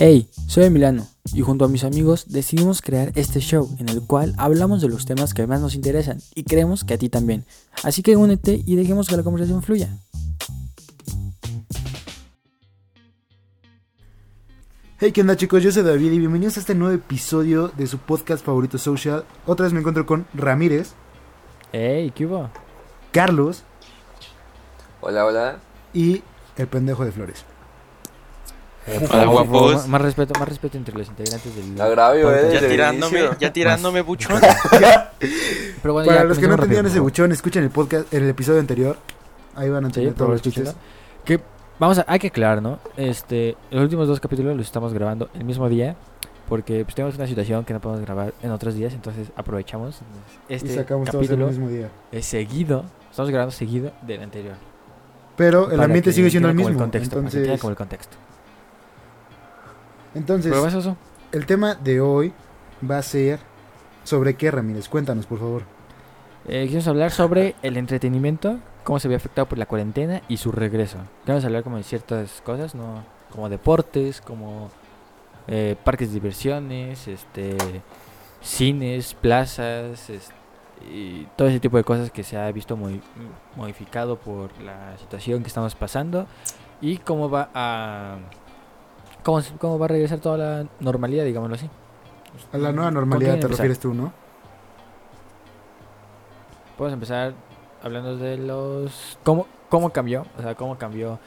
Hey, 0.00 0.30
soy 0.46 0.64
Emiliano 0.64 1.06
y 1.32 1.40
junto 1.42 1.64
a 1.64 1.68
mis 1.68 1.82
amigos 1.82 2.26
decidimos 2.28 2.82
crear 2.82 3.10
este 3.16 3.40
show 3.40 3.68
en 3.80 3.88
el 3.88 4.00
cual 4.02 4.32
hablamos 4.38 4.80
de 4.80 4.88
los 4.88 5.06
temas 5.06 5.34
que 5.34 5.46
más 5.46 5.60
nos 5.60 5.74
interesan 5.74 6.18
y 6.36 6.44
creemos 6.44 6.84
que 6.84 6.94
a 6.94 6.98
ti 6.98 7.08
también. 7.08 7.44
Así 7.82 8.02
que 8.02 8.16
únete 8.16 8.62
y 8.64 8.76
dejemos 8.76 9.08
que 9.08 9.16
la 9.16 9.24
conversación 9.24 9.62
fluya. 9.62 9.98
Hey, 15.00 15.12
¿qué 15.12 15.20
onda 15.20 15.36
chicos? 15.36 15.62
Yo 15.62 15.70
soy 15.72 15.82
David 15.82 16.12
y 16.12 16.18
bienvenidos 16.18 16.56
a 16.56 16.60
este 16.60 16.74
nuevo 16.74 16.94
episodio 16.94 17.68
de 17.76 17.86
su 17.86 17.98
podcast 17.98 18.44
favorito 18.44 18.78
social. 18.78 19.24
Otra 19.46 19.64
vez 19.64 19.72
me 19.72 19.80
encuentro 19.80 20.06
con 20.06 20.26
Ramírez, 20.34 20.92
Hey, 21.72 22.12
¿qué 22.14 22.24
hubo? 22.26 22.50
Carlos 23.12 23.64
Hola, 25.00 25.26
hola. 25.26 25.58
y 25.92 26.22
el 26.56 26.66
pendejo 26.68 27.04
de 27.04 27.12
Flores. 27.12 27.44
Hola, 29.10 29.26
guapos. 29.26 29.74
Más, 29.74 29.88
más 29.88 30.02
respeto, 30.02 30.38
más 30.38 30.48
respeto 30.48 30.76
entre 30.78 30.96
los 30.96 31.08
integrantes 31.08 31.54
del 31.54 31.80
Agravio, 31.80 32.34
eh. 32.34 32.50
Ya 32.52 32.58
el 32.60 32.68
tirándome, 32.68 33.18
inicio. 33.18 33.36
ya 33.38 33.52
tirándome, 33.52 34.00
buchón. 34.02 34.40
Pero 35.82 35.92
bueno, 35.94 36.06
Para 36.08 36.20
ya, 36.20 36.24
los 36.24 36.38
que 36.38 36.46
no 36.48 36.54
entendían 36.54 36.86
ese 36.86 37.00
buchón, 37.00 37.32
escuchen 37.32 37.64
el 37.64 37.70
podcast, 37.70 38.12
el 38.12 38.28
episodio 38.28 38.60
anterior. 38.60 38.96
Ahí 39.54 39.68
van 39.68 39.84
a 39.84 39.88
Sí, 39.88 40.00
entender 40.00 40.12
por 40.14 40.18
todos 40.18 40.30
los 40.32 40.42
chistes. 40.42 40.74
Que 41.24 41.40
vamos 41.78 41.98
a, 41.98 42.04
hay 42.08 42.18
que 42.18 42.28
aclarar, 42.28 42.62
¿no? 42.62 42.78
Este, 42.96 43.56
los 43.70 43.82
últimos 43.82 44.08
dos 44.08 44.20
capítulos 44.20 44.56
los 44.56 44.66
estamos 44.66 44.92
grabando 44.94 45.28
el 45.34 45.44
mismo 45.44 45.68
día 45.68 45.96
porque 46.48 46.82
pues, 46.84 46.94
tenemos 46.94 47.14
una 47.16 47.26
situación 47.26 47.64
que 47.64 47.74
no 47.74 47.80
podemos 47.80 48.02
grabar 48.04 48.32
en 48.42 48.50
otros 48.52 48.74
días, 48.74 48.94
entonces 48.94 49.28
aprovechamos 49.36 50.00
Y 50.48 50.54
este 50.54 50.74
sacamos 50.74 51.10
todos 51.10 51.26
en 51.26 51.32
el 51.32 51.38
capítulo 51.38 51.46
mismo 51.48 51.68
día. 51.68 51.90
es 52.10 52.24
seguido, 52.24 52.84
estamos 53.10 53.30
grabando 53.30 53.52
seguido 53.52 53.92
del 54.02 54.22
anterior. 54.22 54.54
Pero 55.36 55.70
el 55.70 55.80
ambiente 55.80 56.10
sigue 56.12 56.30
siendo 56.30 56.48
el 56.48 56.54
mismo. 56.54 56.70
como 56.72 56.80
contexto, 56.84 57.18
entonces, 57.18 57.60
como 57.60 57.70
el 57.70 57.76
contexto. 57.76 58.16
Entonces 60.18 60.52
eso, 60.64 60.96
el 61.32 61.46
tema 61.46 61.74
de 61.74 62.00
hoy 62.00 62.32
va 62.88 62.98
a 62.98 63.02
ser 63.02 63.38
sobre 64.04 64.34
qué, 64.34 64.50
Ramírez. 64.50 64.88
Cuéntanos, 64.88 65.26
por 65.26 65.38
favor. 65.38 65.62
eh, 66.46 66.64
queremos 66.64 66.88
hablar 66.88 67.10
sobre 67.10 67.54
el 67.62 67.76
entretenimiento, 67.76 68.58
cómo 68.84 68.98
se 68.98 69.08
ve 69.08 69.14
afectado 69.16 69.46
por 69.48 69.58
la 69.58 69.66
cuarentena 69.66 70.22
y 70.28 70.38
su 70.38 70.50
regreso. 70.52 70.98
Queremos 71.24 71.44
hablar 71.44 71.62
como 71.62 71.76
de 71.76 71.82
ciertas 71.82 72.40
cosas, 72.44 72.74
no 72.74 73.04
como 73.30 73.48
deportes, 73.48 74.20
como 74.22 74.70
eh, 75.46 75.76
parques 75.84 76.08
de 76.08 76.14
diversiones, 76.14 77.06
este, 77.08 77.56
cines, 78.42 79.14
plazas, 79.14 80.08
es- 80.10 80.30
y 80.90 81.24
todo 81.36 81.48
ese 81.48 81.58
tipo 81.60 81.76
de 81.76 81.84
cosas 81.84 82.10
que 82.10 82.22
se 82.22 82.36
ha 82.38 82.50
visto 82.52 82.76
muy 82.76 83.00
modificado 83.56 84.16
por 84.16 84.50
la 84.62 84.96
situación 84.98 85.42
que 85.42 85.48
estamos 85.48 85.74
pasando 85.74 86.26
y 86.80 86.98
cómo 86.98 87.28
va 87.28 87.50
a 87.52 88.16
cómo, 89.24 89.42
cómo 89.58 89.78
va 89.78 89.86
a 89.86 89.88
regresar 89.88 90.18
toda 90.20 90.38
la 90.38 90.66
normalidad, 90.80 91.24
digámoslo 91.24 91.56
así. 91.56 91.68
A 92.52 92.58
la 92.58 92.72
nueva 92.72 92.86
¿Con 92.88 92.94
normalidad 92.94 93.30
te 93.30 93.34
empezar? 93.36 93.50
refieres 93.50 93.78
tú, 93.80 93.94
¿no? 93.94 94.12
Podemos 96.76 96.94
empezar 96.94 97.34
hablando 97.82 98.16
de 98.16 98.36
los 98.38 99.18
cómo 99.24 99.46
cómo 99.68 99.90
cambió, 99.90 100.24
o 100.38 100.42
sea, 100.42 100.54
cómo 100.54 100.78
cambió 100.78 101.18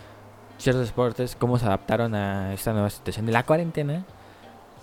ciertos 0.57 0.87
deportes, 0.87 1.35
cómo 1.35 1.57
se 1.59 1.65
adaptaron 1.65 2.15
a 2.15 2.53
esta 2.53 2.71
nueva 2.73 2.89
situación 2.89 3.25
de 3.25 3.31
la 3.31 3.43
cuarentena 3.45 4.05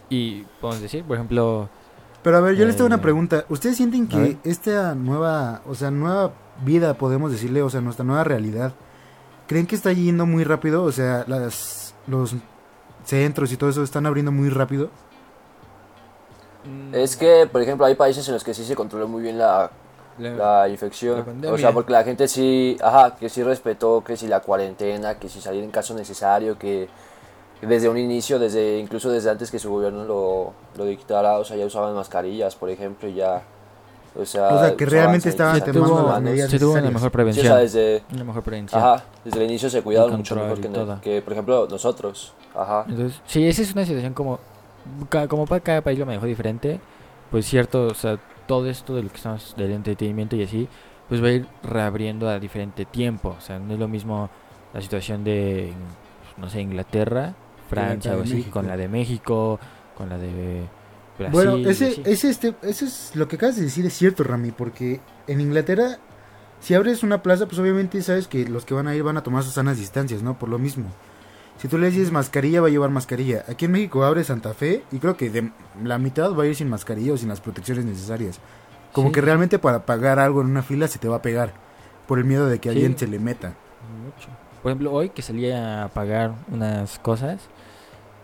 y 0.09 0.42
podemos 0.61 0.83
decir, 0.83 1.05
por 1.05 1.17
ejemplo, 1.17 1.69
Pero 2.23 2.36
a 2.36 2.41
ver, 2.41 2.56
yo 2.56 2.67
les 2.67 2.77
tengo 2.77 2.89
Eh, 2.89 2.95
una 2.95 3.01
pregunta. 3.03 3.45
¿Ustedes 3.48 3.77
sienten 3.77 4.06
que 4.09 4.39
esta 4.45 4.95
nueva, 4.95 5.62
o 5.67 5.75
sea, 5.75 5.91
nueva 5.91 6.33
vida, 6.64 6.95
podemos 6.95 7.31
decirle, 7.33 7.62
o 7.62 7.70
sea, 7.70 7.81
nuestra 7.81 8.05
nueva 8.05 8.25
realidad, 8.25 8.73
creen 9.47 9.67
que 9.67 9.77
está 9.77 9.92
yendo 9.92 10.27
muy 10.27 10.45
rápido? 10.45 10.83
O 10.84 10.92
sea, 10.92 11.25
las, 11.29 11.95
los 12.06 12.34
centros 13.09 13.53
y 13.53 13.56
todo 13.56 13.70
eso 13.70 13.83
están 13.83 14.06
abriendo 14.06 14.33
muy 14.33 14.48
rápido. 14.51 14.91
mm, 16.64 16.95
Es 16.95 17.17
que, 17.17 17.47
por 17.51 17.62
ejemplo, 17.62 17.87
hay 17.87 17.95
países 17.95 18.27
en 18.28 18.34
los 18.34 18.45
que 18.45 18.55
sí 18.55 18.64
se 18.64 18.75
controló 18.77 19.09
muy 19.09 19.23
bien 19.23 19.39
la, 19.39 19.70
la- 20.19 20.63
la 20.63 20.69
infección. 20.69 21.27
la 21.42 21.52
o 21.52 21.58
sea, 21.58 21.73
porque 21.73 21.92
la 21.92 22.05
gente 22.05 22.29
sí, 22.29 22.77
ajá, 22.83 23.17
que 23.17 23.29
sí 23.29 23.42
respetó 23.42 24.02
que 24.05 24.17
si 24.17 24.27
la 24.29 24.41
cuarentena, 24.41 25.18
que 25.18 25.29
si 25.29 25.41
salir 25.41 25.64
en 25.64 25.70
caso 25.70 25.95
necesario, 25.95 26.58
que 26.58 26.89
desde 27.63 27.89
un 27.89 27.98
inicio, 27.98 28.39
desde 28.39 28.79
incluso 28.79 29.11
desde 29.11 29.30
antes 29.30 29.51
que 29.51 29.58
su 29.58 29.70
gobierno 29.70 30.05
lo, 30.05 30.55
lo 30.77 30.85
dictara, 30.86 31.39
o 31.39 31.45
sea, 31.45 31.57
ya 31.57 31.67
usaban 31.67 31.95
mascarillas, 31.95 32.57
por 32.57 32.70
ejemplo, 32.70 33.08
y 33.08 33.14
ya. 33.14 33.42
O 34.17 34.24
sea, 34.24 34.48
O 34.48 34.58
sea, 34.61 34.77
que 34.77 34.86
realmente 34.86 35.29
estaban 35.29 35.61
tomando 35.61 35.86
tuvo, 35.96 36.08
las 36.11 36.20
medidas 36.23 36.51
se 36.51 36.58
tuvo 36.58 36.73
una 36.73 36.83
mejor 36.83 37.01
Sí, 37.01 37.07
o 37.07 37.11
prevención, 37.13 37.46
sea, 37.46 37.57
desde, 37.57 38.02
una 38.13 38.24
mejor 38.24 38.42
prevención. 38.42 38.83
ajá, 38.83 39.05
desde 39.24 39.39
el 39.39 39.45
inicio 39.45 39.70
se 39.70 39.83
cuidaron 39.83 40.17
mucho 40.17 40.35
mejor 40.35 40.61
que, 40.61 40.69
no- 40.69 40.74
todo. 40.74 41.01
que, 41.01 41.23
por 41.23 41.33
ejemplo, 41.35 41.69
nosotros. 41.70 42.33
Ajá. 42.55 42.85
Entonces, 42.89 43.20
sí, 43.27 43.47
esa 43.47 43.63
es 43.63 43.73
una 43.73 43.85
situación 43.85 44.14
como 44.14 44.39
como 45.29 45.47
para 45.47 45.61
cada 45.61 45.80
país 45.83 45.98
lo 45.98 46.07
manejó 46.07 46.24
diferente, 46.27 46.80
pues 47.30 47.45
cierto, 47.47 47.89
o 47.89 47.95
sea, 47.95 48.18
todo 48.47 48.68
esto 48.70 48.95
de 48.97 49.02
lo 49.02 49.11
que 49.11 49.17
estamos 49.17 49.55
del 49.57 49.73
entretenimiento 49.73 50.35
y 50.35 50.42
así, 50.45 50.67
pues 51.08 51.23
va 51.23 51.27
a 51.29 51.33
ir 51.33 51.47
reabriendo 51.63 52.27
a 52.29 52.39
diferente 52.39 52.86
tiempo, 52.86 53.35
o 53.36 53.41
sea, 53.42 53.58
no 53.58 53.74
es 53.74 53.79
lo 53.79 53.86
mismo 53.86 54.30
la 54.73 54.80
situación 54.80 55.24
de 55.24 55.73
no 56.39 56.48
sé, 56.48 56.61
Inglaterra, 56.63 57.35
Francia 57.68 58.17
o 58.17 58.23
así, 58.23 58.35
México. 58.36 58.51
con 58.52 58.67
la 58.67 58.77
de 58.79 58.89
México, 58.89 59.61
con 59.97 60.08
la 60.08 60.17
de 60.17 60.63
Brasil. 61.18 61.33
bueno, 61.33 61.56
ese, 61.68 62.01
ese, 62.05 62.30
este, 62.30 62.55
eso 62.62 62.84
es 62.84 63.11
lo 63.14 63.27
que 63.29 63.36
acabas 63.36 63.56
de 63.56 63.62
decir, 63.62 63.84
es 63.86 63.92
cierto, 63.95 64.23
Rami, 64.24 64.51
porque 64.52 65.01
en 65.27 65.40
Inglaterra, 65.40 65.98
si 66.61 66.74
abres 66.74 67.02
una 67.02 67.23
plaza, 67.23 67.46
pues 67.46 67.58
obviamente 67.58 68.01
sabes 68.02 68.29
que 68.29 68.48
los 68.48 68.64
que 68.64 68.74
van 68.74 68.86
a 68.89 68.95
ir 68.95 69.02
van 69.02 69.17
a 69.17 69.23
tomar 69.23 69.42
sus 69.42 69.55
sanas 69.55 69.79
distancias, 69.79 70.23
¿no? 70.23 70.39
Por 70.39 70.48
lo 70.48 70.58
mismo. 70.58 70.86
Si 71.58 71.67
tú 71.67 71.77
le 71.77 71.90
dices 71.90 72.12
mascarilla, 72.12 72.61
va 72.61 72.68
a 72.68 72.70
llevar 72.70 72.90
mascarilla. 72.90 73.45
Aquí 73.48 73.64
en 73.64 73.73
México 73.73 74.05
abre 74.05 74.23
Santa 74.23 74.55
Fe 74.55 74.84
y 74.92 74.98
creo 74.98 75.17
que 75.17 75.29
de 75.29 75.51
la 75.83 75.98
mitad 75.98 76.33
va 76.34 76.45
a 76.45 76.46
ir 76.46 76.55
sin 76.55 76.68
mascarilla 76.68 77.12
o 77.14 77.17
sin 77.17 77.29
las 77.29 77.40
protecciones 77.40 77.85
necesarias. 77.85 78.39
Como 78.92 79.08
Sí. 79.08 79.14
que 79.14 79.20
realmente 79.20 79.58
para 79.58 79.85
pagar 79.85 80.20
algo 80.20 80.40
en 80.40 80.46
una 80.46 80.62
fila 80.62 80.86
se 80.86 81.00
te 81.00 81.08
va 81.08 81.17
a 81.17 81.23
pegar 81.23 81.52
por 82.06 82.18
el 82.18 82.24
miedo 82.24 82.46
de 82.46 82.61
que 82.61 82.68
Sí. 82.70 82.77
alguien 82.77 82.96
se 82.96 83.08
le 83.08 83.18
meta. 83.18 83.55
Mucho. 84.05 84.29
Por 84.62 84.70
ejemplo, 84.70 84.92
hoy 84.92 85.11
que 85.11 85.20
salí 85.23 85.50
a 85.50 85.90
pagar 85.92 86.33
unas 86.50 86.98
cosas, 87.00 87.40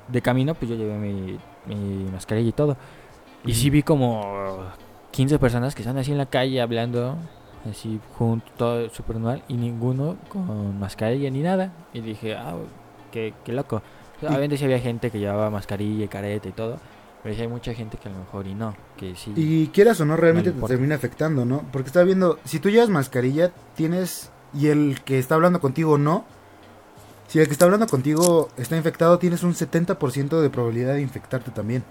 de 0.09 0.23
camino, 0.23 0.55
pues 0.55 0.69
yo 0.71 0.77
llevé 0.77 0.97
mi, 0.97 1.39
mi 1.67 2.05
mascarilla 2.11 2.49
y 2.49 2.53
todo. 2.53 2.77
Y 3.45 3.55
sí 3.55 3.71
vi 3.71 3.83
como 3.83 4.65
15 5.11 5.39
personas 5.39 5.75
que 5.75 5.83
están 5.83 5.99
así 5.99 6.13
en 6.13 6.19
la 6.19 6.27
calle 6.27 6.61
hablando, 6.61 7.17
así 7.71 8.01
junto, 8.17 8.47
todo 8.57 8.89
súper 8.91 9.17
normal, 9.17 9.43
y 9.49 9.55
ninguno 9.55 10.17
con 10.29 10.79
mascarilla 10.79 11.31
ni 11.31 11.41
nada. 11.41 11.73
Y 11.93 12.01
dije, 12.01 12.35
ah, 12.35 12.55
qué, 13.13 13.35
qué 13.45 13.53
loco. 13.53 13.83
Y- 14.23 14.27
Obviamente 14.27 14.57
sí 14.57 14.65
había 14.65 14.79
gente 14.79 15.11
que 15.11 15.19
llevaba 15.19 15.51
mascarilla 15.51 16.05
y 16.05 16.09
careta 16.09 16.49
y 16.49 16.53
todo, 16.53 16.79
pero 17.23 17.35
sí 17.35 17.43
hay 17.43 17.49
mucha 17.49 17.75
gente 17.75 17.99
que 17.99 18.09
a 18.09 18.13
lo 18.13 18.19
mejor 18.19 18.47
y 18.47 18.55
no, 18.55 18.75
que 18.97 19.15
sí. 19.15 19.33
Y 19.37 19.67
quieras 19.69 20.01
o 20.01 20.05
no, 20.07 20.17
realmente 20.17 20.51
le 20.53 20.61
te 20.61 20.67
termina 20.67 20.95
afectando, 20.95 21.45
¿no? 21.45 21.63
Porque 21.73 21.89
estaba 21.89 22.05
viendo, 22.05 22.39
si 22.45 22.61
tú 22.61 22.71
llevas 22.71 22.89
mascarilla, 22.89 23.51
tienes. 23.75 24.31
Y 24.55 24.69
el 24.69 25.01
que 25.05 25.19
está 25.19 25.35
hablando 25.35 25.61
contigo 25.61 25.99
no. 25.99 26.25
Si 27.35 27.41
el 27.41 27.47
que 27.49 27.53
está 27.55 27.65
hablando 27.65 27.89
contigo 27.89 28.49
está 28.57 28.77
infectado, 28.77 29.19
tienes 29.19 29.43
un 29.43 29.55
70% 29.55 30.41
de 30.41 30.51
probabilidad 30.51 30.95
de 30.95 31.01
infectarte 31.03 31.51
también. 31.51 31.83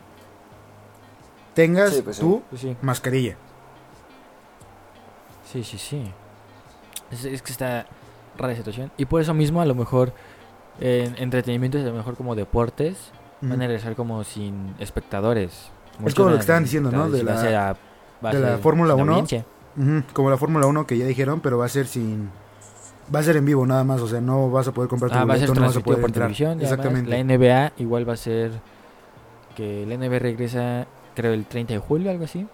Tengas 1.53 1.93
Sí, 1.95 2.01
pues 2.01 2.17
tú 2.17 2.41
Pues 2.49 2.61
sí, 2.61 2.77
mascarilla. 2.81 3.35
sí, 5.51 5.65
sí, 5.65 5.77
sí. 5.77 6.01
Es, 7.11 7.25
es 7.25 7.41
que 7.41 7.51
está 7.51 7.87
rara 8.37 8.53
la 8.53 8.55
situación. 8.55 8.89
Y 8.95 9.03
por 9.03 9.19
eso 9.19 9.33
mismo, 9.33 9.59
a 9.59 9.65
lo 9.65 9.75
mejor, 9.75 10.13
en 10.79 11.13
entretenimiento 11.17 11.77
es 11.77 11.83
a 11.83 11.89
lo 11.89 11.93
mejor 11.95 12.15
como 12.15 12.35
deportes, 12.35 13.11
van 13.41 13.61
a 13.61 13.67
regresar 13.67 13.97
como 13.97 14.23
sin 14.23 14.73
espectadores. 14.79 15.71
Muchos 15.99 16.15
como 16.15 16.29
lo 16.29 16.35
que 16.37 16.39
estaban 16.39 16.63
diciendo, 16.63 16.89
¿no? 16.89 17.09
De 17.09 17.21
la- 17.21 17.75
de 18.21 18.39
la 18.39 18.57
Fórmula 18.59 18.93
sin 18.93 19.03
1. 19.03 19.11
audiencia. 19.11 19.45
Ujú, 19.75 20.03
Como 20.13 20.29
la 20.29 20.37
Fórmula 20.37 20.67
1 20.67 20.87
que 20.87 20.97
ya 20.97 21.05
dijeron, 21.05 21.41
pero 21.41 21.57
va 21.57 21.65
a 21.65 21.69
ser 21.69 21.85
sin. 21.85 22.29
Va 23.13 23.19
a 23.19 23.23
ser 23.23 23.35
en 23.37 23.45
vivo 23.45 23.65
nada 23.65 23.83
más, 23.83 24.01
o 24.01 24.07
sea, 24.07 24.21
no 24.21 24.49
vas 24.49 24.67
a 24.67 24.71
poder 24.73 24.89
comprar 24.89 25.11
tu 25.11 25.17
Ah, 25.17 25.25
va 25.25 25.33
a 25.33 25.37
ser 25.37 25.47
boleto, 25.49 25.61
no 25.61 25.67
vas 25.67 25.77
a 25.77 25.79
poder 25.81 26.01
por 26.01 26.09
entrar. 26.09 26.23
televisión. 26.27 26.61
Exactamente. 26.61 27.09
La 27.09 27.17
NBA 27.23 27.73
igual 27.77 28.07
va 28.07 28.13
a 28.13 28.17
ser 28.17 28.51
que 29.55 29.85
la 29.85 29.95
NBA 29.95 30.19
regresa, 30.19 30.87
creo, 31.15 31.33
el 31.33 31.45
30 31.45 31.73
de 31.73 31.79
julio, 31.79 32.09
algo 32.11 32.23
así. 32.25 32.47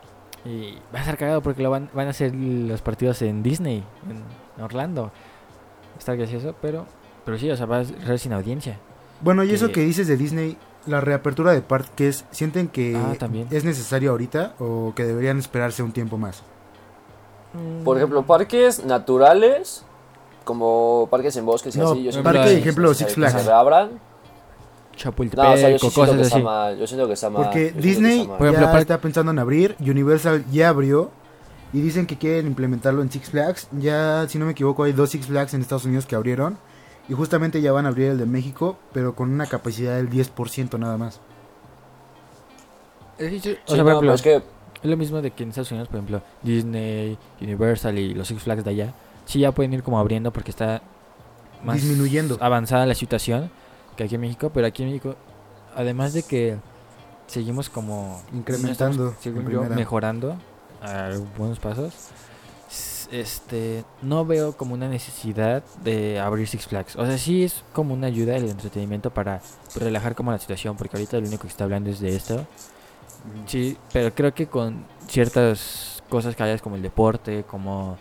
Y 0.46 0.74
va 0.94 1.00
a 1.00 1.02
estar 1.02 1.18
cagado 1.18 1.42
porque 1.42 1.62
lo 1.62 1.70
van, 1.70 1.90
van 1.94 2.08
a 2.08 2.12
hacer 2.12 2.34
los 2.34 2.82
partidos 2.82 3.22
en 3.22 3.44
Disney, 3.44 3.84
en 4.58 4.64
Orlando. 4.64 5.12
Está 5.98 6.16
gracioso, 6.16 6.56
pero, 6.62 6.86
pero 7.26 7.38
sí, 7.38 7.50
o 7.52 7.56
sea, 7.58 7.66
va 7.66 7.80
a 7.80 7.86
ser 7.86 8.18
sin 8.20 8.34
audiencia. 8.34 8.78
Bueno, 9.22 9.44
y 9.44 9.52
eso 9.54 9.68
que- 9.68 9.74
que 9.74 9.82
dices 9.82 10.08
de 10.08 10.16
Disney, 10.18 10.58
la 10.88 11.02
reapertura 11.02 11.52
de 11.52 11.62
parques, 11.62 12.26
¿sienten 12.32 12.70
que 12.70 12.96
Ah, 12.96 13.16
también. 13.20 13.48
es 13.52 13.66
necesario 13.66 14.12
ahorita 14.12 14.54
o 14.60 14.94
que 14.96 15.04
deberían 15.04 15.38
esperarse 15.38 15.84
un 15.84 15.92
tiempo 15.92 16.18
más? 16.18 16.42
Por 17.84 17.98
ejemplo, 17.98 18.24
parques 18.24 18.86
naturales, 18.86 19.84
como 20.50 21.08
parques 21.12 21.38
en 21.38 21.46
bosques 21.46 21.76
y 21.76 21.80
No, 21.80 21.92
así. 21.92 22.04
Yo 22.06 22.12
siento 22.12 22.28
parque, 22.28 22.42
que 22.46 22.54
es 22.56 22.60
ejemplo, 22.62 22.92
Six 22.96 23.10
que 23.10 23.14
Flags. 23.14 23.34
Se 23.34 23.44
reabran. 23.48 24.00
Chapultepec, 24.96 25.46
No, 25.46 25.54
o 25.54 25.58
sea, 25.58 25.70
yo 25.70 25.78
sí 25.78 25.92
cosas 25.94 26.16
que 26.16 26.22
así. 26.24 26.42
mal. 26.42 26.76
Yo 26.80 26.88
siento 26.88 27.06
que 27.06 27.14
está 27.14 27.30
mal. 27.30 27.44
Porque 27.44 27.72
que 27.72 27.80
Disney 27.80 28.18
está 28.22 28.30
mal. 28.30 28.38
Por 28.40 28.48
ejemplo, 28.48 28.74
ya 28.74 28.80
está 28.80 29.00
pensando 29.00 29.32
en 29.32 29.38
abrir, 29.38 29.76
Universal 29.80 30.44
ya 30.52 30.70
abrió 30.70 31.12
y 31.72 31.82
dicen 31.82 32.08
que 32.08 32.18
quieren 32.18 32.48
implementarlo 32.48 33.04
en 33.04 33.12
Six 33.12 33.30
Flags. 33.30 33.68
Ya, 33.80 34.26
si 34.28 34.40
no 34.40 34.46
me 34.46 34.54
equivoco, 34.54 34.84
hay 34.86 34.92
dos 34.94 35.12
Six 35.12 35.28
Flags 35.28 35.54
en 35.54 35.62
Estados 35.62 35.86
Unidos 35.86 36.08
que 36.08 36.16
abrieron 36.16 36.58
Y 37.08 37.14
justamente 37.14 37.62
ya 37.62 37.72
van 37.72 37.86
a 37.86 37.90
abrir 37.90 38.08
el 38.10 38.18
de 38.18 38.26
México, 38.26 38.78
pero 38.92 39.14
con 39.14 39.30
una 39.32 39.46
capacidad 39.46 39.96
del 39.98 40.10
10% 40.10 40.80
nada 40.80 40.98
más. 40.98 41.20
O 43.18 43.22
Sí, 43.22 43.40
sea, 43.40 43.84
no, 43.84 43.90
ejemplo, 43.90 44.14
es 44.14 44.22
que 44.22 44.36
es 44.38 44.90
lo 44.90 44.96
mismo 44.98 45.22
de 45.22 45.32
que 45.32 45.44
en 45.44 45.50
Estados 45.50 45.72
Unidos, 45.72 45.90
por 45.90 45.98
ejemplo, 45.98 46.22
Disney, 46.42 47.18
Universal 47.42 47.98
y 48.00 48.14
los 48.14 48.28
Six 48.28 48.42
Flags 48.44 48.64
de 48.64 48.70
allá, 48.72 48.94
sí 49.30 49.40
ya 49.40 49.52
pueden 49.52 49.74
ir 49.74 49.84
como 49.84 50.00
abriendo 50.00 50.34
porque 50.34 50.50
está 50.50 50.82
más 51.64 51.76
Disminuyendo. 51.76 52.38
avanzada 52.42 52.86
la 52.88 52.96
situación 52.96 53.52
que 53.96 54.04
aquí 54.04 54.16
en 54.16 54.22
México, 54.22 54.50
pero 54.52 54.66
aquí 54.66 54.82
en 54.82 54.90
México, 54.90 55.16
además 55.76 56.14
de 56.14 56.24
que 56.24 56.58
seguimos 57.28 57.70
como 57.70 58.22
Incrementando, 58.34 59.14
según 59.20 59.48
yo, 59.50 59.64
mejorando 59.66 60.36
a 60.82 61.12
buenos 61.38 61.60
pasos. 61.60 61.94
Este, 63.12 63.84
no 64.02 64.26
veo 64.26 64.56
como 64.56 64.74
una 64.74 64.88
necesidad 64.88 65.64
de 65.84 66.20
abrir 66.20 66.48
Six 66.48 66.68
Flags. 66.68 66.96
O 66.96 67.06
sea, 67.06 67.18
sí 67.18 67.44
es 67.44 67.64
como 67.74 67.94
una 67.94 68.08
ayuda 68.08 68.36
el 68.36 68.50
entretenimiento 68.50 69.12
para 69.12 69.42
relajar 69.76 70.16
como 70.16 70.32
la 70.32 70.40
situación, 70.40 70.76
porque 70.76 70.98
ahorita 70.98 71.20
lo 71.20 71.28
único 71.28 71.44
que 71.44 71.50
está 71.50 71.66
hablando 71.66 71.90
es 71.90 72.00
de 72.00 72.16
esto. 72.16 72.48
Sí, 73.46 73.78
pero 73.92 74.14
creo 74.14 74.34
que 74.34 74.48
con 74.48 74.86
ciertas 75.08 76.02
cosas 76.10 76.36
que 76.36 76.44
hayas 76.44 76.62
como 76.62 76.76
el 76.76 76.82
deporte, 76.82 77.44
como 77.44 77.98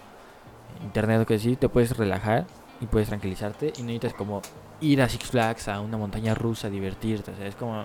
internet 0.83 1.23
o 1.23 1.27
que 1.27 1.39
sí, 1.39 1.57
te 1.57 1.69
puedes 1.69 1.97
relajar 1.97 2.47
y 2.81 2.87
puedes 2.87 3.09
tranquilizarte 3.09 3.73
y 3.77 3.81
no 3.81 3.89
necesitas 3.89 4.15
como 4.15 4.43
ir 4.81 5.03
a 5.03 5.09
Six 5.09 5.31
Flags, 5.31 5.69
a 5.69 5.81
una 5.81 5.97
montaña 5.97 6.35
rusa, 6.35 6.71
divertirte, 6.71 7.33
o 7.33 7.37
sea, 7.37 7.47
es 7.47 7.55
como 7.55 7.85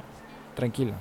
tranquilo. 0.56 0.94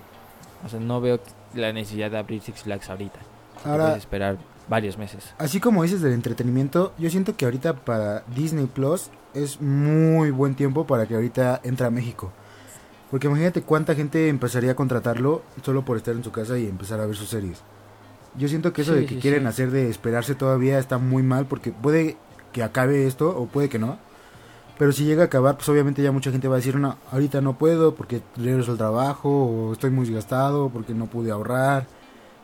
O 0.65 0.69
sea, 0.69 0.81
no 0.81 1.01
veo 1.01 1.21
la 1.55 1.73
necesidad 1.73 2.11
de 2.11 2.19
abrir 2.19 2.41
Six 2.41 2.63
Flags 2.63 2.89
ahorita. 2.89 3.19
Ahora, 3.65 3.85
puedes 3.85 3.99
esperar 3.99 4.39
varios 4.69 4.97
meses. 4.97 5.35
Así 5.39 5.61
como 5.61 5.83
dices 5.83 6.01
del 6.01 6.13
entretenimiento, 6.13 6.93
yo 6.99 7.11
siento 7.11 7.37
que 7.37 7.45
ahorita 7.45 7.75
para 7.85 8.21
Disney 8.35 8.67
Plus 8.67 9.11
es 9.35 9.61
muy 9.61 10.31
buen 10.31 10.55
tiempo 10.55 10.87
para 10.87 11.07
que 11.07 11.15
ahorita 11.15 11.61
entre 11.65 11.87
a 11.87 11.91
México. 11.91 12.33
Porque 13.11 13.27
imagínate 13.27 13.63
cuánta 13.63 13.95
gente 13.95 14.29
empezaría 14.29 14.73
a 14.73 14.75
contratarlo 14.75 15.43
solo 15.63 15.85
por 15.85 15.99
estar 15.99 16.15
en 16.15 16.25
su 16.25 16.33
casa 16.33 16.59
y 16.59 16.67
empezar 16.67 17.01
a 17.01 17.07
ver 17.07 17.15
sus 17.15 17.29
series. 17.29 17.63
Yo 18.35 18.49
siento 18.49 18.73
que 18.73 18.83
eso 18.83 18.93
Sí, 18.93 18.95
de 18.95 19.05
que 19.05 19.17
sí, 19.17 19.21
quieren 19.21 19.47
sí. 19.47 19.47
hacer 19.47 19.71
de 19.71 19.89
esperarse 19.91 20.35
todavía 20.35 20.79
está 20.79 20.99
muy 20.99 21.23
mal 21.23 21.47
porque 21.47 21.73
puede 21.73 22.17
que 22.53 22.63
acabe 22.63 23.07
esto 23.07 23.31
o 23.37 23.47
puede 23.47 23.69
que 23.69 23.79
no. 23.79 23.99
Pero 24.79 24.93
si 24.93 25.05
llega 25.05 25.25
a 25.25 25.27
acabar, 25.27 25.57
pues 25.57 25.69
obviamente 25.69 26.03
ya 26.03 26.13
mucha 26.13 26.33
gente 26.33 26.49
va 26.49 26.57
a 26.57 26.59
decir, 26.59 26.77
no, 26.77 26.99
ahorita 27.13 27.41
no 27.43 27.59
puedo 27.59 27.95
porque 27.95 28.23
regreso 28.37 28.73
al 28.73 28.79
trabajo 28.79 29.31
o 29.31 29.73
estoy 29.75 29.91
muy 29.91 30.07
desgastado 30.07 30.71
porque 30.71 30.95
no 30.95 31.09
pude 31.09 31.31
ahorrar. 31.31 31.89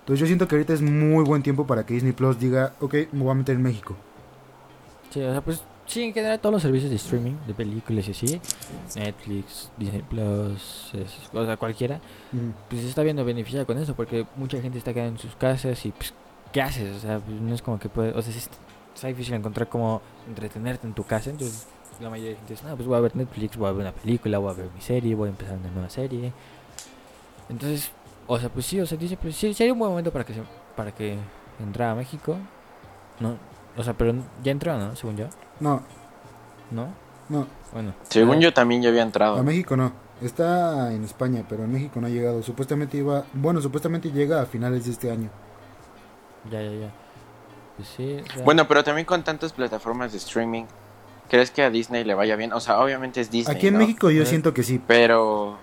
Entonces 0.00 0.20
yo 0.20 0.26
siento 0.26 0.48
que 0.48 0.56
ahorita 0.56 0.74
es 0.74 0.82
muy 0.82 1.24
buen 1.24 1.42
tiempo 1.42 1.66
para 1.66 1.86
que 1.86 1.94
Disney 1.94 2.12
Plus 2.12 2.38
diga, 2.38 2.76
ok, 2.80 2.94
me 3.12 3.22
voy 3.24 3.32
a 3.32 3.34
meter 3.34 3.56
en 3.56 3.62
México. 3.62 3.96
Sí, 5.10 5.22
o 5.22 5.32
sea, 5.32 5.40
pues 5.42 5.62
sí, 5.88 6.04
en 6.04 6.14
general 6.14 6.38
todos 6.38 6.52
los 6.52 6.62
servicios 6.62 6.90
de 6.90 6.96
streaming, 6.96 7.34
de 7.46 7.54
películas 7.54 8.06
y 8.06 8.10
así, 8.12 8.40
Netflix, 8.94 9.70
Disney 9.76 10.02
Plus, 10.02 10.90
es- 10.94 11.30
o 11.34 11.44
sea, 11.44 11.56
cualquiera, 11.56 12.00
Mm. 12.30 12.50
pues 12.68 12.82
se 12.82 12.88
está 12.88 13.02
viendo 13.02 13.24
beneficiada 13.24 13.64
con 13.64 13.76
eso, 13.78 13.94
porque 13.96 14.24
mucha 14.36 14.60
gente 14.60 14.78
está 14.78 14.94
quedando 14.94 15.12
en 15.14 15.18
sus 15.18 15.34
casas 15.34 15.84
y 15.86 15.90
pues, 15.90 16.14
¿qué 16.52 16.62
haces? 16.62 16.96
O 16.96 17.00
sea, 17.00 17.18
pues, 17.18 17.40
no 17.40 17.52
es 17.54 17.62
como 17.62 17.78
que 17.80 17.88
puede, 17.88 18.12
o 18.12 18.22
sea, 18.22 18.32
está, 18.34 18.56
está 18.94 19.08
difícil 19.08 19.34
encontrar 19.34 19.68
cómo 19.68 20.00
entretenerte 20.28 20.86
en 20.86 20.94
tu 20.94 21.02
casa, 21.04 21.30
entonces 21.30 21.66
la 22.00 22.10
mayoría 22.10 22.30
de 22.30 22.36
gente 22.36 22.52
dice, 22.54 22.64
no, 22.66 22.76
pues 22.76 22.86
voy 22.86 22.96
a 22.96 23.00
ver 23.00 23.16
Netflix, 23.16 23.56
voy 23.56 23.68
a 23.68 23.72
ver 23.72 23.80
una 23.82 23.92
película, 23.92 24.38
voy 24.38 24.50
a 24.52 24.54
ver 24.54 24.68
mi 24.72 24.80
serie, 24.80 25.14
voy 25.16 25.26
a 25.26 25.30
empezar 25.30 25.56
una 25.58 25.70
nueva 25.70 25.90
serie. 25.90 26.32
Entonces, 27.48 27.90
o 28.26 28.38
sea, 28.38 28.48
pues 28.50 28.66
sí, 28.66 28.80
o 28.80 28.86
sea, 28.86 28.96
dice, 28.98 29.16
pues 29.16 29.34
sí, 29.36 29.52
sería 29.54 29.72
un 29.72 29.78
buen 29.78 29.90
momento 29.90 30.12
para 30.12 30.24
que 30.24 30.34
se, 30.34 30.42
para 30.76 30.92
que 30.94 31.16
entrara 31.60 31.92
a 31.92 31.94
México. 31.94 32.36
No, 33.20 33.36
o 33.78 33.82
sea, 33.82 33.94
pero 33.94 34.14
ya 34.42 34.52
entró, 34.52 34.76
¿no? 34.76 34.94
Según 34.96 35.16
yo. 35.16 35.26
No, 35.60 35.82
¿No? 36.70 36.88
no, 37.30 37.46
Bueno. 37.72 37.94
Según 38.10 38.40
yo 38.40 38.52
también 38.52 38.82
ya 38.82 38.90
había 38.90 39.02
entrado. 39.02 39.36
a 39.38 39.42
México 39.42 39.76
no. 39.76 39.92
Está 40.20 40.92
en 40.92 41.04
España, 41.04 41.44
pero 41.48 41.62
en 41.64 41.72
México 41.72 42.00
no 42.00 42.08
ha 42.08 42.10
llegado. 42.10 42.42
Supuestamente 42.42 42.96
iba, 42.98 43.24
bueno, 43.34 43.60
supuestamente 43.62 44.10
llega 44.10 44.42
a 44.42 44.46
finales 44.46 44.84
de 44.84 44.90
este 44.90 45.10
año. 45.10 45.30
Ya, 46.50 46.60
ya, 46.60 46.70
ya. 46.72 46.90
Pues 47.76 47.88
sí. 47.96 48.16
Bueno, 48.44 48.66
pero 48.66 48.82
también 48.82 49.06
con 49.06 49.22
tantas 49.22 49.52
plataformas 49.52 50.10
de 50.10 50.18
streaming, 50.18 50.64
¿crees 51.30 51.50
que 51.52 51.62
a 51.62 51.70
Disney 51.70 52.02
le 52.02 52.14
vaya 52.14 52.34
bien? 52.34 52.52
O 52.52 52.58
sea, 52.60 52.80
obviamente 52.80 53.20
es 53.20 53.30
Disney. 53.30 53.56
Aquí 53.56 53.68
en 53.68 53.74
¿no? 53.74 53.78
México 53.80 54.10
yo 54.10 54.24
Eh. 54.24 54.26
siento 54.26 54.52
que 54.52 54.64
sí. 54.64 54.80
Pero, 54.86 55.56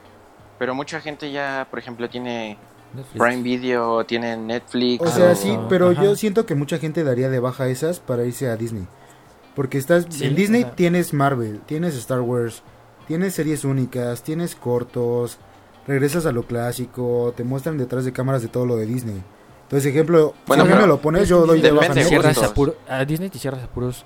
pero 0.57 0.73
mucha 0.73 1.01
gente 1.01 1.31
ya, 1.33 1.67
por 1.69 1.77
ejemplo, 1.79 2.09
tiene 2.09 2.57
Netflix. 2.95 3.23
Prime 3.23 3.41
Video, 3.43 4.05
tiene 4.05 4.35
Netflix. 4.37 5.01
O 5.03 5.07
sea, 5.11 5.31
o- 5.31 5.35
sí, 5.35 5.57
pero 5.69 5.89
Ajá. 5.89 6.03
yo 6.03 6.15
siento 6.15 6.45
que 6.45 6.55
mucha 6.55 6.77
gente 6.77 7.03
daría 7.03 7.29
de 7.29 7.39
baja 7.39 7.67
esas 7.67 7.99
para 7.99 8.23
irse 8.25 8.47
a 8.49 8.55
Disney. 8.57 8.87
Porque 9.55 9.77
estás 9.77 10.05
Sí, 10.09 10.25
en 10.25 10.35
Disney 10.35 10.63
o 10.63 10.65
sea- 10.67 10.75
tienes 10.75 11.13
Marvel, 11.13 11.61
tienes 11.65 11.95
Star 11.95 12.21
Wars, 12.21 12.61
tienes 13.07 13.33
series 13.35 13.63
únicas, 13.63 14.21
tienes 14.23 14.55
cortos, 14.55 15.37
regresas 15.87 16.25
a 16.25 16.31
lo 16.31 16.43
clásico, 16.43 17.33
te 17.37 17.43
muestran 17.43 17.77
detrás 17.77 18.03
de 18.05 18.11
cámaras 18.11 18.41
de 18.41 18.47
todo 18.49 18.65
lo 18.65 18.75
de 18.75 18.85
Disney. 18.85 19.21
Entonces, 19.63 19.89
ejemplo, 19.91 20.33
Bueno, 20.47 20.63
si 20.63 20.67
a 20.67 20.69
mí 20.69 20.75
pero- 20.75 20.81
me 20.81 20.87
lo 20.87 21.01
pones, 21.01 21.27
yo 21.29 21.45
doy 21.45 21.61
de 21.61 21.71
baja. 21.71 21.93
cierras 21.93 22.37
a, 22.43 22.53
puro- 22.53 22.75
a 22.87 23.05
Disney 23.05 23.29
te 23.29 23.39
cierras 23.39 23.63
a 23.63 23.67
puros 23.67 24.05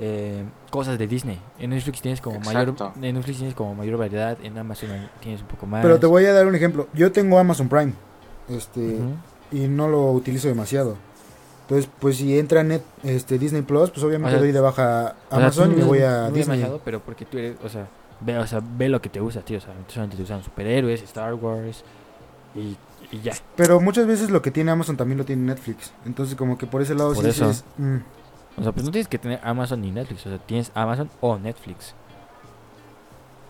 eh, 0.00 0.44
cosas 0.70 0.96
de 0.96 1.08
Disney. 1.08 1.40
En 1.58 1.70
Netflix 1.70 2.00
tienes 2.00 2.20
como 2.20 2.38
mayor 2.38 2.72
en 3.02 3.14
Netflix 3.14 3.38
tienes 3.38 3.54
como 3.56 3.74
mayor 3.74 3.96
variedad, 3.98 4.38
en 4.44 4.56
Amazon 4.56 4.90
tienes 5.20 5.40
un 5.40 5.48
poco 5.48 5.66
más. 5.66 5.82
Pero 5.82 5.98
te 5.98 6.06
voy 6.06 6.24
a 6.24 6.32
dar 6.32 6.46
un 6.46 6.54
ejemplo. 6.54 6.86
Yo 6.94 7.10
tengo 7.10 7.36
Amazon 7.36 7.68
Prime. 7.68 7.94
Este, 8.48 8.98
y 9.52 9.68
no 9.68 9.88
lo 9.88 10.12
utilizo 10.12 10.48
demasiado. 10.48 10.96
Entonces, 11.62 11.90
pues 12.00 12.16
si 12.16 12.38
entra 12.38 12.62
net, 12.62 12.82
este 13.02 13.38
Disney 13.38 13.60
Plus, 13.62 13.90
pues 13.90 14.02
obviamente 14.02 14.28
O 14.36 14.38
sea, 14.38 14.40
doy 14.40 14.52
de 14.52 14.60
baja 14.60 15.16
O 15.26 15.28
sea, 15.36 15.38
Amazon 15.38 15.72
y 15.72 15.76
me 15.76 15.84
voy 15.84 16.00
a 16.00 16.22
no 16.22 16.30
Disney. 16.30 16.56
demasiado, 16.58 16.80
pero 16.84 17.00
porque 17.00 17.26
tú 17.26 17.36
eres, 17.36 17.56
o 17.62 17.68
sea, 17.68 17.86
ve, 18.20 18.38
o 18.38 18.46
sea, 18.46 18.60
ve 18.62 18.88
lo 18.88 19.02
que 19.02 19.10
te 19.10 19.20
gusta, 19.20 19.42
tío, 19.42 19.58
o 19.58 19.60
sea, 19.60 19.74
solamente 19.88 20.16
te 20.16 20.22
gustan 20.22 20.42
superhéroes, 20.42 21.02
Star 21.02 21.34
Wars 21.34 21.84
y, 22.54 22.76
y 23.14 23.20
ya. 23.20 23.34
Pero 23.54 23.80
muchas 23.80 24.06
veces 24.06 24.30
lo 24.30 24.40
que 24.40 24.50
tiene 24.50 24.70
Amazon 24.70 24.96
también 24.96 25.18
lo 25.18 25.26
tiene 25.26 25.42
Netflix. 25.42 25.92
Entonces, 26.06 26.36
como 26.36 26.56
que 26.56 26.66
por 26.66 26.80
ese 26.80 26.94
lado 26.94 27.12
Por 27.12 27.22
sí 27.24 27.30
eso. 27.30 27.52
mm, 27.76 27.96
O 28.56 28.62
sea, 28.62 28.72
pues 28.72 28.86
no 28.86 28.90
tienes 28.90 29.08
que 29.08 29.18
tener 29.18 29.38
Amazon 29.44 29.82
ni 29.82 29.90
Netflix, 29.92 30.24
o 30.26 30.30
sea, 30.30 30.38
tienes 30.38 30.72
Amazon 30.74 31.10
o 31.20 31.38
Netflix. 31.38 31.94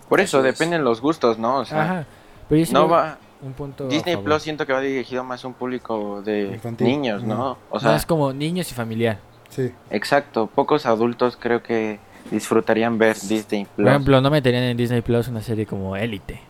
Por 0.09 0.19
eso, 0.19 0.41
dependen 0.41 0.83
los 0.83 0.99
gustos, 1.01 1.37
¿no? 1.37 1.59
O 1.59 1.65
sea, 1.65 1.83
Ajá. 1.83 2.05
Pero 2.49 2.59
yo 2.59 2.65
sí 2.65 2.73
no 2.73 2.89
va... 2.89 3.17
un 3.41 3.53
punto 3.53 3.85
a 3.85 3.87
Disney 3.87 4.15
favor. 4.15 4.25
Plus 4.31 4.43
siento 4.43 4.65
que 4.65 4.73
va 4.73 4.81
dirigido 4.81 5.23
más 5.23 5.43
a 5.43 5.47
un 5.47 5.53
público 5.53 6.21
de 6.21 6.51
Infantil. 6.53 6.87
niños, 6.87 7.23
¿no? 7.23 7.51
O 7.69 7.77
O 7.77 7.79
sea, 7.79 7.95
es 7.95 8.05
como 8.05 8.33
niños 8.33 8.71
y 8.71 8.75
familiar. 8.75 9.19
sí. 9.49 9.71
exacto. 9.89 10.47
Pocos 10.47 10.85
adultos 10.85 11.37
creo 11.39 11.63
que 11.63 11.99
disfrutarían 12.31 12.97
ver 12.97 13.15
Disney 13.19 13.65
Por 13.65 13.75
Plus. 13.75 13.87
ejemplo, 13.89 14.21
no 14.21 14.29
meterían 14.29 14.63
en 14.63 14.77
Disney 14.77 15.01
Plus 15.01 15.27
una 15.29 15.41
serie 15.41 15.65
como 15.65 15.95
Élite. 15.95 16.41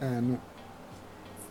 Ah, 0.00 0.20
no. 0.22 0.38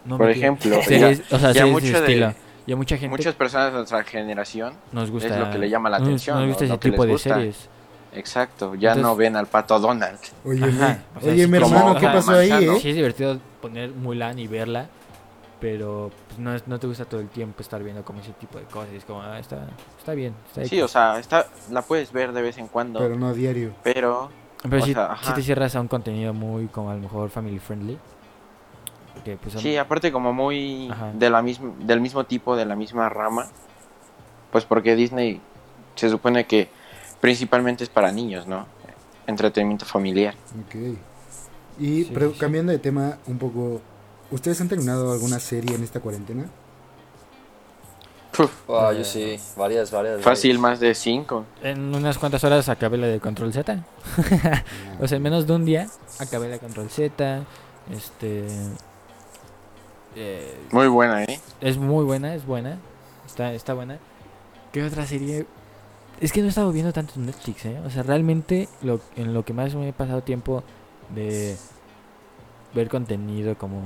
No 0.06 0.18
Por 0.20 0.30
ejemplo, 0.30 0.82
series, 0.84 1.22
o 1.32 1.40
sea, 1.40 1.50
ya 1.50 1.62
series 1.62 1.72
mucho 1.74 1.88
de- 1.88 2.00
estilo. 2.00 2.34
Mucha 2.78 2.98
gente 2.98 3.10
Muchas 3.16 3.36
personas 3.36 3.68
de 3.72 3.78
nuestra 3.78 4.04
generación, 4.04 4.74
nos 4.92 5.10
gusta. 5.12 5.30
es 5.30 5.40
lo 5.40 5.52
que 5.52 5.58
le 5.60 5.70
llama 5.70 5.90
la 5.90 6.00
no- 6.00 6.06
atención, 6.06 6.36
No, 6.38 6.42
¿no? 6.42 6.48
gusta 6.48 6.64
ese 6.66 6.74
Lo 6.74 6.80
que 6.80 6.90
tipo 6.92 7.06
de 7.06 7.12
gusta. 7.12 7.36
series. 7.36 7.70
Exacto, 8.18 8.76
ya 8.76 8.90
Entonces- 8.90 9.04
no 9.04 9.16
ven 9.16 9.36
al 9.36 9.48
pato 9.48 9.80
Donald. 9.80 10.20
Oye, 10.44 10.64
Ajá, 10.64 10.70
mi- 10.72 11.18
o 11.20 11.22
sea, 11.22 11.34
oye, 11.34 11.44
sí 11.46 11.52
mi 11.52 11.60
como- 11.60 11.76
hermano, 11.78 12.00
¿qué 12.00 12.08
pasó 12.08 12.32
ahí, 12.34 12.52
eh? 12.52 12.80
Sí 12.82 12.90
es 12.90 12.96
divertido 12.96 13.40
poner 13.62 13.90
Mulan 13.92 14.38
y 14.40 14.48
verla, 14.48 14.88
pero 15.60 16.12
pues, 16.28 16.40
no, 16.40 16.54
es- 16.56 16.68
no 16.68 16.80
te 16.80 16.88
gusta 16.88 17.06
todo 17.06 17.22
el 17.22 17.30
tiempo 17.30 17.62
estar 17.62 17.82
viendo 17.84 18.04
como 18.04 18.20
ese 18.22 18.32
tipo 18.34 18.58
de 18.58 18.66
cosas. 18.66 18.90
Es 18.94 19.06
como, 19.06 19.22
ah, 19.22 19.40
está, 19.40 19.68
está 19.98 20.14
bien. 20.14 20.34
Está 20.48 20.66
Sí, 20.66 20.82
o 20.82 20.88
sea, 20.88 21.20
está, 21.20 21.48
la 21.72 21.82
puedes 21.82 22.12
ver 22.12 22.32
de 22.34 22.42
vez 22.42 22.58
en 22.58 22.68
cuando, 22.68 23.00
Pero 23.00 23.12
pero, 23.12 23.20
no 23.20 23.28
a 23.28 23.34
diario. 23.34 23.74
Pero 23.84 24.30
o 24.64 24.86
si, 24.86 24.94
sea, 24.94 25.16
si 25.22 25.34
te 25.34 25.42
cierras 25.44 25.76
a 25.76 25.82
un 25.82 25.88
contenido 25.88 26.34
muy, 26.34 26.68
como 26.68 26.90
a 26.90 26.96
lo 26.96 27.00
mejor 27.02 27.30
family 27.30 27.60
friendly. 27.60 27.98
Que 29.24 29.38
pues 29.38 29.54
son- 29.54 29.62
sí, 29.62 29.76
aparte 29.78 30.12
como 30.12 30.34
muy 30.34 30.90
Ajá. 30.92 31.12
de 31.14 31.30
la 31.30 31.42
misma, 31.42 31.72
del 31.80 32.00
mismo 32.02 32.26
tipo, 32.26 32.56
de 32.56 32.66
la 32.66 32.76
misma 32.76 33.10
rama, 33.10 33.48
pues 34.52 34.66
porque 34.66 34.96
Disney 34.96 35.42
se 35.96 36.10
supone 36.10 36.46
que 36.46 36.70
principalmente 37.22 37.84
es 37.84 37.90
para 37.90 38.12
niños, 38.12 38.48
¿no? 38.48 38.66
Entretenimiento 39.28 39.86
familiar. 39.86 40.36
Ok. 40.68 40.76
Y 41.80 42.04
Sí, 42.06 42.12
pero 42.14 42.28
sí, 42.30 42.34
sí. 42.36 42.40
cambiando 42.40 42.72
de 42.72 42.80
tema 42.80 43.18
un 43.28 43.38
poco, 43.38 43.82
¿ustedes 44.32 44.60
han 44.62 44.70
terminado 44.70 45.12
alguna 45.12 45.40
serie 45.40 45.76
en 45.76 45.84
esta 45.84 46.00
cuarentena? 46.00 46.46
Puf, 48.36 48.52
Ah, 48.70 48.92
Eh, 48.94 48.98
yo 49.00 49.04
sí, 49.06 49.40
varias, 49.58 49.92
varias. 49.92 50.22
fácil, 50.22 50.58
varias. 50.58 50.62
más 50.62 50.80
de 50.80 50.94
cinco. 50.94 51.46
En 51.64 51.96
unas 51.96 52.18
cuantas 52.18 52.44
horas 52.44 52.68
acabé 52.70 52.98
la 52.98 53.08
de 53.08 53.20
Control 53.20 53.52
Z. 53.54 53.84
O 55.00 55.08
sea, 55.08 55.18
en 55.18 55.24
menos 55.24 55.48
de 55.48 55.54
un 55.54 55.66
día 55.66 55.88
acabé 56.20 56.50
la 56.50 56.60
Control 56.60 56.90
Z. 56.90 57.44
Este. 57.92 58.46
eh, 60.16 60.58
Muy 60.72 60.88
buena, 60.88 61.24
¿eh? 61.24 61.40
es 61.62 61.78
muy 61.78 62.04
buena, 62.06 62.36
es 62.36 62.46
buena. 62.46 62.78
Está, 63.26 63.54
está 63.54 63.74
buena. 63.74 64.00
¿Qué 64.72 64.84
otra 64.84 65.06
serie? 65.06 65.46
Es 66.22 66.32
que 66.32 66.40
no 66.42 66.46
he 66.48 66.50
estado 66.50 66.72
viendo 66.72 66.94
tanto 66.94 67.14
en 67.18 67.26
Netflix, 67.26 67.66
¿eh? 67.66 67.78
O 67.86 67.90
sea, 67.90 68.04
realmente 68.04 68.70
lo, 68.82 69.00
en 69.16 69.34
lo 69.34 69.44
que 69.44 69.54
más 69.54 69.76
me 69.76 69.90
he 69.90 69.94
pasado 69.94 70.22
tiempo 70.24 70.64
de 71.14 71.56
ver 72.74 72.88
contenido 72.90 73.58
como 73.58 73.82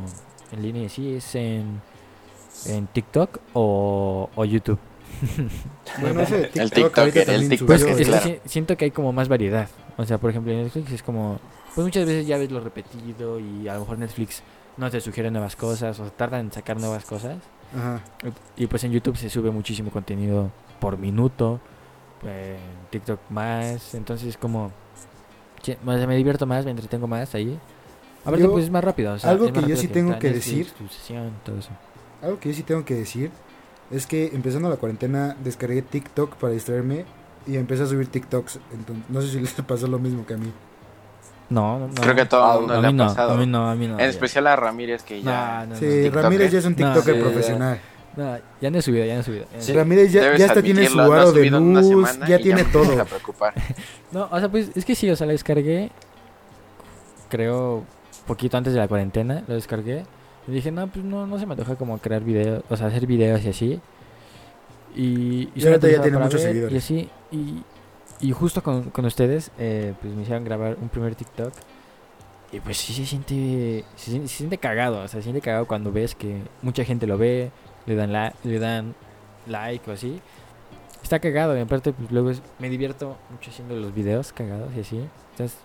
en 0.51 0.61
línea 0.61 0.83
y 0.83 0.89
sí 0.89 1.15
es 1.15 1.35
en, 1.35 1.81
en 2.67 2.87
TikTok 2.87 3.39
o, 3.53 4.29
o 4.35 4.45
YouTube. 4.45 4.79
Bueno, 6.01 6.21
ese 6.21 6.37
de 6.37 6.51
El 6.53 6.69
TikTok 6.71 6.97
ahorita 6.99 7.03
TikTok, 7.03 7.17
el 7.17 7.25
también 7.25 7.49
TikTok 7.49 7.67
Pues 7.67 7.81
es 7.81 7.97
que 7.97 8.03
claro. 8.05 8.23
si- 8.23 8.39
siento 8.45 8.77
que 8.77 8.85
hay 8.85 8.91
como 8.91 9.11
más 9.11 9.27
variedad. 9.27 9.67
O 9.97 10.05
sea, 10.05 10.17
por 10.19 10.29
ejemplo, 10.29 10.51
en 10.53 10.63
Netflix 10.63 10.91
es 10.91 11.03
como, 11.03 11.39
pues 11.75 11.83
muchas 11.83 12.05
veces 12.05 12.27
ya 12.27 12.37
ves 12.37 12.51
lo 12.51 12.59
repetido 12.61 13.39
y 13.39 13.67
a 13.67 13.73
lo 13.73 13.81
mejor 13.81 13.97
Netflix 13.97 14.43
no 14.77 14.89
te 14.91 15.01
sugiere 15.01 15.31
nuevas 15.31 15.55
cosas 15.55 15.99
o 15.99 16.05
tardan 16.11 16.41
en 16.41 16.51
sacar 16.51 16.79
nuevas 16.79 17.05
cosas. 17.05 17.37
Ajá. 17.75 18.01
Y 18.55 18.67
pues 18.67 18.83
en 18.83 18.91
YouTube 18.91 19.17
se 19.17 19.29
sube 19.29 19.49
muchísimo 19.51 19.89
contenido 19.89 20.51
por 20.79 20.97
minuto, 20.97 21.59
eh, 22.23 22.57
en 22.57 22.89
TikTok 22.91 23.19
más, 23.29 23.93
entonces 23.95 24.37
como, 24.37 24.71
sea, 25.61 25.77
me 25.83 26.15
divierto 26.15 26.45
más, 26.45 26.65
me 26.65 26.71
entretengo 26.71 27.07
más 27.07 27.33
ahí. 27.35 27.57
Aparte 28.23 28.43
Yo- 28.43 28.51
pues 28.51 28.65
es 28.65 28.71
más 28.71 28.83
rápido. 28.83 29.13
o 29.13 29.19
sea, 29.19 29.29
algo 29.31 29.45
es 29.45 29.53
más 29.53 29.63
que 29.63 29.69
yo 29.69 29.75
sí 29.77 29.87
tengo 29.87 30.13
a 30.13 30.19
que 30.19 30.31
decir- 30.33 30.67
sesión, 30.89 31.31
todo 31.45 31.57
eso. 31.57 31.69
Algo 32.21 32.39
que 32.39 32.49
yo 32.49 32.55
sí 32.55 32.63
tengo 32.63 32.83
que 32.83 32.95
decir 32.95 33.31
es 33.91 34.05
que 34.05 34.27
empezando 34.33 34.69
la 34.69 34.75
cuarentena 34.75 35.35
descargué 35.43 35.81
TikTok 35.81 36.35
para 36.35 36.53
distraerme 36.53 37.05
y 37.47 37.55
empecé 37.55 37.83
a 37.83 37.85
subir 37.87 38.07
TikToks. 38.09 38.59
Entonces, 38.73 39.05
no 39.09 39.21
sé 39.21 39.29
si 39.29 39.39
les 39.39 39.53
pasó 39.67 39.87
lo 39.87 39.99
mismo 39.99 40.25
que 40.25 40.33
a 40.33 40.37
mí. 40.37 40.51
No. 41.49 41.89
Creo 41.99 42.13
que 42.13 42.21
a 42.21 42.29
todo 42.29 42.53
el 42.53 42.59
mundo 42.59 42.73
a 42.75 42.81
le 42.81 42.87
ha 42.87 42.91
mí 42.91 42.97
no, 42.97 43.07
pasado. 43.07 43.31
a 43.31 43.37
mí 43.37 43.45
no, 43.47 43.69
a 43.69 43.75
mí 43.75 43.87
no. 43.87 43.93
En 43.93 43.99
ya. 43.99 44.05
especial 44.05 44.45
a 44.47 44.55
Ramírez, 44.55 45.01
que 45.01 45.21
ya. 45.23 45.61
No, 45.65 45.73
no, 45.73 45.75
Sí. 45.77 46.09
Ramírez 46.09 46.51
ya 46.51 46.59
es 46.59 46.65
un 46.65 46.73
No, 46.73 46.77
TikToker 46.77 47.15
sí, 47.15 47.21
profesional. 47.21 47.79
No, 48.17 48.37
ya 48.59 48.69
no 48.71 48.79
he 48.79 48.81
subido, 48.81 49.05
ya 49.05 49.13
no 49.15 49.21
he 49.21 49.23
subido. 49.23 49.45
ya 49.53 49.61
Sí. 49.61 49.73
Ramírez 49.73 50.11
ya, 50.11 50.35
ya 50.35 50.45
hasta 50.47 50.61
tiene 50.61 50.87
su 50.87 50.97
no 50.97 51.11
aro 51.13 51.31
de 51.31 51.49
luz, 51.49 52.19
ya 52.27 52.39
tiene 52.39 52.63
todo. 52.65 52.83
No, 54.11 54.27
o 54.31 54.39
sea, 54.39 54.49
pues 54.49 54.71
es 54.75 54.85
que 54.85 54.95
sí, 54.95 55.09
o 55.09 55.15
sea, 55.15 55.27
la 55.27 55.33
descargué, 55.33 55.91
creo, 57.29 57.83
poquito 58.25 58.57
antes 58.57 58.73
de 58.73 58.79
la 58.79 58.87
cuarentena, 58.87 59.43
lo 59.47 59.53
descargué. 59.53 60.03
Y 60.47 60.51
dije, 60.51 60.71
no, 60.71 60.87
pues 60.87 61.05
no, 61.05 61.27
no 61.27 61.37
se 61.37 61.45
me 61.45 61.53
antoja 61.53 61.75
como 61.75 61.97
crear 61.99 62.23
videos, 62.23 62.63
o 62.69 62.75
sea, 62.75 62.87
hacer 62.87 63.05
videos 63.05 63.43
y 63.43 63.49
así. 63.49 63.81
Y, 64.95 65.49
Y 65.55 65.67
ahorita 65.67 65.87
ya 65.87 66.01
tiene 66.01 66.17
muchos 66.17 66.41
ver 66.41 66.51
seguidores. 66.51 66.73
Y 66.73 66.77
así, 66.77 67.09
y, 67.31 67.63
y 68.19 68.31
justo 68.31 68.63
con, 68.63 68.89
con 68.89 69.05
ustedes, 69.05 69.51
eh, 69.59 69.93
pues 70.01 70.13
me 70.15 70.23
hicieron 70.23 70.43
grabar 70.43 70.77
un 70.81 70.89
primer 70.89 71.13
TikTok. 71.15 71.53
Y 72.51 72.59
pues 72.61 72.77
sí 72.77 72.93
se 72.93 73.05
siente, 73.05 73.85
se 73.95 74.09
siente, 74.09 74.27
se 74.27 74.37
siente 74.37 74.57
cagado, 74.57 75.03
o 75.03 75.07
sea, 75.07 75.19
se 75.19 75.21
siente 75.21 75.39
cagado 75.39 75.67
cuando 75.67 75.91
ves 75.91 76.15
que 76.15 76.41
mucha 76.63 76.83
gente 76.83 77.05
lo 77.05 77.15
ve, 77.19 77.51
le 77.89 77.95
dan, 77.95 78.13
la, 78.13 78.33
le 78.43 78.59
dan 78.59 78.95
like 79.47 79.89
o 79.89 79.93
así. 79.93 80.21
Está 81.03 81.19
cagado 81.19 81.57
y 81.57 81.61
aparte 81.61 81.91
pues 81.93 82.11
luego 82.11 82.29
es- 82.29 82.41
me 82.59 82.69
divierto 82.69 83.17
mucho 83.31 83.49
haciendo 83.51 83.75
los 83.75 83.93
videos 83.93 84.31
cagados 84.33 84.69
y 84.75 84.81
así. 84.81 84.97
Entonces 85.31 85.57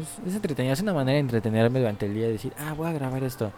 es, 0.00 0.28
es 0.28 0.34
entretenido, 0.34 0.72
es 0.74 0.80
una 0.80 0.92
manera 0.94 1.14
de 1.14 1.20
entretenerme 1.20 1.78
durante 1.80 2.06
el 2.06 2.14
día 2.14 2.28
y 2.28 2.32
decir, 2.32 2.52
ah, 2.58 2.74
voy 2.76 2.88
a 2.88 2.92
grabar 2.92 3.22
esto. 3.24 3.50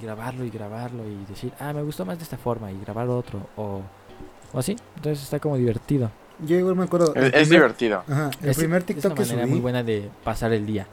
Y 0.00 0.04
grabarlo 0.04 0.44
y 0.44 0.50
grabarlo 0.50 1.04
y 1.06 1.24
decir, 1.28 1.52
ah, 1.60 1.72
me 1.72 1.82
gustó 1.82 2.04
más 2.06 2.16
de 2.18 2.24
esta 2.24 2.38
forma 2.38 2.72
y 2.72 2.78
grabar 2.80 3.08
otro 3.08 3.40
o, 3.56 3.82
o 4.52 4.58
así. 4.58 4.74
Entonces 4.96 5.22
está 5.22 5.38
como 5.38 5.56
divertido. 5.56 6.10
Yo 6.44 6.56
igual 6.56 6.74
me 6.76 6.84
acuerdo. 6.84 7.14
el 7.14 7.24
Es, 7.24 7.26
es 7.26 7.32
primer- 7.48 7.48
divertido. 7.60 8.02
Ajá, 8.08 8.30
el 8.42 8.48
Es- 8.48 8.56
primer 8.56 8.80
es 8.80 8.86
TikTok 8.86 9.12
una 9.12 9.14
que 9.14 9.20
manera 9.22 9.42
subí. 9.42 9.50
muy 9.50 9.60
buena 9.60 9.82
de 9.82 10.08
pasar 10.24 10.52
el 10.54 10.64
día. 10.66 10.86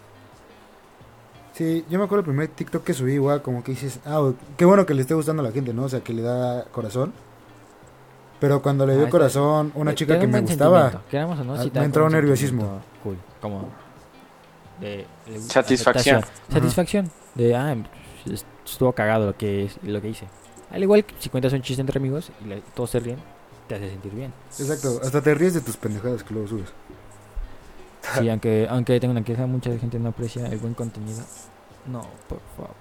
Sí, 1.60 1.84
yo 1.90 2.00
me 2.00 2.06
acuerdo 2.06 2.22
el 2.22 2.26
primer 2.28 2.48
TikTok 2.48 2.86
que 2.86 2.94
subí, 2.94 3.16
igual 3.16 3.42
como 3.42 3.62
que 3.66 3.72
dices, 3.74 4.00
ah, 4.06 4.32
qué 4.56 4.64
bueno 4.64 4.86
que 4.86 4.94
le 4.94 5.02
esté 5.02 5.14
gustando 5.14 5.42
a 5.42 5.46
la 5.46 5.52
gente, 5.52 5.74
¿no? 5.74 5.84
O 5.84 5.90
sea, 5.90 6.00
que 6.00 6.14
le 6.14 6.22
da 6.22 6.64
corazón. 6.72 7.12
Pero 8.40 8.62
cuando 8.62 8.86
le 8.86 8.94
Ah, 8.94 8.96
dio 8.96 9.06
está- 9.08 9.12
corazón, 9.12 9.74
una 9.76 9.92
Te- 9.92 9.96
chica 9.98 10.18
que 10.18 10.26
un 10.26 10.32
me 10.32 10.40
gustaba, 10.40 11.02
no, 11.12 11.56
Ah, 11.56 11.66
me 11.74 11.84
entró 11.84 12.06
un 12.06 12.14
nerviosismo. 12.14 12.80
Cool, 13.04 13.18
como 13.42 13.68
de, 14.80 15.06
de 15.28 15.40
Satisfacción. 15.42 16.20
aceptación. 16.20 16.58
Satisfacción 16.62 17.12
de 17.36 17.54
ah, 17.58 17.76
estuvo 18.64 18.94
cagado 18.94 19.26
lo 19.26 19.36
que 19.36 19.66
es- 19.66 19.78
lo 19.84 20.02
que 20.02 20.08
hice. 20.08 20.30
Al 20.72 20.82
igual 20.82 21.04
que 21.04 21.14
si 21.20 21.28
cuentas 21.28 21.52
un 21.52 21.62
chiste 21.62 21.82
entre 21.82 22.00
amigos 22.00 22.32
y 22.42 22.48
le- 22.48 22.62
todos 22.74 22.92
se 22.92 23.02
ríen, 23.02 23.20
te 23.68 23.76
hace 23.76 23.90
sentir 23.90 24.14
bien. 24.14 24.32
exacto, 24.58 25.02
hasta 25.04 25.22
te 25.22 25.36
ríes 25.36 25.56
de 25.56 25.60
tus 25.60 25.76
pendejadas 25.76 26.24
que 26.24 26.34
luego 26.34 26.48
subes. 26.48 26.70
Sí, 28.18 28.30
aunque 28.30 28.68
aunque 28.70 29.00
tengo 29.00 29.12
una 29.12 29.24
queja, 29.24 29.46
mucha 29.46 29.78
gente 29.78 30.00
no 30.00 30.10
aprecia 30.10 30.48
el 30.48 30.58
buen 30.58 30.74
contenido. 30.74 31.22
No, 31.86 32.02
por 32.28 32.40
favor. 32.56 32.76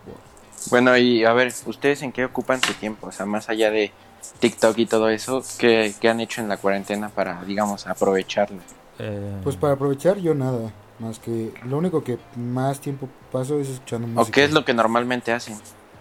Bueno, 0.70 0.96
y 0.96 1.24
a 1.24 1.32
ver, 1.32 1.52
¿ustedes 1.66 2.02
en 2.02 2.12
qué 2.12 2.24
ocupan 2.24 2.60
su 2.60 2.74
tiempo? 2.74 3.06
O 3.08 3.12
sea, 3.12 3.26
más 3.26 3.48
allá 3.48 3.70
de 3.70 3.92
TikTok 4.40 4.76
y 4.78 4.86
todo 4.86 5.08
eso, 5.08 5.42
¿qué, 5.58 5.94
qué 6.00 6.08
han 6.08 6.20
hecho 6.20 6.40
en 6.40 6.48
la 6.48 6.56
cuarentena 6.56 7.08
para, 7.08 7.44
digamos, 7.44 7.86
aprovecharlo? 7.86 8.58
Eh, 8.98 9.40
Pues 9.44 9.56
para 9.56 9.74
aprovechar 9.74 10.18
yo 10.18 10.34
nada, 10.34 10.72
más 10.98 11.18
que 11.20 11.54
lo 11.64 11.78
único 11.78 12.02
que 12.02 12.18
más 12.36 12.80
tiempo 12.80 13.08
paso 13.30 13.60
es 13.60 13.68
escuchando 13.68 14.08
música. 14.08 14.28
¿O 14.28 14.32
qué 14.32 14.44
es 14.44 14.52
lo 14.52 14.64
que 14.64 14.74
normalmente 14.74 15.32
hacen? 15.32 15.56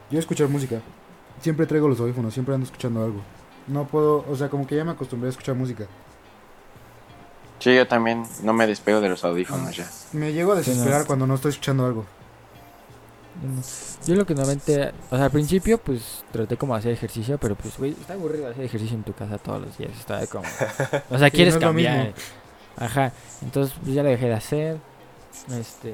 Yo 0.10 0.20
escuchar 0.20 0.48
música. 0.48 0.82
Siempre 1.42 1.68
traigo 1.68 1.88
los 1.88 2.00
audífonos, 2.00 2.34
siempre 2.34 2.56
ando 2.56 2.66
escuchando 2.66 3.04
algo. 3.04 3.22
No 3.68 3.86
puedo, 3.86 4.26
o 4.28 4.36
sea, 4.36 4.50
como 4.50 4.66
que 4.66 4.76
ya 4.76 4.84
me 4.84 4.92
acostumbré 4.92 5.28
a 5.28 5.32
escuchar 5.32 5.56
música. 5.56 5.86
Sí, 7.60 7.76
yo 7.76 7.88
también 7.88 8.24
no 8.44 8.54
me 8.54 8.68
despego 8.68 9.02
de 9.02 9.10
los 9.10 9.24
audífonos 9.24 9.76
ya. 9.76 9.90
Me 10.14 10.32
llego 10.34 10.54
a 10.54 10.56
desesperar 10.56 11.06
cuando 11.06 11.26
no 11.26 11.36
estoy 11.36 11.52
escuchando 11.52 11.86
algo. 11.86 12.06
Yo 14.06 14.16
lo 14.16 14.26
que 14.26 14.34
normalmente, 14.34 14.92
o 15.12 15.16
sea, 15.16 15.26
al 15.26 15.32
principio 15.32 15.78
pues 15.78 16.24
traté 16.32 16.58
como 16.58 16.74
de 16.74 16.80
hacer 16.80 16.92
ejercicio, 16.92 17.38
pero 17.38 17.56
pues 17.56 17.78
güey, 17.78 17.92
está 17.92 18.14
aburrido 18.14 18.48
hacer 18.48 18.64
ejercicio 18.66 18.96
en 18.96 19.04
tu 19.04 19.14
casa 19.14 19.38
todos 19.38 19.62
los 19.62 19.78
días, 19.78 19.92
está 19.98 20.26
como 20.28 20.46
O 21.10 21.18
sea, 21.18 21.28
Sí, 21.30 21.36
quieres 21.36 21.56
no 21.56 21.60
cambiar. 21.60 22.14
Ajá. 22.78 23.12
Entonces, 23.42 23.76
pues 23.84 23.94
ya 23.94 24.02
lo 24.04 24.10
dejé 24.10 24.28
de 24.28 24.34
hacer. 24.34 24.78
Este 25.60 25.94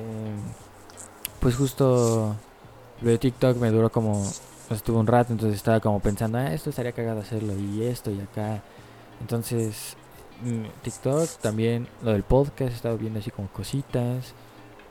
pues 1.42 1.56
justo 1.56 2.38
lo 3.02 3.10
de 3.10 3.18
TikTok 3.18 3.58
me 3.58 3.70
duró 3.70 3.92
como 3.92 4.24
pues, 4.68 4.78
estuvo 4.78 5.00
un 5.00 5.08
rato, 5.08 5.34
entonces 5.34 5.58
estaba 5.58 5.82
como 5.82 6.00
pensando, 6.00 6.38
ah, 6.38 6.54
esto 6.54 6.70
estaría 6.70 6.94
cagado 6.94 7.20
hacerlo 7.20 7.54
y 7.58 7.84
esto 7.84 8.10
y 8.10 8.22
acá. 8.22 8.62
Entonces, 9.20 9.98
TikTok 10.84 11.30
también 11.42 11.88
lo 12.02 12.12
del 12.12 12.24
podcast, 12.24 12.72
he 12.72 12.76
estado 12.76 12.98
viendo 12.98 13.20
así 13.20 13.32
como 13.32 13.48
cositas. 13.50 14.34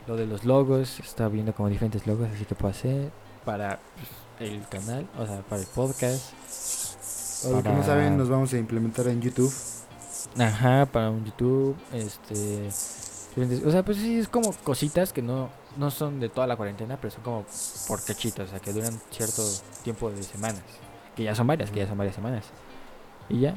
Lo 0.07 0.15
de 0.17 0.25
los 0.25 0.43
logos, 0.43 0.99
he 0.99 1.03
estado 1.03 1.29
viendo 1.29 1.53
como 1.53 1.69
diferentes 1.69 2.05
logos 2.07 2.27
así 2.33 2.43
que 2.45 2.55
puedo 2.55 2.71
hacer 2.71 3.09
para 3.45 3.79
pues, 3.95 4.51
el 4.51 4.67
canal, 4.67 5.07
o 5.17 5.25
sea, 5.25 5.41
para 5.41 5.61
el 5.61 5.67
podcast. 5.67 6.33
Lo 7.49 7.61
que 7.63 7.69
no 7.69 7.83
saben, 7.83 8.17
nos 8.17 8.29
vamos 8.29 8.53
a 8.53 8.57
implementar 8.57 9.07
en 9.07 9.21
YouTube. 9.21 9.53
Ajá, 10.37 10.85
para 10.91 11.09
un 11.09 11.23
YouTube, 11.25 11.75
este... 11.93 12.69
diferentes- 13.35 13.65
O 13.65 13.71
sea, 13.71 13.83
pues 13.83 13.97
sí, 13.97 14.17
es 14.19 14.27
como 14.27 14.51
cositas 14.63 15.13
que 15.13 15.21
no, 15.21 15.49
no 15.77 15.91
son 15.91 16.19
de 16.19 16.29
toda 16.29 16.47
la 16.47 16.55
cuarentena, 16.55 16.97
pero 16.99 17.11
son 17.11 17.23
como 17.23 17.45
por 17.87 18.03
cachitos, 18.03 18.47
o 18.47 18.49
sea, 18.49 18.59
que 18.59 18.71
duran 18.73 18.99
cierto 19.11 19.43
tiempo 19.83 20.09
de 20.09 20.23
semanas. 20.23 20.63
Que 21.15 21.23
ya 21.23 21.35
son 21.35 21.45
varias, 21.47 21.69
que 21.69 21.79
ya 21.79 21.87
son 21.87 21.97
varias 21.97 22.15
semanas. 22.15 22.45
Y 23.29 23.41
ya. 23.41 23.55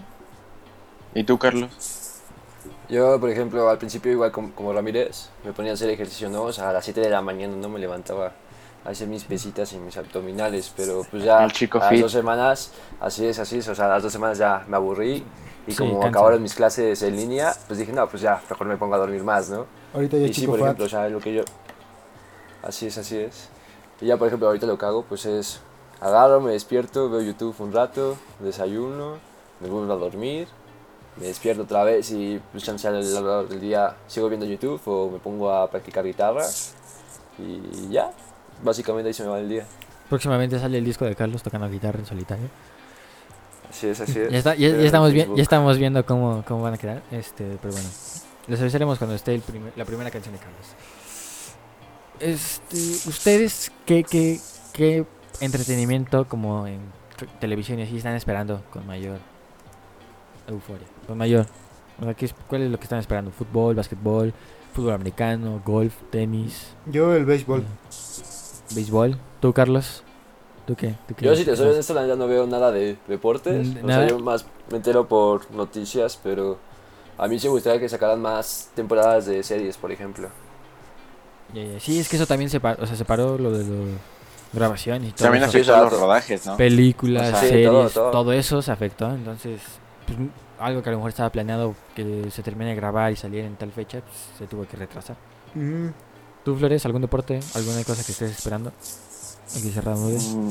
¿Y 1.16 1.24
tú, 1.24 1.38
Carlos? 1.38 1.70
Yo, 2.88 3.18
por 3.20 3.30
ejemplo, 3.30 3.68
al 3.68 3.78
principio, 3.78 4.12
igual 4.12 4.30
como, 4.32 4.52
como 4.54 4.72
Ramírez, 4.72 5.30
me 5.44 5.52
ponía 5.52 5.72
a 5.72 5.74
hacer 5.74 5.90
ejercicio, 5.90 6.28
¿no? 6.28 6.44
O 6.44 6.52
sea, 6.52 6.70
a 6.70 6.72
las 6.72 6.84
7 6.84 7.00
de 7.00 7.10
la 7.10 7.20
mañana 7.22 7.56
no 7.56 7.68
me 7.68 7.80
levantaba 7.80 8.32
a 8.84 8.90
hacer 8.90 9.08
mis 9.08 9.24
pesitas 9.24 9.72
y 9.72 9.78
mis 9.78 9.96
abdominales, 9.96 10.72
pero 10.76 11.04
pues 11.10 11.24
ya 11.24 11.52
a 11.72 11.80
las 11.80 11.88
fit. 11.88 12.00
dos 12.00 12.12
semanas, 12.12 12.72
así 13.00 13.26
es, 13.26 13.38
así 13.40 13.58
es, 13.58 13.68
o 13.68 13.74
sea, 13.74 13.86
a 13.86 13.88
las 13.88 14.02
dos 14.04 14.12
semanas 14.12 14.38
ya 14.38 14.64
me 14.68 14.76
aburrí 14.76 15.24
y 15.66 15.74
Sí, 15.74 15.76
como 15.76 15.98
cansa. 16.00 16.08
acabaron 16.08 16.42
mis 16.42 16.54
clases 16.54 17.02
en 17.02 17.16
línea, 17.16 17.60
pues 17.66 17.78
dije, 17.80 17.92
no, 17.92 18.08
pues 18.08 18.22
ya, 18.22 18.44
mejor 18.48 18.66
me 18.68 18.76
pongo 18.76 18.94
a 18.94 18.98
dormir 18.98 19.24
más, 19.24 19.50
¿no? 19.50 19.66
Ahorita 19.92 20.16
ya 20.18 20.28
Y 20.28 20.34
sí, 20.34 20.46
por 20.46 20.60
fat. 20.60 20.66
ejemplo, 20.66 20.84
o 20.86 20.88
sea, 20.88 21.08
lo 21.08 21.20
que 21.20 21.34
yo... 21.34 21.44
Así 22.62 22.86
es, 22.86 22.98
así 22.98 23.18
es. 23.18 23.50
Y 24.00 24.06
ya, 24.06 24.16
por 24.16 24.28
ejemplo, 24.28 24.48
ahorita 24.48 24.66
lo 24.66 24.78
que 24.78 24.86
hago, 24.86 25.04
pues 25.04 25.26
es... 25.26 25.60
Agarro, 26.00 26.40
me 26.40 26.52
despierto, 26.52 27.08
veo 27.10 27.22
YouTube 27.22 27.54
un 27.60 27.72
rato, 27.72 28.18
desayuno, 28.38 29.18
me 29.60 29.68
vuelvo 29.68 29.92
a 29.92 29.96
dormir, 29.96 30.48
me 31.18 31.26
despierto 31.26 31.62
otra 31.62 31.84
vez 31.84 32.10
y 32.10 32.40
pues 32.52 32.64
chance 32.64 32.86
al 32.86 33.14
largo 33.14 33.44
del 33.44 33.60
día 33.60 33.96
sigo 34.06 34.28
viendo 34.28 34.46
YouTube 34.46 34.80
o 34.86 35.10
me 35.10 35.18
pongo 35.18 35.50
a 35.50 35.70
practicar 35.70 36.04
guitarra 36.04 36.44
y 37.38 37.88
ya, 37.90 38.10
básicamente 38.62 39.08
ahí 39.08 39.14
se 39.14 39.22
me 39.22 39.30
va 39.30 39.38
el 39.40 39.48
día. 39.48 39.66
Próximamente 40.08 40.58
sale 40.58 40.78
el 40.78 40.84
disco 40.84 41.04
de 41.04 41.14
Carlos 41.16 41.42
tocando 41.42 41.68
guitarra 41.68 41.98
en 41.98 42.06
solitario. 42.06 42.46
Así 43.68 43.88
es, 43.88 44.00
así 44.00 44.20
es. 44.20 44.30
Ya, 44.30 44.38
está, 44.38 44.54
ya, 44.54 44.68
ya 44.68 44.76
estamos, 44.76 45.12
bien, 45.12 45.34
ya 45.34 45.42
estamos 45.42 45.76
viendo 45.78 46.06
cómo, 46.06 46.44
cómo 46.46 46.62
van 46.62 46.74
a 46.74 46.78
quedar. 46.78 47.02
Este, 47.10 47.58
pero 47.60 47.72
bueno. 47.74 47.88
Les 48.46 48.60
avisaremos 48.60 48.96
cuando 48.98 49.16
esté 49.16 49.34
el 49.34 49.40
primer- 49.40 49.72
la 49.74 49.84
primera 49.84 50.08
canción 50.10 50.32
de 50.32 50.38
Carlos. 50.38 50.66
Este, 52.20 52.76
¿Ustedes 53.08 53.72
qué, 53.84 54.04
qué, 54.04 54.40
qué 54.72 55.04
entretenimiento 55.40 56.26
como 56.28 56.66
en 56.66 56.78
televisión 57.40 57.80
y 57.80 57.82
así 57.82 57.96
están 57.96 58.14
esperando 58.14 58.62
con 58.72 58.86
mayor 58.86 59.18
euforia? 60.48 60.86
Con 61.06 61.18
mayor. 61.18 61.46
O 62.00 62.04
sea, 62.04 62.14
¿qué 62.14 62.26
es- 62.26 62.34
¿cuál 62.46 62.62
es 62.62 62.70
lo 62.70 62.78
que 62.78 62.84
están 62.84 62.98
esperando? 62.98 63.30
¿Fútbol, 63.30 63.74
básquetbol, 63.74 64.32
fútbol 64.74 64.92
americano, 64.92 65.62
golf, 65.64 65.94
tenis, 66.10 66.74
Yo 66.86 67.14
el 67.14 67.24
béisbol. 67.24 67.64
béisbol? 68.74 69.18
¿Tú, 69.40 69.52
Carlos? 69.52 70.02
¿Tú 70.66 70.74
qué? 70.74 70.94
¿Tú 71.06 71.14
qué 71.14 71.24
Yo 71.26 71.36
si 71.36 71.44
te 71.44 71.56
soy 71.56 71.70
honesto, 71.70 71.94
la 71.94 72.16
no 72.16 72.26
veo 72.26 72.46
nada 72.46 72.72
de 72.72 72.96
deportes. 73.06 73.68
Mm, 73.68 73.84
O 73.84 73.88
nada. 73.88 74.00
sea, 74.00 74.08
yo 74.08 74.18
más 74.18 74.44
me 74.70 74.76
entero 74.78 75.06
por 75.06 75.50
noticias, 75.52 76.18
pero 76.22 76.58
a 77.16 77.28
mí 77.28 77.38
sí 77.38 77.46
me 77.46 77.52
gustaría 77.52 77.80
que 77.80 77.88
sacaran 77.88 78.20
más 78.20 78.70
temporadas 78.74 79.26
de 79.26 79.42
series, 79.42 79.76
por 79.76 79.92
ejemplo. 79.92 80.28
Sí, 81.80 81.98
es 82.00 82.08
que 82.08 82.16
eso 82.16 82.26
también 82.26 82.50
se 82.50 82.60
paró, 82.60 82.82
o 82.82 82.86
sea, 82.86 82.96
se 82.96 83.04
paró 83.04 83.38
lo 83.38 83.52
de 83.52 83.64
la 83.64 83.98
grabación 84.52 85.04
y 85.04 85.10
todo 85.12 85.24
También 85.24 85.44
eso. 85.44 85.52
Sí, 85.52 85.58
afecta 85.58 85.78
a 85.78 85.82
los 85.82 86.00
rodajes, 86.00 86.44
¿no? 86.46 86.56
Películas, 86.56 87.28
O 87.28 87.30
sea, 87.30 87.40
Sí, 87.40 87.48
series, 87.48 87.68
todo, 87.70 87.90
todo, 87.90 88.10
todo. 88.10 88.32
eso 88.32 88.60
se 88.60 88.72
afectó. 88.72 89.10
Entonces, 89.10 89.60
pues, 90.06 90.18
algo 90.58 90.82
que 90.82 90.88
a 90.88 90.92
lo 90.92 90.98
mejor 90.98 91.10
estaba 91.10 91.30
planeado 91.30 91.74
que 91.94 92.30
se 92.30 92.42
termine 92.42 92.70
de 92.70 92.76
grabar 92.76 93.12
y 93.12 93.16
saliera 93.16 93.46
en 93.46 93.56
tal 93.56 93.72
fecha, 93.72 94.00
pues, 94.00 94.16
se 94.38 94.46
tuvo 94.46 94.66
que 94.66 94.76
retrasar. 94.76 95.16
Mm, 95.54 95.88
¿Tú, 96.44 96.56
Flores, 96.56 96.84
algún 96.86 97.02
deporte, 97.02 97.40
alguna 97.54 97.82
cosa 97.84 98.04
que 98.04 98.12
estés 98.12 98.30
esperando? 98.30 98.72
Aquí 99.56 99.70
cerramos. 99.70 100.34
Mm, 100.34 100.50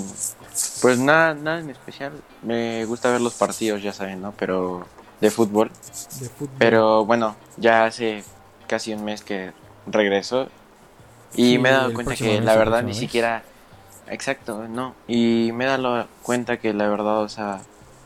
Pues 0.82 1.00
nada, 1.00 1.34
nada 1.34 1.60
en 1.60 1.70
especial. 1.70 2.14
Me 2.42 2.86
gusta 2.86 3.10
ver 3.12 3.22
los 3.22 3.34
partidos, 3.34 3.82
ya 3.84 3.92
saben, 3.94 4.22
¿no? 4.22 4.32
Pero 4.34 4.86
de 5.22 5.30
fútbol. 5.32 5.70
De 6.20 6.30
fútbol. 6.30 6.56
Pero 6.58 7.06
bueno, 7.06 7.36
ya 7.58 7.86
hace 7.86 8.24
casi 8.68 8.94
un 8.94 9.04
mes 9.04 9.22
que 9.24 9.52
regreso. 9.88 10.48
Y 11.34 11.54
Sí, 11.54 11.58
me 11.60 11.70
he 11.70 11.72
dado 11.74 11.94
cuenta 11.94 12.16
que 12.16 12.24
mes, 12.36 12.44
la 12.46 12.56
verdad 12.56 12.82
ni 12.82 12.88
mes. 12.90 12.98
siquiera... 12.98 13.44
Exacto, 14.08 14.68
no. 14.68 14.96
Y 15.08 15.52
me 15.54 15.66
he 15.66 15.68
dado 15.68 16.08
cuenta 16.22 16.58
que 16.58 16.74
la 16.74 16.88
verdad, 16.88 17.22
o 17.22 17.30
sea, 17.30 17.62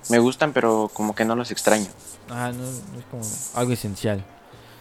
me 0.09 0.19
gustan, 0.19 0.53
pero 0.53 0.89
como 0.93 1.13
que 1.15 1.25
no 1.25 1.35
los 1.35 1.51
extraño. 1.51 1.87
Ah, 2.29 2.51
no, 2.51 2.63
no 2.63 2.99
es 2.99 3.05
como 3.09 3.23
algo 3.59 3.73
esencial. 3.73 4.23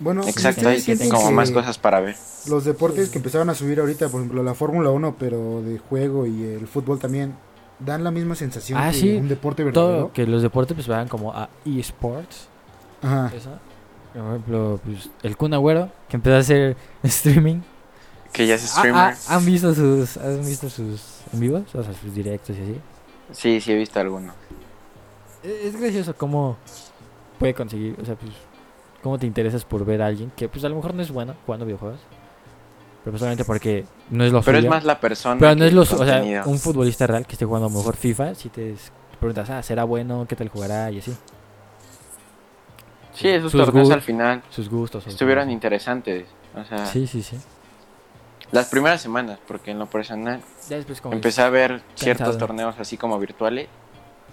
Bueno, 0.00 0.22
Exacto, 0.28 0.60
¿ustedes 0.68 1.00
hay 1.02 1.08
como 1.08 1.28
que 1.28 1.34
más 1.34 1.50
cosas 1.50 1.76
para 1.78 1.98
ver. 2.00 2.16
Los 2.46 2.64
deportes 2.64 3.08
que 3.10 3.18
empezaron 3.18 3.50
a 3.50 3.54
subir 3.54 3.80
ahorita, 3.80 4.08
por 4.08 4.20
ejemplo, 4.20 4.42
la 4.44 4.54
Fórmula 4.54 4.90
1, 4.90 5.16
pero 5.18 5.60
de 5.62 5.78
juego 5.78 6.24
y 6.24 6.44
el 6.44 6.68
fútbol 6.68 7.00
también, 7.00 7.34
dan 7.80 8.04
la 8.04 8.10
misma 8.12 8.36
sensación 8.36 8.78
Ah, 8.80 8.90
que 8.92 8.96
sí. 8.98 9.16
un 9.16 9.28
deporte 9.28 9.64
verdadero. 9.64 9.96
Todo 10.04 10.12
que 10.12 10.24
los 10.26 10.42
deportes 10.42 10.74
pues 10.76 10.86
vayan 10.86 11.08
como 11.08 11.32
a 11.32 11.48
eSports. 11.64 12.46
Ajá. 13.02 13.32
Por 14.14 14.22
ejemplo, 14.26 14.80
pues, 14.84 15.10
el 15.22 15.36
Kun 15.36 15.54
Agüero, 15.54 15.90
que 16.08 16.16
empezó 16.16 16.36
a 16.36 16.38
hacer 16.40 16.76
streaming. 17.02 17.60
Que 18.32 18.46
ya 18.46 18.54
es 18.54 18.64
Ah, 18.64 18.78
streamer. 18.78 19.00
ah, 19.00 19.16
¿Han 19.28 19.44
visto 19.46 19.74
sus 19.74 20.16
han 20.16 20.44
visto 20.46 20.68
sus 20.70 21.02
en 21.32 21.40
vivos? 21.40 21.62
O 21.74 21.82
sea, 21.82 21.92
sus 21.92 22.14
directos 22.14 22.56
y 22.56 22.62
así. 22.62 22.80
Sí, 23.32 23.60
sí 23.60 23.72
he 23.72 23.76
visto 23.76 23.98
alguno. 23.98 24.32
E- 25.42 25.68
Es 25.68 25.80
gracioso 25.80 26.14
cómo 26.16 26.56
puede 27.38 27.54
conseguir, 27.54 27.96
o 28.00 28.04
sea, 28.04 28.14
pues, 28.16 28.32
cómo 29.02 29.18
te 29.18 29.26
interesas 29.26 29.64
por 29.64 29.84
ver 29.84 30.02
a 30.02 30.06
alguien 30.06 30.32
que, 30.36 30.48
pues, 30.48 30.64
a 30.64 30.68
lo 30.68 30.76
mejor 30.76 30.94
no 30.94 31.02
es 31.02 31.10
bueno 31.10 31.34
jugando 31.46 31.66
videojuegos. 31.66 32.00
Pero 33.04 33.12
pues, 33.12 33.20
solamente 33.20 33.44
porque 33.44 33.84
no 34.10 34.24
es 34.24 34.32
lo 34.32 34.42
Pero 34.42 34.58
es 34.58 34.66
más 34.66 34.84
la 34.84 35.00
persona. 35.00 35.38
Pero 35.38 35.54
no 35.54 35.64
es 35.64 35.72
lo 35.72 35.82
o 35.82 35.86
sea, 35.86 36.22
un 36.46 36.58
futbolista 36.58 37.06
real 37.06 37.26
que 37.26 37.32
esté 37.32 37.44
jugando 37.44 37.68
a 37.68 37.70
lo 37.70 37.76
mejor 37.78 37.96
FIFA, 37.96 38.34
si 38.34 38.48
te 38.48 38.74
preguntas, 39.18 39.48
ah, 39.50 39.62
¿será 39.62 39.84
bueno? 39.84 40.26
¿Qué 40.28 40.36
tal 40.36 40.48
jugará? 40.48 40.90
Y 40.90 40.98
así. 40.98 41.14
Sí, 43.14 43.28
esos 43.28 43.50
sus 43.52 43.64
torneos 43.64 43.90
al 43.90 44.02
final 44.02 44.42
Sus 44.50 44.68
gustos. 44.68 45.04
sus 45.04 45.12
estuvieron 45.14 45.50
interesantes. 45.50 46.26
O 46.54 46.64
sea, 46.64 46.86
Sí, 46.86 47.06
sí, 47.06 47.22
sí. 47.22 47.36
las 48.52 48.66
primeras 48.68 49.00
semanas, 49.00 49.38
porque 49.46 49.70
en 49.72 49.78
lo 49.78 49.86
personal 49.86 50.40
Ya 50.68 50.76
después 50.76 51.00
como 51.00 51.14
empecé 51.14 51.42
a 51.42 51.48
ver 51.50 51.82
ciertos 51.94 52.38
torneos 52.38 52.76
así 52.78 52.96
como 52.96 53.18
virtuales. 53.18 53.68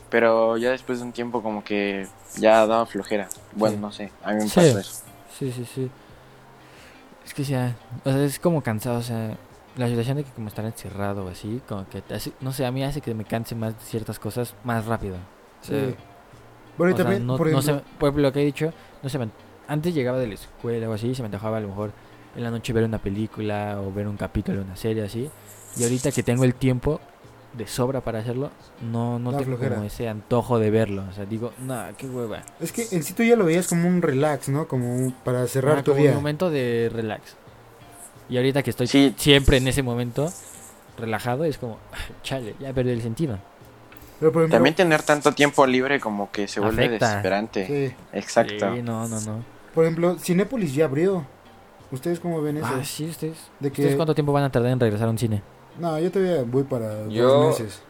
Pero 0.09 0.57
ya 0.57 0.71
después 0.71 0.99
de 0.99 1.05
un 1.05 1.11
tiempo 1.11 1.41
como 1.41 1.63
que 1.63 2.07
ya 2.37 2.65
daba 2.67 2.85
flojera. 2.85 3.27
Bueno, 3.53 3.75
Sí. 3.75 3.81
no 3.81 3.91
sé, 3.91 4.11
a 4.23 4.31
mí 4.33 4.43
me 4.43 4.49
Sí. 4.49 4.55
pasó 4.55 4.79
eso. 4.79 5.03
Sí, 5.37 5.51
sí, 5.51 5.65
sí. 5.65 5.89
Es 7.25 7.33
que 7.33 7.43
ya, 7.43 7.75
o 8.03 8.11
sea, 8.11 8.23
es 8.23 8.39
como 8.39 8.61
cansado, 8.61 8.99
o 8.99 9.01
sea, 9.01 9.35
la 9.77 9.87
situación 9.87 10.17
de 10.17 10.23
que 10.23 10.31
como 10.31 10.47
estar 10.47 10.63
encerrado 10.63 11.25
o 11.25 11.29
así, 11.29 11.61
como 11.67 11.87
que, 11.89 12.03
no 12.41 12.51
sé, 12.53 12.65
a 12.65 12.71
mí 12.71 12.83
hace 12.83 13.01
que 13.01 13.13
me 13.13 13.25
canse 13.25 13.55
más 13.55 13.73
de 13.73 13.83
ciertas 13.83 14.19
cosas 14.19 14.53
más 14.63 14.85
rápido. 14.85 15.17
Sí. 15.61 15.95
Bueno, 16.77 16.91
y 16.91 16.93
o 16.93 16.97
sea, 16.97 17.05
también, 17.05 17.25
no, 17.25 17.37
por 17.37 17.47
no 17.51 17.59
ejemplo, 17.59 17.79
se- 17.79 17.97
por 17.97 18.07
ejemplo, 18.09 18.21
lo 18.23 18.31
que 18.33 18.41
he 18.41 18.45
dicho, 18.45 18.71
no 19.01 19.09
sé, 19.09 19.17
me- 19.17 19.29
antes 19.67 19.93
llegaba 19.95 20.19
de 20.19 20.27
la 20.27 20.35
escuela 20.35 20.87
o 20.89 20.93
así, 20.93 21.15
se 21.15 21.23
me 21.23 21.25
antojaba 21.27 21.57
a 21.57 21.61
lo 21.61 21.69
mejor 21.69 21.91
en 22.35 22.43
la 22.43 22.51
noche 22.51 22.71
ver 22.73 22.83
una 22.83 22.99
película 22.99 23.81
o 23.81 23.91
ver 23.91 24.07
un 24.07 24.17
capítulo 24.17 24.59
de 24.59 24.65
una 24.65 24.75
serie 24.75 25.03
así, 25.03 25.29
y 25.77 25.83
ahorita 25.83 26.11
que 26.11 26.21
tengo 26.21 26.43
el 26.43 26.53
tiempo 26.53 27.01
de 27.57 27.67
sobra 27.67 28.01
para 28.01 28.19
hacerlo, 28.19 28.49
no, 28.81 29.17
no 29.19 29.31
Da 29.31 29.37
tengo 29.37 29.51
flojera. 29.51 29.75
como 29.75 29.87
ese 29.87 30.09
antojo 30.09 30.59
de 30.59 30.69
verlo, 30.71 31.03
o 31.09 31.13
sea, 31.13 31.25
digo, 31.25 31.53
no, 31.59 31.81
qué 31.97 32.07
hueva. 32.07 32.41
es 32.59 32.71
que 32.71 32.85
en 32.91 33.03
sí 33.03 33.13
tú 33.13 33.23
ya 33.23 33.35
lo 33.35 33.45
veías 33.45 33.67
como 33.67 33.87
un 33.87 34.01
relax, 34.01 34.49
¿no? 34.49 34.67
Como 34.67 34.93
un- 34.93 35.11
para 35.23 35.47
cerrar 35.47 35.77
Ah, 35.79 35.83
tu 35.83 35.91
como 35.91 36.01
día. 36.01 36.11
un 36.11 36.17
momento 36.17 36.49
de 36.49 36.89
relax. 36.93 37.35
Y 38.29 38.37
ahorita 38.37 38.61
que 38.63 38.71
estoy 38.71 38.87
Sí. 38.87 39.13
siempre 39.17 39.57
en 39.57 39.67
ese 39.67 39.83
momento 39.83 40.31
relajado, 40.97 41.43
es 41.45 41.57
como, 41.57 41.77
"Ah, 41.93 41.97
chale, 42.23 42.55
ya 42.59 42.73
perdí 42.73 42.91
el 42.91 43.01
sentido. 43.01 43.37
Pero 44.19 44.31
por 44.31 44.41
ejemplo, 44.43 44.55
También 44.57 44.75
tener 44.75 45.01
tanto 45.03 45.31
tiempo 45.33 45.65
libre 45.67 45.99
como 45.99 46.31
que 46.31 46.47
se 46.47 46.59
vuelve 46.59 46.85
Afecta. 46.85 47.07
desesperante. 47.09 47.67
sí. 47.67 47.95
Exacto. 48.13 48.73
Sí, 48.75 48.81
no, 48.81 49.07
no, 49.07 49.19
no. 49.21 49.43
por 49.73 49.83
ejemplo, 49.83 50.17
Cinépolis 50.19 50.73
ya 50.73 50.85
abrió. 50.85 51.25
¿Ustedes 51.91 52.19
cómo 52.19 52.41
ven 52.41 52.57
eso? 52.57 52.65
Ah, 52.67 52.83
sí, 52.83 53.05
ustedes. 53.09 53.37
de 53.59 53.71
que 53.71 53.81
¿Ustedes 53.81 53.95
cuánto 53.97 54.15
tiempo 54.15 54.31
van 54.33 54.43
a 54.45 54.51
tardar 54.51 54.71
en 54.71 54.79
regresar 54.79 55.07
a 55.07 55.11
un 55.11 55.17
cine? 55.17 55.43
No, 55.79 55.99
yo 55.99 56.11
todavía 56.11 56.43
voy 56.43 56.63
para 56.63 57.07
Yo- 57.07 57.27
dos 57.27 57.59
meses. 57.59 57.81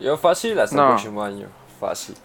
Yo 0.00 0.16
fácil 0.16 0.58
hasta 0.58 0.76
No. 0.76 0.82
el 0.82 0.88
próximo 0.90 1.22
año. 1.22 1.46
Fácil. 1.80 2.16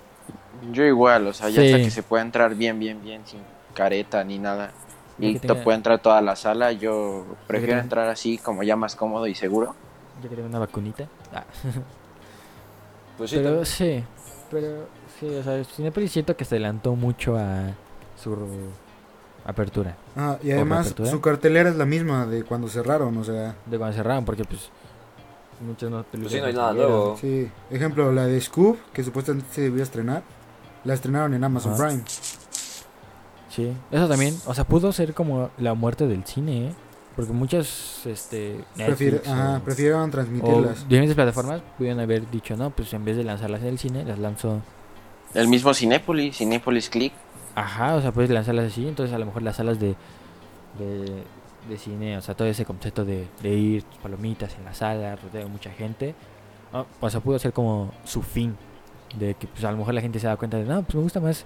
Yo 0.72 0.84
igual, 0.84 1.28
o 1.28 1.34
sea, 1.34 1.50
ya 1.50 1.62
Sí. 1.62 1.68
hasta 1.68 1.78
que 1.84 1.92
se 1.92 2.04
pueda 2.04 2.22
entrar 2.24 2.56
bien, 2.56 2.80
bien, 2.80 3.02
bien, 3.02 3.22
sin 3.26 3.40
careta 3.74 4.24
ni 4.24 4.38
nada. 4.40 4.72
Y 5.18 5.38
te 5.40 5.54
puede 5.56 5.78
entrar 5.78 6.00
toda 6.00 6.20
la 6.22 6.36
sala, 6.36 6.72
yo 6.72 7.26
prefiero 7.48 7.74
tenga- 7.74 7.84
entrar 7.84 8.08
así 8.10 8.38
como 8.40 8.64
ya 8.64 8.76
más 8.76 8.96
cómodo 8.96 9.28
y 9.28 9.36
seguro. 9.36 9.76
Ya 10.24 10.30
que 10.30 10.36
tengo 10.36 10.48
una 10.50 10.60
vacunita. 10.60 11.08
Ah, 11.34 11.44
Pues 13.18 13.30
sí, 13.30 13.36
pero 13.38 13.50
también. 13.50 13.66
sí, 13.66 14.04
pero 14.50 14.88
sí, 15.20 15.28
o 15.28 15.44
sea, 15.44 15.64
Cinepolis 15.64 16.12
siento 16.12 16.36
que 16.36 16.44
se 16.44 16.56
adelantó 16.56 16.96
mucho 16.96 17.38
a 17.38 17.72
su 18.22 18.36
apertura. 19.52 19.96
Ah, 20.16 20.38
y 20.44 20.52
además 20.52 20.94
su 21.10 21.22
cartelera 21.22 21.70
es 21.70 21.76
la 21.76 21.86
misma 21.86 22.26
de 22.26 22.44
cuando 22.44 22.68
cerraron, 22.68 23.16
o 23.18 23.24
sea, 23.24 23.56
De 23.66 23.78
cuando 23.78 23.96
cerraron, 23.96 24.26
porque 24.26 24.44
pues 24.44 24.70
muchas 25.66 25.90
no 25.92 26.04
Pues 26.04 26.32
sí, 26.32 26.40
no 26.40 26.46
hay 26.48 26.54
nada 26.54 26.74
nuevo. 26.74 27.18
sí. 27.20 27.50
Ejemplo, 27.70 28.12
la 28.12 28.26
de 28.26 28.42
Scoop, 28.42 28.78
que 28.94 29.04
supuestamente 29.04 29.48
se 29.54 29.62
debía 29.62 29.84
estrenar, 29.84 30.24
la 30.84 30.94
estrenaron 30.96 31.34
en 31.34 31.44
Amazon 31.44 31.74
Ajá. 31.74 31.88
Prime. 31.88 32.04
Sí, 33.50 33.74
eso 33.92 34.08
también, 34.08 34.38
o 34.46 34.54
sea, 34.54 34.64
pudo 34.64 34.92
ser 34.94 35.14
como 35.14 35.50
la 35.58 35.74
muerte 35.74 36.08
del 36.08 36.24
cine, 36.26 36.68
¿eh? 36.70 36.74
Porque 37.16 37.34
muchos, 37.34 38.02
este, 38.06 38.64
Netflix 38.78 39.28
ajá, 39.28 39.58
o- 39.58 39.64
prefirieron 39.66 40.08
o 40.08 40.12
transmitirlas. 40.12 40.84
diferentes 40.88 41.16
plataformas 41.16 41.62
pudieron 41.78 42.00
haber 42.00 42.30
dicho, 42.32 42.56
no, 42.56 42.70
pues 42.70 42.94
en 42.94 43.04
vez 43.04 43.18
de 43.18 43.26
lanzarlas 43.26 43.62
en 43.62 43.68
el 43.68 43.78
cine, 43.80 44.06
las 44.06 44.18
lanzo, 44.20 44.62
El 45.34 45.50
mismo 45.50 45.74
Cinépolis, 45.74 46.38
Cinépolis 46.38 46.90
Click. 46.90 47.14
Ajá, 47.56 47.96
o 47.96 48.02
sea, 48.02 48.12
puedes 48.12 48.30
lanzarlas 48.30 48.72
así, 48.72 48.88
entonces 48.88 49.16
a 49.16 49.20
lo 49.20 49.26
mejor 49.26 49.42
las 49.42 49.56
salas 49.58 49.80
de, 49.80 49.96
de, 50.80 51.24
de 51.70 51.78
cine, 51.78 52.18
o 52.18 52.22
sea, 52.22 52.36
todo 52.36 52.48
ese 52.48 52.66
concepto 52.66 53.06
de, 53.06 53.28
de 53.42 53.50
ir, 53.50 53.84
palomitas 54.02 54.56
en 54.58 54.66
la 54.66 54.74
sala, 54.74 55.16
rodear 55.16 55.48
mucha 55.48 55.72
gente, 55.72 56.16
ah, 56.74 56.86
o 57.00 57.10
sea, 57.10 57.20
pudo 57.20 57.40
ser 57.40 57.54
como 57.54 57.92
su 58.04 58.22
fin, 58.22 58.58
de 59.18 59.34
que 59.34 59.48
pues 59.48 59.64
a 59.64 59.72
lo 59.72 59.78
mejor 59.78 59.94
la 59.94 60.02
gente 60.02 60.20
se 60.20 60.28
da 60.28 60.38
cuenta 60.38 60.58
de, 60.58 60.66
no, 60.66 60.82
pues 60.84 60.96
me 60.96 61.02
gusta 61.02 61.20
más 61.20 61.46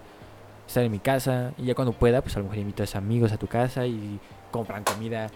estar 0.68 0.84
en 0.84 0.92
mi 0.92 1.00
casa, 1.00 1.54
y 1.58 1.66
ya 1.66 1.76
cuando 1.76 1.94
pueda, 1.94 2.22
pues 2.22 2.36
a 2.36 2.40
lo 2.40 2.46
mejor 2.46 2.60
invitas 2.60 2.96
amigos 2.96 3.32
a 3.32 3.38
tu 3.38 3.48
casa 3.48 3.86
y 3.86 4.20
compran 4.52 4.84
comida 4.84 5.30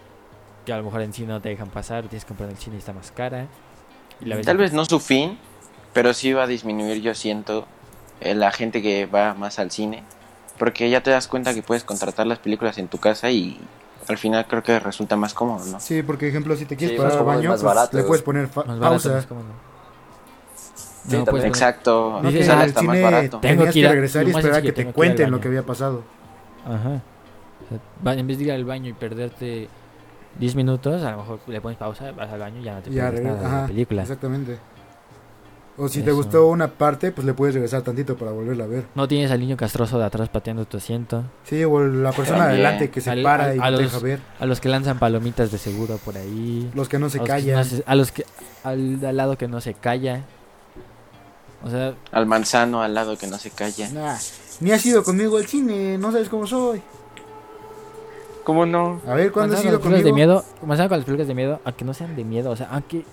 que 0.64 0.72
a 0.72 0.76
lo 0.76 0.84
mejor 0.84 1.02
en 1.02 1.12
cine 1.12 1.28
no 1.28 1.40
te 1.40 1.48
dejan 1.48 1.68
pasar, 1.68 2.02
tienes 2.04 2.24
que 2.24 2.28
comprar 2.28 2.50
en 2.50 2.56
el 2.56 2.62
cine 2.62 2.76
y 2.76 2.78
está 2.78 2.92
más 2.92 3.10
cara. 3.10 3.46
Y 4.20 4.26
la 4.26 4.40
Tal 4.42 4.56
vez 4.56 4.72
no 4.72 4.84
su 4.84 5.00
fin, 5.00 5.38
pero 5.92 6.12
sí 6.12 6.32
va 6.32 6.44
a 6.44 6.46
disminuir, 6.46 7.00
yo 7.00 7.14
siento, 7.14 7.66
eh, 8.20 8.34
la 8.34 8.52
gente 8.52 8.82
que 8.82 9.06
va 9.06 9.34
más 9.34 9.58
al 9.58 9.70
cine. 9.70 10.04
Porque 10.60 10.90
ya 10.90 11.02
te 11.02 11.10
das 11.10 11.26
cuenta 11.26 11.54
que 11.54 11.62
puedes 11.62 11.82
contratar 11.84 12.26
las 12.26 12.38
películas 12.38 12.76
en 12.76 12.86
tu 12.88 12.98
casa 12.98 13.30
y 13.30 13.58
al 14.08 14.18
final 14.18 14.46
creo 14.46 14.62
que 14.62 14.78
resulta 14.78 15.16
más 15.16 15.32
cómodo, 15.32 15.64
¿no? 15.64 15.80
Sí, 15.80 16.02
porque 16.02 16.28
ejemplo, 16.28 16.54
si 16.54 16.66
te 16.66 16.76
quieres 16.76 16.96
Sí, 16.96 16.98
parar 16.98 17.12
más 17.14 17.20
al 17.20 17.26
baño, 17.26 17.48
más 17.48 17.60
pues, 17.62 17.74
barato. 17.74 17.96
le 17.96 18.02
puedes 18.04 18.22
poner 18.22 18.44
Más 18.46 18.54
barato, 18.66 18.78
pausa. 18.80 19.08
más 19.14 19.26
cómodo. 19.26 19.46
Sí, 21.08 21.16
No, 21.16 21.24
poner- 21.24 21.46
Exacto. 21.46 22.20
No 22.22 22.30
que 22.30 22.44
sale 22.44 22.64
el 22.64 22.68
hasta 22.68 22.82
más 22.82 22.96
cine 22.96 23.10
barato. 23.10 23.38
Tengo 23.40 23.62
que 23.64 23.68
ir 23.70 23.84
que 23.84 23.86
a- 23.88 23.92
regresar 23.92 24.22
y 24.22 24.26
más 24.32 24.36
esperar 24.36 24.54
a 24.56 24.58
es 24.58 24.62
que 24.62 24.68
que 24.68 24.72
te 24.82 24.86
que 24.88 24.92
cuenten 24.92 25.30
lo 25.30 25.40
que 25.40 25.48
había 25.48 25.64
pasado. 25.64 26.02
Ajá. 26.66 27.00
O 27.64 27.68
sea, 27.70 27.78
va- 28.06 28.14
en 28.14 28.26
vez 28.26 28.36
de 28.36 28.44
ir 28.44 28.52
al 28.52 28.64
baño 28.66 28.90
y 28.90 28.92
perderte 28.92 29.68
10 30.38 30.54
minutos, 30.56 31.02
a 31.02 31.10
lo 31.12 31.16
mejor 31.18 31.40
le 31.46 31.60
pones 31.62 31.78
pausa, 31.78 32.12
vas 32.12 32.30
al 32.30 32.38
baño 32.38 32.60
y 32.60 32.64
ya 32.64 32.74
no 32.74 32.80
te 32.82 32.90
pierdes 32.90 33.22
nada 33.22 33.36
de 33.38 33.60
la 33.62 33.66
película. 33.66 34.02
Exactamente. 34.02 34.58
O 35.82 35.88
si 35.88 36.02
te 36.02 36.12
gustó 36.12 36.46
una 36.48 36.68
parte, 36.68 37.10
pues 37.10 37.24
le 37.26 37.32
puedes 37.32 37.54
regresar 37.54 37.80
tantito 37.80 38.14
para 38.14 38.32
volverla 38.32 38.64
a 38.64 38.66
ver. 38.66 38.84
No 38.94 39.08
tienes 39.08 39.30
al 39.30 39.40
niño 39.40 39.56
castroso 39.56 39.98
de 39.98 40.04
atrás 40.04 40.28
pateando 40.28 40.66
tu 40.66 40.76
asiento. 40.76 41.24
Sí, 41.44 41.64
o 41.64 41.80
la 41.80 42.12
persona 42.12 42.40
También. 42.40 42.66
adelante 42.66 42.90
que 42.90 43.00
se 43.00 43.08
Al- 43.10 43.22
para 43.22 43.44
al- 43.46 43.56
y 43.56 43.58
a 43.60 43.70
no 43.70 43.76
te 43.78 43.82
los- 43.84 43.92
deja 43.92 44.04
ver. 44.04 44.20
A 44.38 44.44
los 44.46 44.60
que 44.60 44.68
lanzan 44.68 44.98
palomitas 44.98 45.50
de 45.50 45.56
seguro 45.58 45.96
por 46.04 46.18
ahí. 46.18 46.70
Los 46.74 46.88
que 46.90 46.98
no 46.98 47.08
se 47.08 47.16
a 47.18 47.20
los 47.22 47.26
que 47.28 47.32
callan. 47.32 47.56
no 47.56 47.64
se- 47.64 47.82
a 47.86 47.94
los 47.94 48.12
que. 48.12 48.26
Al 48.62 49.02
al 49.04 49.16
lado 49.16 49.38
que 49.38 49.48
no 49.48 49.60
se 49.62 49.72
calla. 49.72 50.22
O 51.62 51.70
sea, 51.70 51.94
Al 52.12 52.26
manzano 52.26 52.82
al 52.82 52.94
lado 52.94 53.16
que 53.16 53.26
no 53.26 53.38
se 53.38 53.50
calla. 53.50 53.88
Nah, 53.90 54.16
ni 54.60 54.72
has 54.72 54.84
ido 54.86 55.02
conmigo 55.02 55.36
al 55.38 55.46
cine, 55.46 55.96
no 55.98 56.12
sabes 56.12 56.28
cómo 56.28 56.46
soy. 56.46 56.82
¿Cómo 58.44 58.66
no? 58.66 59.00
A 59.06 59.14
ver, 59.14 59.32
¿cuándo 59.32 59.56
has 59.56 59.64
ido 59.64 59.80
con 59.80 59.92
las 59.92 60.02
películas 60.02 60.04
de 60.04 60.10
conmigo? 60.10 60.14
miedo. 60.16 60.44
Manzana 60.66 60.88
con 60.88 60.98
las 60.98 61.04
películas 61.04 61.28
de 61.28 61.34
miedo, 61.34 61.60
aunque 61.64 61.84
no 61.84 61.94
sean 61.94 62.16
de 62.16 62.24
miedo. 62.24 62.50
O 62.50 62.56
sea, 62.56 62.68
aunque, 62.70 63.04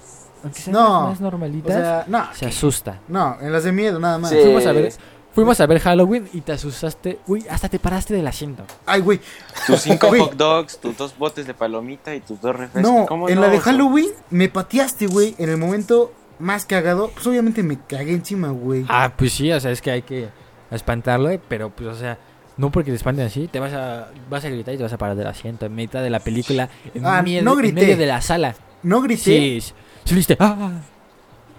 aunque 0.43 0.59
sean 0.59 0.73
No, 0.73 1.01
las 1.01 1.09
más 1.09 1.19
O 1.19 1.23
normalitas, 1.23 1.73
sea, 1.73 2.03
no, 2.07 2.25
se 2.33 2.45
asusta. 2.45 2.99
no, 3.07 3.37
en 3.41 3.51
las 3.51 3.63
de 3.63 3.71
miedo 3.71 3.99
nada 3.99 4.17
más. 4.17 4.29
Sí. 4.31 4.37
Fuimos 4.41 4.65
a 4.65 4.71
ver. 4.71 4.93
Fuimos 5.33 5.59
a 5.61 5.67
ver 5.67 5.79
Halloween 5.79 6.27
y 6.33 6.41
te 6.41 6.51
asustaste. 6.53 7.19
Uy, 7.27 7.45
hasta 7.47 7.69
te 7.69 7.77
paraste 7.77 8.15
del 8.15 8.25
asiento. 8.25 8.63
Ay, 8.87 9.01
güey. 9.01 9.19
Tus 9.67 9.81
cinco 9.81 10.07
hot 10.17 10.33
dogs, 10.33 10.79
tus 10.79 10.97
dos 10.97 11.15
botes 11.15 11.45
de 11.45 11.53
palomita 11.53 12.15
y 12.15 12.21
tus 12.21 12.41
dos 12.41 12.55
refrescos. 12.55 12.81
No, 12.91 13.05
¿Cómo 13.05 13.29
en 13.29 13.35
no, 13.35 13.41
la 13.41 13.49
de? 13.49 13.59
Halloween 13.59 14.09
me 14.31 14.49
pateaste, 14.49 15.05
güey. 15.05 15.35
En 15.37 15.49
el 15.49 15.57
momento 15.57 16.11
más 16.39 16.65
cagado, 16.65 17.11
pues 17.13 17.27
obviamente 17.27 17.61
me 17.61 17.77
cagué 17.77 18.13
encima, 18.13 18.49
güey. 18.49 18.85
Ah, 18.89 19.13
pues 19.15 19.33
sí, 19.33 19.51
o 19.51 19.59
sea, 19.59 19.69
es 19.69 19.79
que 19.81 19.91
hay 19.91 20.01
que 20.01 20.29
espantarlo, 20.71 21.29
eh, 21.29 21.39
pero 21.47 21.69
pues, 21.69 21.87
o 21.89 21.95
sea, 21.95 22.17
No 22.58 22.72
porque 22.72 22.89
te 22.91 22.98
espanten 22.98 23.26
así, 23.28 23.48
te 23.48 23.60
vas 23.60 23.72
a, 23.74 24.10
vas 24.30 24.43
a 24.43 24.50
gritar 24.50 24.74
y 24.74 24.78
te 24.78 24.84
vas 24.84 24.93
a 24.93 24.98
parar 24.98 25.15
del 25.15 25.28
asiento 25.28 25.65
en 25.67 25.76
mitad 25.76 26.02
de 26.02 26.10
la 26.10 26.20
película, 26.20 26.70
en, 26.93 27.06
Ah, 27.06 27.22
mie- 27.24 27.41
no 27.43 27.54
en 27.54 27.58
grité. 27.60 27.82
medio 27.82 27.98
de 27.98 28.06
la 28.08 28.20
sala. 28.22 28.56
No 28.84 29.02
grité. 29.02 29.22
Sí, 29.22 29.62
sí, 29.62 29.74
sí 30.06 30.15
diste, 30.15 30.36
¡ah! 30.39 30.72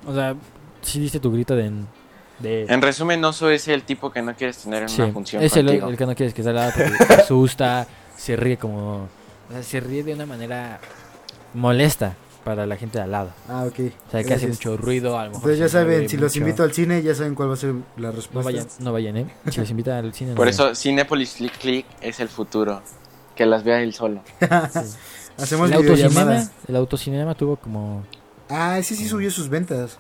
O 0.06 0.14
sea, 0.14 0.34
sí 0.82 0.98
diste 1.00 1.20
tu 1.20 1.30
grito 1.30 1.54
de... 1.54 1.70
de 2.40 2.64
En 2.68 2.82
resumen, 2.82 3.24
Oso 3.24 3.48
es 3.50 3.68
el 3.68 3.82
tipo 3.84 4.10
que 4.10 4.22
no 4.22 4.34
quieres 4.34 4.58
tener 4.58 4.82
en 4.82 4.88
sí, 4.88 5.00
una 5.02 5.12
función 5.12 5.42
es 5.42 5.56
el, 5.56 5.66
contigo. 5.66 5.88
el 5.88 5.96
que 5.96 6.06
no 6.06 6.14
quieres 6.16 6.34
que 6.34 6.42
lado 6.42 6.72
porque 6.74 7.04
te 7.06 7.14
asusta, 7.14 7.86
se 8.16 8.34
ríe 8.36 8.56
como... 8.56 9.08
O 9.48 9.52
sea, 9.52 9.62
se 9.62 9.80
ríe 9.80 10.02
de 10.02 10.14
una 10.14 10.26
manera 10.26 10.80
molesta 11.54 12.14
para 12.44 12.66
la 12.66 12.76
gente 12.76 12.98
de 12.98 13.04
al 13.04 13.10
lado. 13.10 13.30
Ah, 13.48 13.64
ok. 13.66 13.78
O 14.06 14.10
sea, 14.10 14.24
que 14.24 14.34
hace 14.34 14.46
mucho 14.48 14.76
ruido, 14.76 15.18
a 15.18 15.24
lo 15.24 15.30
mejor... 15.30 15.50
Entonces 15.50 15.58
ya 15.58 15.68
saben, 15.68 16.08
si 16.08 16.16
los 16.16 16.34
invito 16.36 16.62
al 16.62 16.72
cine, 16.72 17.02
ya 17.02 17.14
saben 17.14 17.34
cuál 17.34 17.50
va 17.50 17.54
a 17.54 17.56
ser 17.56 17.74
la 17.96 18.08
No 18.08 18.12
respuesta. 18.12 18.50
vayan, 18.50 18.66
no 18.80 18.92
vayan, 18.92 19.16
¿eh? 19.18 19.26
Si 19.50 19.60
los 19.60 19.70
invita 19.70 19.98
al 19.98 20.12
cine... 20.14 20.30
no 20.30 20.36
Por 20.36 20.46
vayan. 20.46 20.68
eso 20.68 20.74
Cinepolis 20.74 21.34
Click 21.34 21.58
Click 21.58 21.86
es 22.00 22.20
el 22.20 22.28
futuro. 22.28 22.82
Que 23.36 23.46
las 23.46 23.62
vea 23.64 23.80
él 23.82 23.92
solo. 23.94 24.22
Hacemos 25.38 25.70
el 25.70 25.76
autocinema, 25.76 26.48
el 26.66 26.76
autocinema 26.76 27.34
tuvo 27.34 27.56
como 27.56 28.02
Ah, 28.48 28.78
ese 28.78 28.96
sí 28.96 29.06
subió 29.06 29.30
sus 29.30 29.48
ventas. 29.48 29.98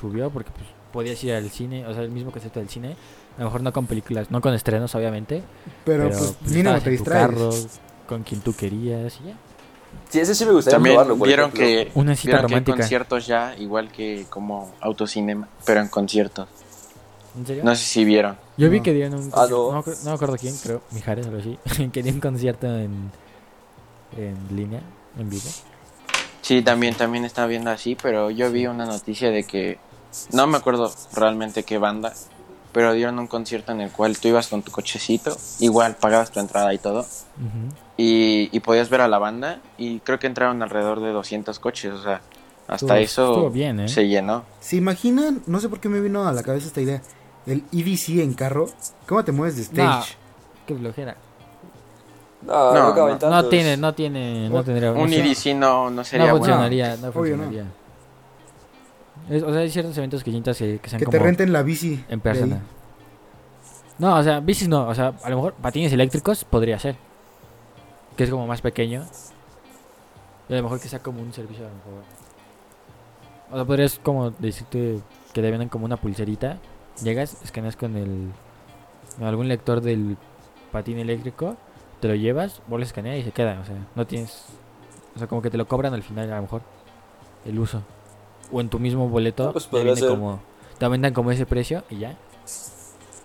subió 0.00 0.30
porque 0.30 0.50
pues 0.52 0.66
podías 0.92 1.22
ir 1.24 1.32
al 1.34 1.50
cine, 1.50 1.84
o 1.86 1.92
sea, 1.92 2.02
el 2.02 2.10
mismo 2.10 2.30
concepto 2.30 2.60
del 2.60 2.68
cine, 2.68 2.94
a 3.36 3.40
lo 3.40 3.46
mejor 3.46 3.62
no 3.62 3.72
con 3.72 3.86
películas, 3.86 4.30
no 4.30 4.40
con 4.40 4.54
estrenos 4.54 4.94
obviamente, 4.94 5.42
Pero, 5.84 6.04
pero, 6.04 6.08
pues, 6.18 6.36
pues, 6.40 6.50
mínimo 6.52 6.68
estabas 6.76 6.84
te 6.84 6.90
distraes. 6.90 7.26
carro 7.26 7.50
con 8.06 8.22
quien 8.22 8.40
tú 8.42 8.54
querías 8.54 9.18
y 9.24 9.28
ya. 9.28 9.34
Sí, 10.08 10.20
ese 10.20 10.34
sí 10.34 10.44
me 10.44 10.52
gustaría 10.52 10.76
También 10.76 10.94
probarlo. 10.94 11.16
por 11.18 11.26
vieron 11.26 11.46
ejemplo. 11.46 11.66
que, 11.66 11.90
Una 11.94 12.14
cita 12.16 12.28
vieron 12.32 12.46
que 12.48 12.54
hay 12.54 12.60
romántica. 12.60 12.76
conciertos 12.78 13.26
ya, 13.26 13.54
igual 13.58 13.90
que 13.90 14.26
como 14.30 14.72
autocinema, 14.80 15.48
pero 15.64 15.80
en 15.80 15.88
conciertos. 15.88 16.48
¿En 17.36 17.46
serio? 17.46 17.64
No 17.64 17.74
sé 17.74 17.84
si 17.84 18.04
vieron. 18.04 18.36
Yo 18.56 18.70
vi 18.70 18.78
No. 18.78 18.82
que 18.84 18.92
dieron 18.94 19.14
un 19.14 19.28
Ah, 19.32 19.46
concierto- 19.46 19.72
no. 19.72 19.72
no, 19.72 19.84
me- 19.86 19.96
no 20.04 20.10
me 20.10 20.14
acuerdo 20.14 20.36
quién, 20.38 20.56
creo, 20.56 20.80
Mijares 20.92 21.26
o 21.26 21.28
algo 21.30 21.40
así, 21.40 21.58
que 21.92 22.02
dio 22.02 22.12
un 22.12 22.20
concierto 22.20 22.66
en 22.66 23.10
en 24.16 24.36
línea, 24.56 24.80
en 25.18 25.28
vivo. 25.28 25.50
Sí, 26.40 26.62
también, 26.62 26.94
también 26.94 27.24
estaba 27.24 27.48
viendo 27.48 27.70
así, 27.70 27.96
pero 28.00 28.30
yo 28.30 28.50
vi 28.50 28.66
una 28.66 28.86
noticia 28.86 29.30
de 29.30 29.44
que 29.44 29.78
no 30.32 30.46
me 30.46 30.56
acuerdo 30.56 30.90
realmente 31.12 31.64
qué 31.64 31.76
banda, 31.76 32.14
pero 32.72 32.92
dieron 32.94 33.18
un 33.18 33.26
concierto 33.26 33.72
en 33.72 33.80
el 33.82 33.90
cual 33.90 34.16
tú 34.18 34.28
ibas 34.28 34.46
con 34.46 34.62
tu 34.62 34.70
cochecito, 34.70 35.36
igual 35.58 35.96
pagabas 35.96 36.30
tu 36.30 36.40
entrada 36.40 36.72
y 36.72 36.78
todo, 36.78 37.00
Ujú. 37.00 37.74
Y, 37.96 38.48
y 38.56 38.60
podías 38.60 38.90
ver 38.90 39.00
a 39.00 39.08
la 39.08 39.18
banda, 39.18 39.60
y 39.78 40.00
creo 40.00 40.18
que 40.18 40.26
entraron 40.26 40.62
alrededor 40.62 41.00
de 41.00 41.10
200 41.12 41.58
coches, 41.58 41.92
o 41.94 42.02
sea, 42.02 42.20
hasta 42.68 42.98
eso 42.98 43.48
bien, 43.50 43.80
¿eh? 43.80 43.88
se 43.88 44.06
llenó. 44.08 44.44
¿Se 44.60 44.76
imaginan? 44.76 45.42
No 45.46 45.60
sé 45.60 45.68
por 45.68 45.80
qué 45.80 45.88
me 45.88 46.00
vino 46.00 46.26
a 46.26 46.32
la 46.32 46.42
cabeza 46.42 46.66
esta 46.66 46.80
idea. 46.80 47.00
El 47.46 47.62
EDC 47.72 48.20
en 48.20 48.34
carro. 48.34 48.66
¿Cómo 49.06 49.24
te 49.24 49.30
mueves 49.30 49.56
de 49.56 49.62
stage? 49.62 50.16
Qué 50.66 50.74
flojera. 50.74 51.16
No, 52.42 52.74
No, 52.74 52.94
no, 52.94 53.18
no. 53.30 53.44
tiene, 53.48 53.76
no 53.76 53.94
tiene, 53.94 54.48
no 54.50 54.62
tendría 54.64 54.92
Un 54.92 55.12
EDC 55.12 55.54
no, 55.54 55.90
no 55.90 56.02
sería 56.04 56.26
no 56.26 56.32
bueno. 56.38 56.44
funcionaría, 56.54 56.96
no 56.96 57.08
obvio 57.08 57.36
no. 57.36 57.44
funcionaría. 57.44 57.64
Es- 59.30 59.42
o 59.42 59.50
sea, 59.52 59.60
hay 59.60 59.70
ciertos 59.70 59.96
eventos 59.98 60.22
que 60.24 60.30
sientas 60.30 60.58
que, 60.58 60.78
que 60.80 60.88
sean 60.90 60.98
Que 60.98 61.04
como 61.06 61.16
te 61.18 61.24
renten 61.24 61.52
la 61.52 61.62
bici. 61.62 62.04
en 62.08 62.20
persona. 62.20 62.60
No, 63.98 64.16
o 64.16 64.22
sea, 64.22 64.40
bicis 64.40 64.68
no, 64.68 64.86
o 64.88 64.94
sea, 64.94 65.14
a 65.22 65.30
lo 65.30 65.36
mejor 65.36 65.54
patines 65.54 65.92
eléctricos 65.92 66.44
podría 66.44 66.78
ser. 66.78 66.96
Que 68.16 68.24
es 68.24 68.30
como 68.30 68.46
más 68.46 68.60
pequeño. 68.60 69.04
Y 70.48 70.54
a 70.54 70.56
lo 70.56 70.62
mejor 70.62 70.80
que 70.80 70.88
sea 70.88 71.02
como 71.02 71.20
un 71.20 71.32
servicio 71.32 71.66
a 71.66 71.68
lo 71.68 71.74
mejor. 71.74 71.92
O 73.50 73.54
sea, 73.56 73.64
podrías 73.64 73.98
como 73.98 74.30
decirte 74.30 75.00
que 75.32 75.42
te 75.42 75.50
venden 75.50 75.68
como 75.68 75.84
una 75.84 75.96
pulserita. 75.96 76.58
Llegas, 77.02 77.42
escaneas 77.42 77.76
con 77.76 77.96
el 77.96 78.32
con 79.18 79.26
algún 79.26 79.48
lector 79.48 79.80
del 79.80 80.16
patín 80.72 80.98
eléctrico, 80.98 81.56
te 82.00 82.08
lo 82.08 82.14
llevas, 82.14 82.60
vuelves 82.66 82.88
a 82.88 82.90
escanear 82.90 83.16
y 83.16 83.22
se 83.22 83.32
queda, 83.32 83.58
o 83.60 83.64
sea, 83.64 83.76
no 83.94 84.06
tienes 84.06 84.46
o 85.14 85.18
sea, 85.18 85.26
como 85.26 85.40
que 85.40 85.50
te 85.50 85.56
lo 85.56 85.66
cobran 85.66 85.94
al 85.94 86.02
final 86.02 86.30
a 86.30 86.36
lo 86.36 86.42
mejor 86.42 86.62
el 87.44 87.58
uso. 87.58 87.82
O 88.52 88.60
en 88.60 88.68
tu 88.68 88.78
mismo 88.78 89.08
boleto 89.08 89.52
pues 89.52 89.68
te 89.68 89.82
viene 89.82 90.00
como 90.06 90.40
te 90.78 90.84
aumentan 90.84 91.14
como 91.14 91.30
ese 91.30 91.46
precio 91.46 91.84
y 91.88 91.98
ya. 91.98 92.16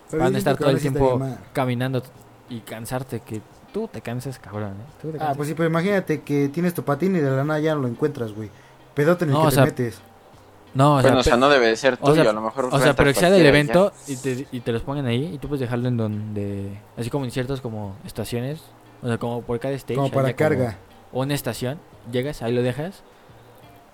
Pero 0.09 0.23
Van 0.23 0.35
a 0.35 0.37
estar 0.37 0.57
todo 0.57 0.69
el 0.69 0.79
tiempo 0.79 1.21
caminando 1.53 2.01
y 2.49 2.59
cansarte 2.61 3.19
que 3.19 3.41
tú 3.73 3.87
te 3.91 4.01
cansas, 4.01 4.39
cabrón, 4.39 4.73
¿eh? 4.73 4.91
Tú 5.01 5.09
te 5.11 5.17
Ah, 5.17 5.19
cansas. 5.19 5.37
pues 5.37 5.49
sí, 5.49 5.55
pero 5.55 5.69
imagínate 5.69 6.21
que 6.21 6.49
tienes 6.49 6.73
tu 6.73 6.83
patín 6.83 7.15
y 7.15 7.19
de 7.19 7.29
la 7.31 7.43
nada 7.43 7.59
ya 7.59 7.75
no 7.75 7.81
lo 7.81 7.87
encuentras, 7.87 8.33
güey. 8.33 8.49
Pedote 8.93 9.23
en 9.25 9.29
el 9.31 9.33
No, 9.35 9.41
que 9.41 9.47
o 9.47 9.49
te 9.49 9.55
sea, 9.55 9.65
metes. 9.65 10.01
No, 10.73 10.95
o 10.95 11.01
sea, 11.01 11.09
bueno, 11.09 11.19
o 11.19 11.23
sea, 11.23 11.35
no 11.37 11.49
debe 11.49 11.67
de 11.67 11.75
ser 11.75 11.95
o 11.95 11.97
tuyo, 11.97 12.21
sea, 12.23 12.31
a 12.31 12.33
lo 12.33 12.41
mejor. 12.41 12.69
o 12.71 12.79
sea, 12.79 12.95
pero 12.95 13.11
que 13.13 13.19
sea 13.19 13.29
del 13.29 13.45
evento 13.45 13.91
y 14.07 14.15
te, 14.15 14.47
y 14.51 14.59
te 14.61 14.71
los 14.71 14.83
pongan 14.83 15.05
ahí 15.05 15.31
y 15.33 15.37
tú 15.37 15.47
puedes 15.49 15.59
dejarlo 15.59 15.89
en 15.89 15.97
donde, 15.97 16.79
así 16.97 17.09
como 17.09 17.25
en 17.25 17.31
ciertas 17.31 17.59
como 17.59 17.95
estaciones, 18.05 18.61
o 19.01 19.07
sea, 19.07 19.17
como 19.17 19.41
por 19.41 19.59
cada 19.59 19.73
stage. 19.73 19.95
Como 19.97 20.11
para 20.11 20.33
carga. 20.33 20.77
o 21.11 21.21
una 21.23 21.33
estación, 21.33 21.77
llegas, 22.11 22.41
ahí 22.41 22.53
lo 22.53 22.61
dejas, 22.61 23.03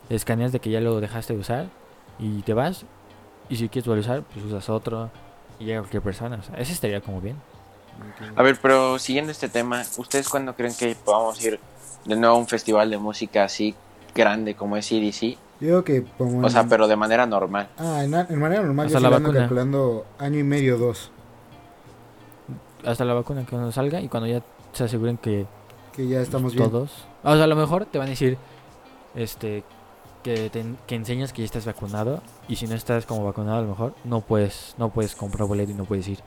escaneas 0.10 0.52
de 0.52 0.60
que 0.60 0.70
ya 0.70 0.80
lo 0.80 1.00
dejaste 1.00 1.34
de 1.34 1.40
usar 1.40 1.66
y 2.20 2.42
te 2.44 2.54
vas. 2.54 2.86
Y 3.50 3.56
si 3.56 3.70
quieres 3.70 3.88
volver 3.88 4.04
a 4.04 4.12
usar, 4.12 4.24
pues 4.34 4.46
usas 4.46 4.70
otro 4.70 5.10
y 5.60 5.66
llega 5.66 5.80
cualquier 5.80 6.04
persona. 6.04 6.36
O 6.38 6.44
sea, 6.44 6.56
ese 6.60 6.74
estaría 6.74 7.02
como 7.02 7.22
bien. 7.22 7.38
A 8.36 8.44
ver, 8.44 8.58
pero 8.62 9.00
siguiendo 9.00 9.32
este 9.32 9.50
tema, 9.50 9.84
¿ustedes 9.98 10.28
cuándo 10.30 10.56
creen 10.56 10.74
que 10.78 10.96
podamos 10.96 11.44
ir 11.44 11.60
de 12.06 12.16
nuevo 12.16 12.36
a 12.36 12.40
un 12.40 12.48
festival 12.48 12.90
de 12.90 12.98
música 12.98 13.44
así 13.44 13.76
grande 14.16 14.56
como 14.56 14.78
es 14.78 14.92
EDC? 14.92 15.38
Yo 15.60 15.68
digo 15.68 15.84
que 15.84 16.04
como 16.18 16.46
O 16.46 16.50
sea, 16.50 16.62
en- 16.62 16.70
pero 16.70 16.88
de 16.88 16.96
manera 16.96 17.26
normal. 17.26 17.68
Ah, 17.78 18.04
en, 18.04 18.14
en 18.14 18.40
manera 18.40 18.62
normal 18.62 18.86
Hasta 18.88 19.00
yo 19.00 19.04
la 19.04 19.10
vacuna. 19.20 19.40
calculando 19.40 20.06
año 20.20 20.40
y 20.40 20.44
medio, 20.44 20.78
dos. 20.78 21.12
Hasta 22.86 23.06
la 23.06 23.14
vacuna 23.14 23.44
que 23.44 23.50
cuando 23.52 23.72
salga 23.72 24.00
y 24.02 24.08
cuando 24.08 24.28
ya 24.28 24.42
se 24.72 24.84
aseguren 24.84 25.18
que 25.18 25.46
Que 25.94 26.08
ya 26.08 26.22
estamos 26.22 26.54
bien. 26.54 26.70
todos. 26.70 26.92
O 27.24 27.34
sea, 27.36 27.44
a 27.44 27.48
lo 27.48 27.56
mejor 27.56 27.86
te 27.86 27.98
van 27.98 28.08
a 28.08 28.12
decir 28.12 28.38
este 29.16 29.64
que, 30.24 30.50
te- 30.50 30.76
que 30.86 30.96
enseñas 30.96 31.34
que 31.34 31.42
ya 31.42 31.46
estás 31.46 31.66
vacunado 31.66 32.22
y 32.48 32.56
si 32.58 32.68
no 32.68 32.76
estás 32.76 33.06
como 33.06 33.26
vacunado 33.26 33.58
a 33.58 33.62
lo 33.62 33.70
mejor 33.70 33.96
no 34.04 34.22
puedes 34.22 34.76
no 34.78 34.90
puedes 34.90 35.16
comprar 35.16 35.48
boleto 35.48 35.72
y 35.72 35.74
no 35.76 35.86
puedes 35.86 36.08
ir. 36.08 36.20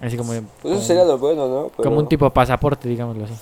Así 0.00 0.16
como, 0.16 0.32
Pues 0.32 0.42
como, 0.62 0.74
eso 0.74 0.82
sería 0.84 1.04
lo 1.04 1.18
bueno, 1.18 1.48
¿no? 1.48 1.68
Pero- 1.76 1.88
como 1.88 1.98
un 2.00 2.08
tipo 2.08 2.28
pasaporte, 2.30 2.88
digámoslo 2.88 3.24
así. 3.24 3.34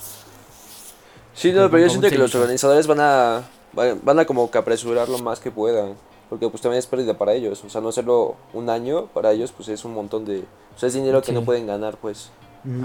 Sí, 1.35 1.51
no, 1.51 1.57
como- 1.59 1.71
pero 1.71 1.83
yo 1.83 1.89
siento 1.89 2.09
que 2.09 2.17
los 2.17 2.33
organizadores 2.35 2.87
van 2.87 2.99
a, 3.01 3.41
van 3.73 3.99
van 4.03 4.19
a 4.19 4.25
como 4.25 4.49
que 4.51 4.57
apresurar 4.57 5.09
lo 5.09 5.17
más 5.19 5.39
que 5.39 5.51
puedan. 5.51 5.95
Porque 6.29 6.49
pues 6.49 6.61
también 6.61 6.79
es 6.79 6.87
pérdida 6.87 7.15
para 7.17 7.33
ellos. 7.33 7.63
O 7.63 7.69
sea, 7.69 7.79
no 7.81 7.89
hacerlo 7.89 8.35
un 8.53 8.69
año 8.69 9.05
para 9.07 9.31
ellos 9.31 9.51
pues 9.51 9.69
es 9.69 9.85
un 9.85 9.93
montón 9.93 10.25
de... 10.25 10.39
O 10.75 10.79
sea, 10.79 10.87
es 10.87 10.93
dinero 10.93 11.21
que 11.21 11.31
no 11.31 11.43
pueden 11.43 11.67
ganar, 11.67 11.97
pues. 11.97 12.29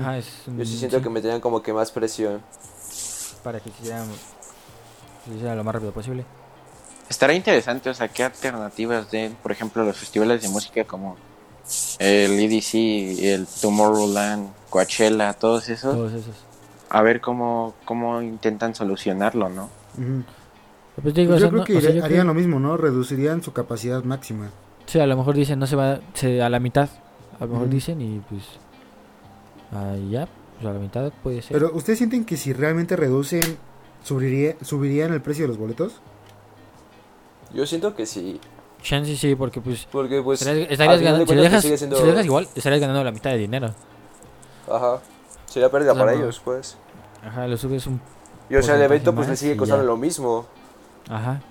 Ajá, 0.01 0.19
es 0.19 0.27
un- 0.47 0.59
Yo 0.59 0.65
sí 0.67 0.77
siento 0.77 1.01
que 1.01 1.09
me 1.09 1.21
tenían 1.23 1.41
como 1.41 1.63
que 1.63 1.73
más 1.73 1.91
presión. 1.93 2.43
para 3.45 3.61
que 3.61 3.71
se 3.71 3.81
hiciera, 3.81 4.05
se 5.25 5.35
hiciera 5.35 5.55
lo 5.55 5.63
más 5.65 5.75
rápido 5.75 5.93
posible. 5.93 6.25
Estará 7.09 7.33
interesante, 7.33 7.89
o 7.89 7.95
sea, 7.95 8.09
qué 8.09 8.25
alternativas 8.25 9.11
de, 9.11 9.31
por 9.43 9.53
ejemplo, 9.53 9.83
los 9.85 9.97
festivales 9.97 10.43
de 10.43 10.49
música 10.49 10.85
como 10.85 11.17
el 11.99 12.33
EDC, 12.39 12.75
el 13.25 13.47
Tomorrowland, 13.47 14.51
Coachella, 14.71 15.33
todos 15.35 15.69
esos. 15.69 15.95
Todos 15.95 16.13
esos. 16.13 16.35
A 16.91 17.03
ver 17.03 17.21
cómo, 17.21 17.75
cómo 17.85 18.23
intentan 18.23 18.75
solucionarlo, 18.75 19.49
¿no? 19.51 19.69
Pues 21.03 21.15
digo, 21.15 21.33
Pues 21.33 21.43
o 21.43 21.47
yo 21.47 21.47
sea, 21.47 21.49
creo 21.51 21.59
no- 21.61 21.65
que 21.65 21.77
o 21.77 21.81
sea, 21.81 21.91
iría- 21.91 22.01
yo 22.01 22.05
harían 22.07 22.21
creo- 22.23 22.35
lo 22.35 22.35
mismo, 22.35 22.59
¿no? 22.61 22.77
Reducirían 22.77 23.43
su 23.43 23.53
capacidad 23.53 24.03
máxima. 24.05 24.51
Sí, 24.87 24.99
a 24.99 25.07
lo 25.07 25.17
mejor 25.17 25.35
dicen, 25.37 25.59
no 25.59 25.67
se 25.67 25.77
va 25.77 26.01
se, 26.15 26.43
a 26.43 26.49
la 26.49 26.61
mitad. 26.61 26.89
A 27.39 27.45
lo 27.45 27.53
mejor 27.53 27.69
dicen 27.69 28.01
y 28.01 28.21
pues. 28.29 28.43
ahí 29.71 30.11
ya, 30.11 30.27
pues 30.57 30.67
a 30.69 30.73
la 30.73 30.79
mitad 30.81 31.13
puede 31.23 31.43
ser. 31.43 31.53
Pero 31.53 31.73
¿ustedes 31.75 31.99
sienten 31.99 32.25
que 32.25 32.37
si 32.37 32.53
realmente 32.53 32.97
reducen, 32.97 33.43
subiría, 34.03 34.57
subirían 34.63 35.13
el 35.13 35.21
precio 35.21 35.45
de 35.45 35.49
los 35.49 35.59
boletos? 35.59 36.01
Yo 37.55 37.67
siento 37.67 37.95
que 37.95 38.07
sí. 38.07 38.41
Chance 38.89 39.17
sí, 39.17 39.35
porque 39.35 39.61
pues. 39.61 39.87
Porque 39.93 40.23
pues... 40.23 40.41
estarías 40.41 41.03
ganando. 41.03 41.27
Si 41.27 41.35
lo, 41.35 41.43
dejas, 41.43 41.63
siendo- 41.63 41.97
si 41.97 42.03
lo 42.03 42.09
dejas 42.09 42.25
igual, 42.25 42.49
estarías 42.55 42.81
ganando 42.81 43.05
la 43.05 43.13
mitad 43.13 43.31
de 43.31 43.37
dinero. 43.37 43.75
Ajá. 44.67 45.01
Sería 45.45 45.71
pérdida 45.71 45.93
O 45.93 45.95
sea, 45.95 46.05
para 46.05 46.17
no. 46.17 46.23
ellos, 46.23 46.41
pues. 46.43 46.79
Ajá, 47.23 47.47
lo 47.47 47.59
subes 47.59 47.87
un. 47.87 48.01
Y 48.49 48.57
o 48.57 48.63
sea, 48.63 48.77
el 48.77 48.83
evento 48.83 49.15
pues 49.15 49.29
le 49.29 49.37
sigue 49.37 49.59
costando 49.59 49.83
ya. 49.85 49.89
lo 49.89 49.99
mismo. 49.99 50.47
Ajá. 51.11 51.43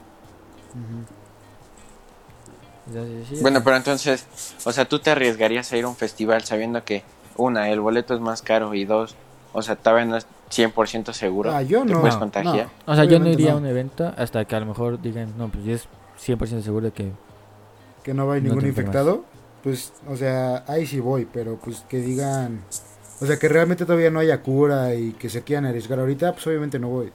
Entonces, 2.88 3.28
sí, 3.30 3.38
Bueno, 3.42 3.64
pero 3.64 3.76
entonces, 3.76 4.26
o 4.66 4.72
sea, 4.72 4.86
tú 4.86 4.98
te 4.98 5.12
arriesgarías 5.12 5.72
a 5.72 5.78
ir 5.78 5.84
a 5.84 5.90
un 5.90 5.96
festival 5.96 6.44
sabiendo 6.44 6.84
que, 6.84 7.04
una, 7.36 7.70
el 7.70 7.80
boleto 7.82 8.16
es 8.16 8.20
más 8.20 8.42
caro 8.42 8.74
y 8.74 8.86
dos, 8.86 9.16
o 9.54 9.62
sea, 9.62 9.76
todavía 9.76 10.06
no 10.06 10.18
es 10.18 10.26
100% 10.50 11.14
seguro. 11.14 11.52
Ah, 11.54 11.62
yo 11.62 11.84
¿Te 11.86 11.94
no. 11.94 12.00
puedes 12.00 12.16
no, 12.16 12.22
contagiar? 12.22 12.70
O 12.88 12.96
sea, 12.96 13.04
yo 13.04 13.20
no 13.20 13.30
iría 13.30 13.52
no. 13.52 13.58
a 13.58 13.60
un 13.60 13.66
evento 13.68 14.12
hasta 14.18 14.44
que 14.46 14.56
a 14.56 14.60
lo 14.60 14.66
mejor 14.66 15.00
digan, 15.00 15.34
no, 15.38 15.50
pues 15.50 15.64
yo 15.66 15.74
es 15.76 15.88
100% 16.26 16.62
seguro 16.62 16.86
de 16.88 16.92
que. 16.94 17.12
Que 18.08 18.14
no 18.14 18.26
va 18.26 18.32
a 18.32 18.38
haber 18.38 18.44
No 18.44 18.56
ningún 18.56 18.70
infectado. 18.70 19.26
Pues, 19.64 19.92
o 20.08 20.16
sea, 20.16 20.64
ahí 20.68 20.88
sí 20.88 21.02
voy, 21.02 21.26
pero 21.26 21.58
pues 21.58 21.84
que 21.90 21.98
digan... 21.98 22.62
O 23.20 23.26
sea, 23.26 23.38
que 23.38 23.50
realmente 23.50 23.84
todavía 23.86 24.10
no 24.10 24.20
haya 24.20 24.42
cura 24.42 24.96
y 24.96 25.12
que 25.12 25.30
se 25.30 25.42
quieran 25.42 25.66
arriesgar 25.66 26.00
ahorita, 26.00 26.32
pues 26.32 26.48
obviamente 26.48 26.80
no 26.80 26.88
voy. 26.88 27.12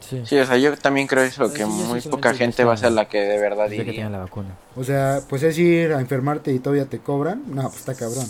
Sí. 0.00 0.20
Sí, 0.26 0.38
o 0.38 0.44
sea, 0.44 0.58
yo 0.58 0.76
también 0.76 1.06
creo 1.06 1.22
eso, 1.22 1.50
que 1.50 1.64
sí 1.64 1.64
muy 1.64 2.02
poca 2.02 2.32
que 2.32 2.38
gente 2.38 2.62
va 2.64 2.74
a 2.74 2.76
ser 2.76 2.92
la 2.92 3.08
que 3.08 3.20
de 3.22 3.38
verdad 3.38 3.70
Desde 3.70 3.86
que 3.86 4.04
la 4.04 4.18
vacuna. 4.18 4.50
O 4.76 4.84
sea, 4.84 5.22
pues 5.30 5.42
es 5.44 5.56
ir 5.58 5.94
a 5.94 6.00
enfermarte 6.00 6.52
y 6.52 6.58
todavía 6.58 6.84
te 6.84 6.98
cobran. 6.98 7.42
No, 7.46 7.62
pues 7.62 7.76
está 7.76 7.94
cabrón. 7.94 8.26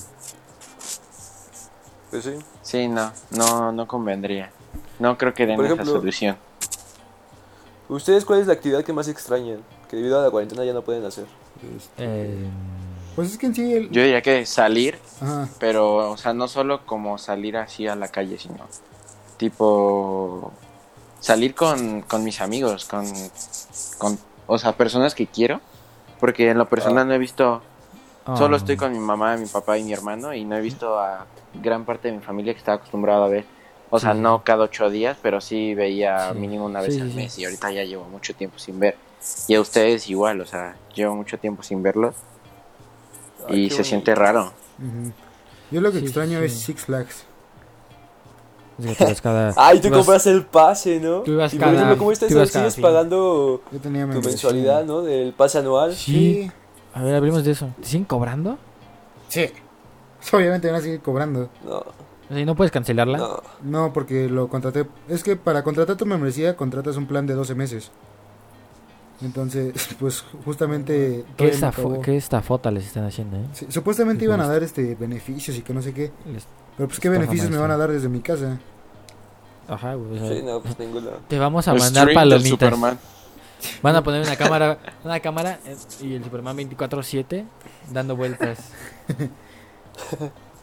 Pues 2.13 2.23
sí. 2.25 2.35
Sí, 2.63 2.87
no, 2.87 3.11
no, 3.31 3.73
no 3.73 3.89
convendría. 3.89 4.53
No 5.01 5.19
creo 5.19 5.35
que 5.35 5.47
den 5.47 5.57
Por 5.57 5.65
esa 5.65 5.75
ejemplo- 5.75 5.95
solución. 5.95 6.37
¿Ustedes 7.89 8.25
cuál 8.25 8.39
es 8.41 8.47
la 8.47 8.53
actividad 8.53 8.85
que 8.85 8.93
más 8.93 9.09
extrañan? 9.09 9.63
Que 9.89 9.97
debido 9.97 10.21
a 10.21 10.23
la 10.23 10.31
cuarentena 10.31 10.65
ya 10.65 10.73
no 10.73 10.83
pueden 10.83 11.05
hacer. 11.05 11.25
Eh, 11.99 12.46
Pues 13.16 13.33
es 13.33 13.38
que 13.38 13.46
en 13.46 13.55
sí. 13.55 13.73
El... 13.73 13.90
Yo 13.90 14.03
diría 14.03 14.23
que 14.23 14.46
salir, 14.46 14.99
Ajá. 15.20 15.49
pero, 15.59 16.11
o 16.11 16.16
sea, 16.16 16.33
no 16.33 16.49
solo 16.49 16.87
como 16.87 17.18
salir 17.18 17.57
así 17.57 17.87
a 17.87 17.96
la 17.96 18.09
calle, 18.09 18.38
sino 18.38 18.66
tipo 19.37 20.53
salir 21.20 21.55
con, 21.55 22.03
con 22.03 22.25
mis 22.25 22.40
amigos, 22.40 22.85
con, 22.85 23.05
con, 23.99 24.18
o 24.46 24.59
sea, 24.59 24.73
personas 24.73 25.14
que 25.14 25.27
quiero, 25.27 25.61
porque 26.18 26.51
en 26.51 26.59
lo 26.59 26.68
personal 26.68 27.07
no 27.09 27.14
he 27.14 27.18
visto, 27.18 27.62
solo 28.37 28.55
ah, 28.55 28.59
estoy 28.59 28.77
con 28.77 28.92
mi 28.92 28.99
mamá, 28.99 29.37
mi 29.37 29.46
papá 29.46 29.77
y 29.79 29.83
mi 29.85 29.92
hermano 29.92 30.33
y 30.35 30.44
no 30.44 30.57
he 30.57 30.61
visto 30.61 30.99
a 30.99 31.27
gran 31.55 31.85
parte 31.85 32.09
de 32.09 32.16
mi 32.16 32.23
familia 32.23 32.53
que 32.53 32.59
estaba 32.59 32.77
acostumbrado 32.77 33.25
a 33.25 33.29
ver. 33.29 33.44
O 33.90 33.99
sea, 33.99 34.12
Sí. 34.14 34.20
no 34.20 34.42
cada 34.44 34.64
ocho 34.64 34.88
días, 34.88 35.16
pero 35.20 35.40
sí 35.40 35.75
veía 35.75 36.33
Sí. 36.33 36.38
mínimo 36.38 36.64
una 36.66 36.81
vez 36.81 36.94
Sí, 36.94 37.01
al 37.01 37.12
mes 37.12 37.37
y 37.38 37.44
ahorita 37.44 37.73
ya 37.73 37.83
llevo 37.85 38.05
mucho 38.05 38.35
tiempo 38.35 38.59
sin 38.59 38.79
ver. 38.79 38.96
Y 39.48 39.54
a 39.54 39.61
ustedes 39.61 40.09
igual, 40.09 40.40
o 40.40 40.46
sea, 40.46 40.76
llevo 40.94 41.14
mucho 41.14 41.38
tiempo 41.38 41.62
sin 41.62 41.83
verlos 41.83 42.14
Ay, 43.48 43.64
y 43.64 43.68
se 43.70 43.76
bonito. 43.76 43.85
siente 43.85 44.14
raro. 44.14 44.52
Yo 45.70 45.80
lo 45.80 45.92
que 45.92 45.98
Sí, 46.00 46.04
extraño 46.06 46.38
sí. 46.40 46.44
es 46.46 46.54
Six 46.61 46.85
Flags. 46.85 47.24
es 48.78 48.87
que 48.87 48.94
tú 48.94 49.04
vas 49.04 49.20
cada- 49.20 49.54
Ay, 49.56 49.78
tú 49.80 49.88
tú 49.88 49.94
vas- 49.94 49.98
compraste 49.98 50.30
el 50.30 50.44
pase, 50.46 51.00
¿no? 51.00 51.20
tú 51.20 51.33
ibas 51.33 51.52
y 51.52 51.56
por 51.59 51.66
cada- 51.66 51.76
ejemplo, 51.76 51.98
¿cómo 51.98 52.12
estás? 52.12 52.28
tú 52.28 52.35
ibas 52.35 52.50
cada 52.50 52.70
¿Sigues 52.70 52.83
pagando 52.83 53.62
Yo 53.70 53.78
tenía 53.80 54.09
tu 54.11 54.20
mensualidad, 54.22 54.85
no? 54.85 55.02
Del 55.02 55.33
pase 55.35 55.59
anual. 55.59 55.94
Sí. 55.94 56.50
A 56.94 57.02
ver, 57.02 57.14
hablemos 57.14 57.44
de 57.44 57.50
eso. 57.52 57.68
¿Te 57.80 57.87
siguen 57.87 58.04
cobrando? 58.04 58.59
Sí. 59.28 59.50
Obviamente 60.33 60.66
van 60.68 60.76
a 60.76 60.80
seguir 60.80 61.00
cobrando. 61.00 61.48
No, 61.64 61.76
O 61.76 61.85
sea, 62.30 62.40
¿y 62.40 62.44
no 62.46 62.56
puedes 62.56 62.70
cancelarla? 62.72 63.18
no. 63.18 63.42
No, 63.62 63.92
porque 63.92 64.28
lo 64.28 64.48
contraté. 64.48 64.87
Es 65.09 65.22
que 65.22 65.37
para 65.37 65.62
contratar 65.62 65.96
tu 65.96 66.06
membresía 66.06 66.56
contratas 66.56 66.96
un 66.96 67.06
plan 67.06 67.26
de 67.26 67.35
12 67.35 67.54
meses. 67.54 67.90
Entonces, 69.22 69.74
pues 69.98 70.24
justamente. 70.44 71.24
¿Qué, 71.37 71.52
estafo- 71.52 72.00
qué 72.00 72.16
estafota 72.16 72.70
les 72.70 72.87
están 72.87 73.04
haciendo, 73.04 73.37
eh? 73.37 73.44
Sí, 73.52 73.66
supuestamente 73.68 74.24
iban 74.24 74.40
a 74.40 74.46
dar 74.48 74.62
este 74.62 74.94
beneficios 74.94 75.56
y 75.56 75.62
que 75.62 75.74
no 75.74 75.83
sé 75.83 75.92
qué. 75.92 76.11
Les- 76.33 76.46
Pero 76.76 76.88
pues 76.88 77.00
qué 77.00 77.09
beneficios 77.09 77.50
me 77.50 77.59
van 77.59 77.70
a 77.70 77.76
dar 77.76 77.90
desde 77.90 78.09
mi 78.09 78.20
casa. 78.20 78.59
Ajá, 79.68 79.94
güey. 79.94 80.18
o 80.20 80.26
sea, 80.26 80.37
Sí, 80.37 80.42
no, 80.42 80.61
pues 80.61 80.78
ninguno. 80.78 81.11
Te 81.28 81.38
vamos 81.38 81.68
a 81.68 81.72
El 81.72 81.78
mandar 81.78 82.12
palomitas. 82.12 82.48
Superman. 82.50 82.98
Van 83.83 83.94
a 83.94 84.02
poner 84.02 84.22
una 84.22 84.37
cámara, 84.38 84.78
una 85.04 85.20
cámara 85.20 85.59
eh, 85.66 85.76
y 86.00 86.14
el 86.14 86.24
Superman 86.24 86.56
24/7 86.56 87.44
dando 87.92 88.16
vueltas. 88.16 88.70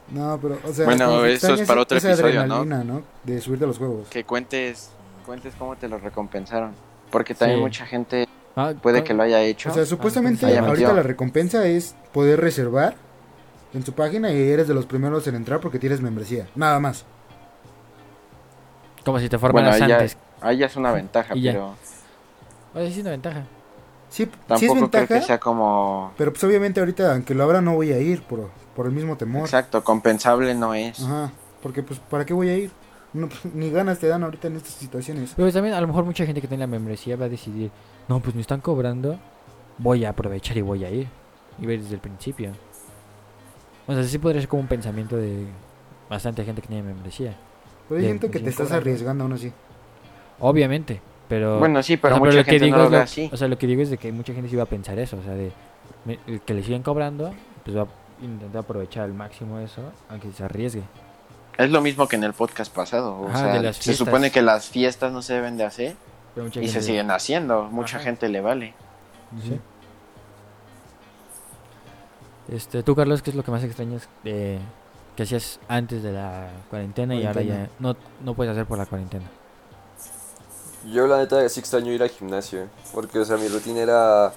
No, 0.09 0.39
pero, 0.41 0.57
o 0.65 0.73
sea. 0.73 0.85
Bueno, 0.85 1.25
eso 1.25 1.53
es 1.53 1.67
para 1.67 1.81
otro 1.81 1.97
episodio, 1.97 2.47
¿no? 2.47 2.65
¿no? 2.65 3.03
De 3.23 3.39
subirte 3.41 3.65
a 3.65 3.67
los 3.67 3.77
juegos. 3.77 4.07
Que 4.09 4.23
cuentes, 4.23 4.89
cuentes 5.25 5.53
cómo 5.59 5.75
te 5.75 5.87
lo 5.87 5.97
recompensaron. 5.99 6.71
Porque 7.11 7.33
también 7.35 7.59
Sí. 7.59 7.63
mucha 7.63 7.85
gente 7.85 8.27
Ah, 8.59 8.73
puede 8.81 8.97
¿cómo? 8.99 9.07
que 9.07 9.13
lo 9.13 9.23
haya 9.23 9.41
hecho. 9.43 9.69
O 9.69 9.73
sea, 9.73 9.85
supuestamente 9.85 10.45
Ah, 10.47 10.59
ahorita 10.61 10.71
metió. 10.87 10.93
la 10.93 11.03
recompensa 11.03 11.65
es 11.67 11.95
poder 12.11 12.41
reservar 12.41 12.95
en 13.73 13.85
su 13.85 13.93
página 13.93 14.31
y 14.31 14.49
eres 14.49 14.67
de 14.67 14.73
los 14.73 14.85
primeros 14.87 15.27
en 15.27 15.35
entrar 15.35 15.59
porque 15.61 15.77
tienes 15.79 16.01
membresía. 16.01 16.47
Nada 16.55 16.79
más. 16.79 17.05
Como 19.05 19.19
si 19.19 19.29
te 19.29 19.37
bueno, 19.37 19.53
formaras 19.71 19.79
ya, 19.79 19.95
antes. 19.97 20.17
ahí 20.41 20.57
ya 20.57 20.65
es 20.65 20.75
una 20.75 20.91
ventaja, 20.91 21.33
pero 21.33 21.75
Oye, 22.73 22.87
sí 22.87 22.93
es 22.95 23.01
una 23.01 23.11
ventaja. 23.11 23.43
Sí, 24.09 24.23
sí 24.25 24.31
tampoco 24.47 24.85
es 24.85 24.89
creo 24.89 25.07
que 25.07 25.21
sea 25.21 25.39
como... 25.39 26.13
pero 26.17 26.31
pues 26.31 26.43
obviamente 26.43 26.79
ahorita, 26.79 27.13
aunque 27.13 27.33
lo 27.35 27.43
abra, 27.43 27.61
no 27.61 27.75
voy 27.75 27.91
a 27.91 27.99
ir 27.99 28.21
por, 28.23 28.49
por 28.75 28.85
el 28.85 28.91
mismo 28.91 29.17
temor. 29.17 29.43
Exacto, 29.43 29.83
compensable 29.83 30.55
no 30.55 30.73
es. 30.73 30.99
Ajá, 31.01 31.31
porque 31.61 31.83
pues, 31.83 31.99
¿para 31.99 32.25
qué 32.25 32.33
voy 32.33 32.49
a 32.49 32.57
ir? 32.57 32.71
No, 33.13 33.27
pues, 33.29 33.53
ni 33.53 33.69
ganas 33.71 33.99
te 33.99 34.07
dan 34.07 34.23
ahorita 34.23 34.47
en 34.47 34.57
estas 34.57 34.73
situaciones. 34.73 35.33
Pero 35.35 35.51
también 35.51 35.75
a 35.75 35.81
lo 35.81 35.87
mejor 35.87 36.03
mucha 36.05 36.25
gente 36.25 36.41
que 36.41 36.47
tiene 36.47 36.61
la 36.61 36.67
membresía 36.67 37.15
va 37.15 37.25
a 37.25 37.29
decidir, 37.29 37.71
no, 38.07 38.19
pues 38.19 38.35
me 38.35 38.41
están 38.41 38.61
cobrando, 38.61 39.19
voy 39.77 40.05
a 40.05 40.09
aprovechar 40.09 40.57
y 40.57 40.61
voy 40.61 40.83
a 40.85 40.89
ir. 40.89 41.07
Y 41.59 41.65
ver 41.65 41.81
desde 41.81 41.95
el 41.95 42.01
principio. 42.01 42.51
O 43.87 43.93
sea, 43.93 44.03
sí 44.03 44.17
podría 44.19 44.41
ser 44.41 44.49
como 44.49 44.61
un 44.61 44.67
pensamiento 44.67 45.17
de 45.17 45.45
bastante 46.09 46.43
gente 46.43 46.61
que 46.61 46.67
tiene 46.67 46.83
membresía. 46.83 47.35
Pero 47.89 48.01
yo 48.01 48.05
siento 48.07 48.29
que 48.29 48.39
te 48.39 48.49
estás 48.49 48.71
arriesgando 48.71 49.23
aún 49.23 49.33
así. 49.33 49.51
Obviamente, 50.39 51.01
pero... 51.27 51.57
Bueno, 51.59 51.81
sí, 51.81 51.97
pero 51.97 52.15
o 52.15 52.17
sea, 52.17 52.25
mucha 52.25 52.37
lo 52.37 52.43
que 52.43 52.51
gente 52.51 52.65
digo 52.65 52.77
no 52.77 52.83
lo 52.83 52.85
es 52.87 52.91
ve 52.91 52.97
lo- 52.97 53.03
así. 53.03 53.29
O 53.33 53.37
sea, 53.37 53.47
lo 53.47 53.57
que 53.57 53.65
digo 53.67 53.81
es 53.81 53.89
de 53.89 53.97
que 53.97 54.11
mucha 54.11 54.33
gente 54.33 54.49
sí 54.49 54.55
va 54.55 54.63
a 54.63 54.67
pensar 54.67 54.99
eso, 54.99 55.17
o 55.17 55.23
sea, 55.23 55.33
de 55.33 55.51
me- 56.05 56.19
que 56.45 56.53
le 56.53 56.63
siguen 56.63 56.83
cobrando, 56.83 57.33
pues 57.63 57.75
va 57.75 57.83
a 57.83 57.87
intentar 58.23 58.61
aprovechar 58.61 59.03
al 59.03 59.13
máximo 59.13 59.57
eso, 59.59 59.81
aunque 60.09 60.31
se 60.31 60.43
arriesgue. 60.43 60.83
Es 61.57 61.71
lo 61.71 61.81
mismo 61.81 62.07
que 62.07 62.17
en 62.17 62.23
el 62.23 62.33
podcast 62.33 62.71
pasado. 62.73 63.15
O 63.15 63.29
Ajá, 63.29 63.39
sea, 63.39 63.53
de 63.53 63.61
las 63.63 63.77
se 63.77 63.95
supone 63.95 64.29
que 64.31 64.43
las 64.43 64.67
fiestas 64.69 65.11
no 65.11 65.23
se 65.23 65.33
deben 65.33 65.57
de 65.57 65.63
hacer 65.63 65.95
Pero 66.38 66.45
mucha 66.45 66.62
y 66.62 66.67
se 66.67 66.84
siguen 66.84 67.10
haciendo. 67.10 67.63
Mucha 67.63 67.97
Ajá. 67.97 68.06
gente 68.06 68.30
le 68.30 68.41
vale. 68.41 68.76
Sí. 69.41 69.60
Este, 72.54 72.84
tú, 72.84 72.95
Carlos, 72.95 73.23
¿qué 73.23 73.32
es 73.32 73.36
lo 73.36 73.43
que 73.43 73.50
más 73.50 73.63
extrañas 73.63 74.08
de 74.23 74.60
que 75.15 75.23
hacías 75.23 75.60
antes 75.67 76.04
de 76.04 76.12
la 76.12 76.47
cuarentena, 76.69 77.15
y 77.15 77.26
ahora 77.26 77.41
ya 77.41 77.69
no, 77.80 77.95
no 78.23 78.36
puedes 78.36 78.52
hacer 78.52 78.67
por 78.67 78.78
la 78.78 78.86
cuarentena? 78.86 79.26
Yo 80.86 81.08
la 81.08 81.17
neta 81.17 81.50
sí 81.50 81.60
extraño 81.60 81.91
ir 81.91 82.04
al 82.04 82.10
gimnasio, 82.10 82.67
porque 82.93 83.17
o 83.17 83.26
sea, 83.26 83.38
mi 83.38 83.47
rutina 83.47 83.80
era 83.80 84.32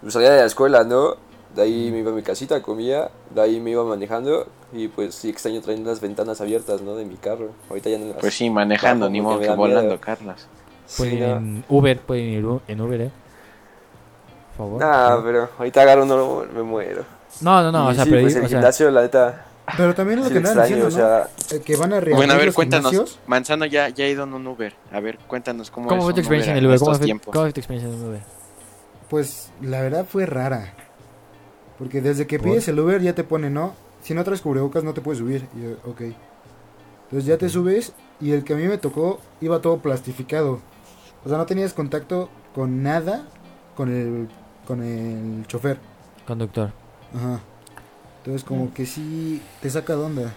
pues, 0.00 0.12
salía 0.12 0.30
de 0.30 0.38
la 0.38 0.46
escuela, 0.46 0.84
¿no? 0.84 1.16
De 1.56 1.62
ahí 1.62 1.90
me 1.90 1.98
iba 1.98 2.12
a 2.12 2.14
mi 2.14 2.22
casita, 2.22 2.62
comía, 2.62 3.10
de 3.34 3.40
ahí 3.40 3.58
me 3.58 3.70
iba 3.72 3.82
manejando 3.82 4.46
y 4.72 4.86
pues 4.86 5.16
sí 5.16 5.30
extraño 5.30 5.60
traer 5.60 5.80
las 5.80 6.00
ventanas 6.00 6.40
abiertas, 6.40 6.80
¿no? 6.80 6.94
De 6.94 7.04
mi 7.04 7.16
carro. 7.16 7.50
Ahorita 7.68 7.90
ya 7.90 7.98
no 7.98 8.06
las 8.06 8.18
Pues 8.18 8.34
sí, 8.34 8.48
manejando, 8.50 9.10
ni 9.10 9.20
modo 9.20 9.40
que 9.40 9.50
volando, 9.50 9.82
miedo. 9.82 10.00
Carlos. 10.00 10.46
Pueden 10.96 11.14
Sí, 11.14 11.20
ir 11.20 11.28
no. 11.28 11.36
en 11.36 11.64
Uber, 11.68 12.00
pueden 12.00 12.24
ir 12.26 12.46
en 12.68 12.80
Uber, 12.80 13.00
¿eh? 13.02 13.10
Por 14.56 14.66
favor. 14.66 14.80
Nah, 14.80 15.22
pero 15.22 15.48
ahorita 15.58 15.82
agarro 15.82 16.02
uno, 16.04 16.44
me 16.54 16.62
muero. 16.62 17.04
No, 17.40 17.62
no, 17.62 17.72
no, 17.72 17.88
Y 17.88 17.92
o 17.92 17.94
sea, 17.94 18.04
sí, 18.04 18.10
pero 18.10 18.22
pues 18.22 18.34
el 18.36 18.44
o 18.44 18.48
sea, 18.48 18.58
gimnasio, 18.58 18.90
la 18.90 19.02
neta, 19.02 19.46
Pero 19.76 19.94
también 19.94 20.18
es 20.18 20.24
lo 20.24 20.28
sí 20.28 20.34
que 20.34 20.40
extraño, 20.40 20.76
diciendo, 20.76 20.86
o 20.86 20.90
¿no? 20.90 20.96
sea, 20.96 21.28
Eh, 21.56 21.60
que 21.62 21.76
van 21.76 21.92
a 21.92 22.00
reabrir 22.00 22.16
Bueno, 22.16 22.32
a 22.32 22.36
ver, 22.36 22.46
los 22.46 22.54
cuéntanos. 22.54 22.90
gimnasios. 22.90 23.18
Manzano 23.26 23.66
ya, 23.66 23.88
ya 23.88 24.04
ha 24.04 24.08
ido 24.08 24.24
en 24.24 24.34
un 24.34 24.46
Uber. 24.46 24.74
A 24.92 25.00
ver, 25.00 25.18
cuéntanos 25.26 25.70
cómo, 25.70 25.88
¿cómo 25.88 26.00
es 26.00 26.04
fue 26.04 26.14
tu 26.14 26.20
experiencia 26.20 26.52
en 26.52 26.58
el 26.58 26.66
Uber? 26.66 26.78
¿Cómo 26.78 26.94
fue, 26.96 27.08
cómo 27.08 27.32
fue 27.44 27.52
tu 27.52 27.60
experiencia 27.60 27.88
en 27.94 28.00
el 28.02 28.08
Uber? 28.08 28.20
Pues 29.08 29.50
la 29.60 29.80
verdad 29.80 30.04
fue 30.08 30.26
rara. 30.26 30.74
Porque 31.78 32.00
desde 32.00 32.26
que 32.26 32.38
¿Por? 32.38 32.48
pides 32.48 32.68
el 32.68 32.78
Uber 32.78 33.00
ya 33.00 33.14
te 33.14 33.24
pone, 33.24 33.48
no, 33.48 33.74
si 34.02 34.12
no 34.14 34.22
traes 34.24 34.40
cubrebocas 34.40 34.84
no 34.84 34.92
te 34.92 35.00
puedes 35.00 35.18
subir. 35.20 35.46
Y 35.56 35.62
yo, 35.62 35.70
ok. 35.90 36.00
Entonces 37.04 37.24
ya 37.26 37.38
te 37.38 37.48
subes 37.48 37.92
y 38.20 38.32
el 38.32 38.44
que 38.44 38.52
a 38.52 38.56
mí 38.56 38.64
me 38.64 38.78
tocó 38.78 39.20
iba 39.40 39.60
todo 39.60 39.78
plastificado. 39.78 40.60
O 41.24 41.28
sea, 41.28 41.38
no 41.38 41.46
tenías 41.46 41.72
contacto 41.74 42.28
con 42.54 42.82
nada 42.82 43.22
con 43.76 43.88
el, 43.90 44.28
con 44.66 44.82
el 44.82 45.46
chofer. 45.46 45.78
Conductor. 46.26 46.70
Ajá. 47.14 47.40
Entonces 48.18 48.44
como 48.44 48.72
que 48.74 48.86
sí 48.86 49.42
te 49.60 49.70
saca 49.70 49.94
de 49.96 50.02
onda. 50.02 50.32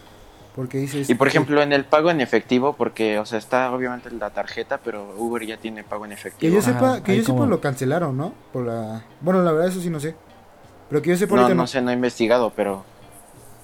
Porque 0.55 0.77
dices... 0.77 1.09
Y 1.09 1.15
por 1.15 1.27
ejemplo, 1.27 1.61
en 1.63 1.73
el 1.73 1.83
pago 1.83 2.11
en 2.11 2.21
efectivo, 2.21 2.73
porque, 2.73 3.17
o 3.17 3.25
sea, 3.25 3.39
está 3.39 3.71
obviamente 3.71 4.11
la 4.11 4.29
tarjeta, 4.29 4.79
pero 4.83 5.15
Uber 5.17 5.43
ya 5.45 5.57
tiene 5.57 5.83
pago 5.83 6.05
en 6.05 6.09
Que 6.11 6.15
efectivo. 6.15 6.53
yo 6.53 6.59
Ajá, 6.59 6.73
sepa, 6.73 7.03
que 7.03 7.17
yo 7.17 7.23
sepa 7.23 7.37
como- 7.39 7.45
lo 7.49 7.59
cancelaron, 7.59 8.15
¿no? 8.15 8.33
Por 8.53 8.65
la... 8.67 9.03
Bueno, 9.21 9.41
la 9.41 9.51
verdad 9.51 9.69
eso 9.69 9.81
sí 9.81 9.89
no 9.89 9.99
sé. 9.99 10.15
Pero 10.89 11.01
que 11.01 11.09
yo 11.09 11.17
sepa 11.17 11.35
No, 11.35 11.41
ahorita 11.41 11.55
no 11.55 11.65
sé, 11.65 11.81
no 11.81 11.89
he 11.89 11.93
investigado, 11.95 12.51
pero 12.55 12.83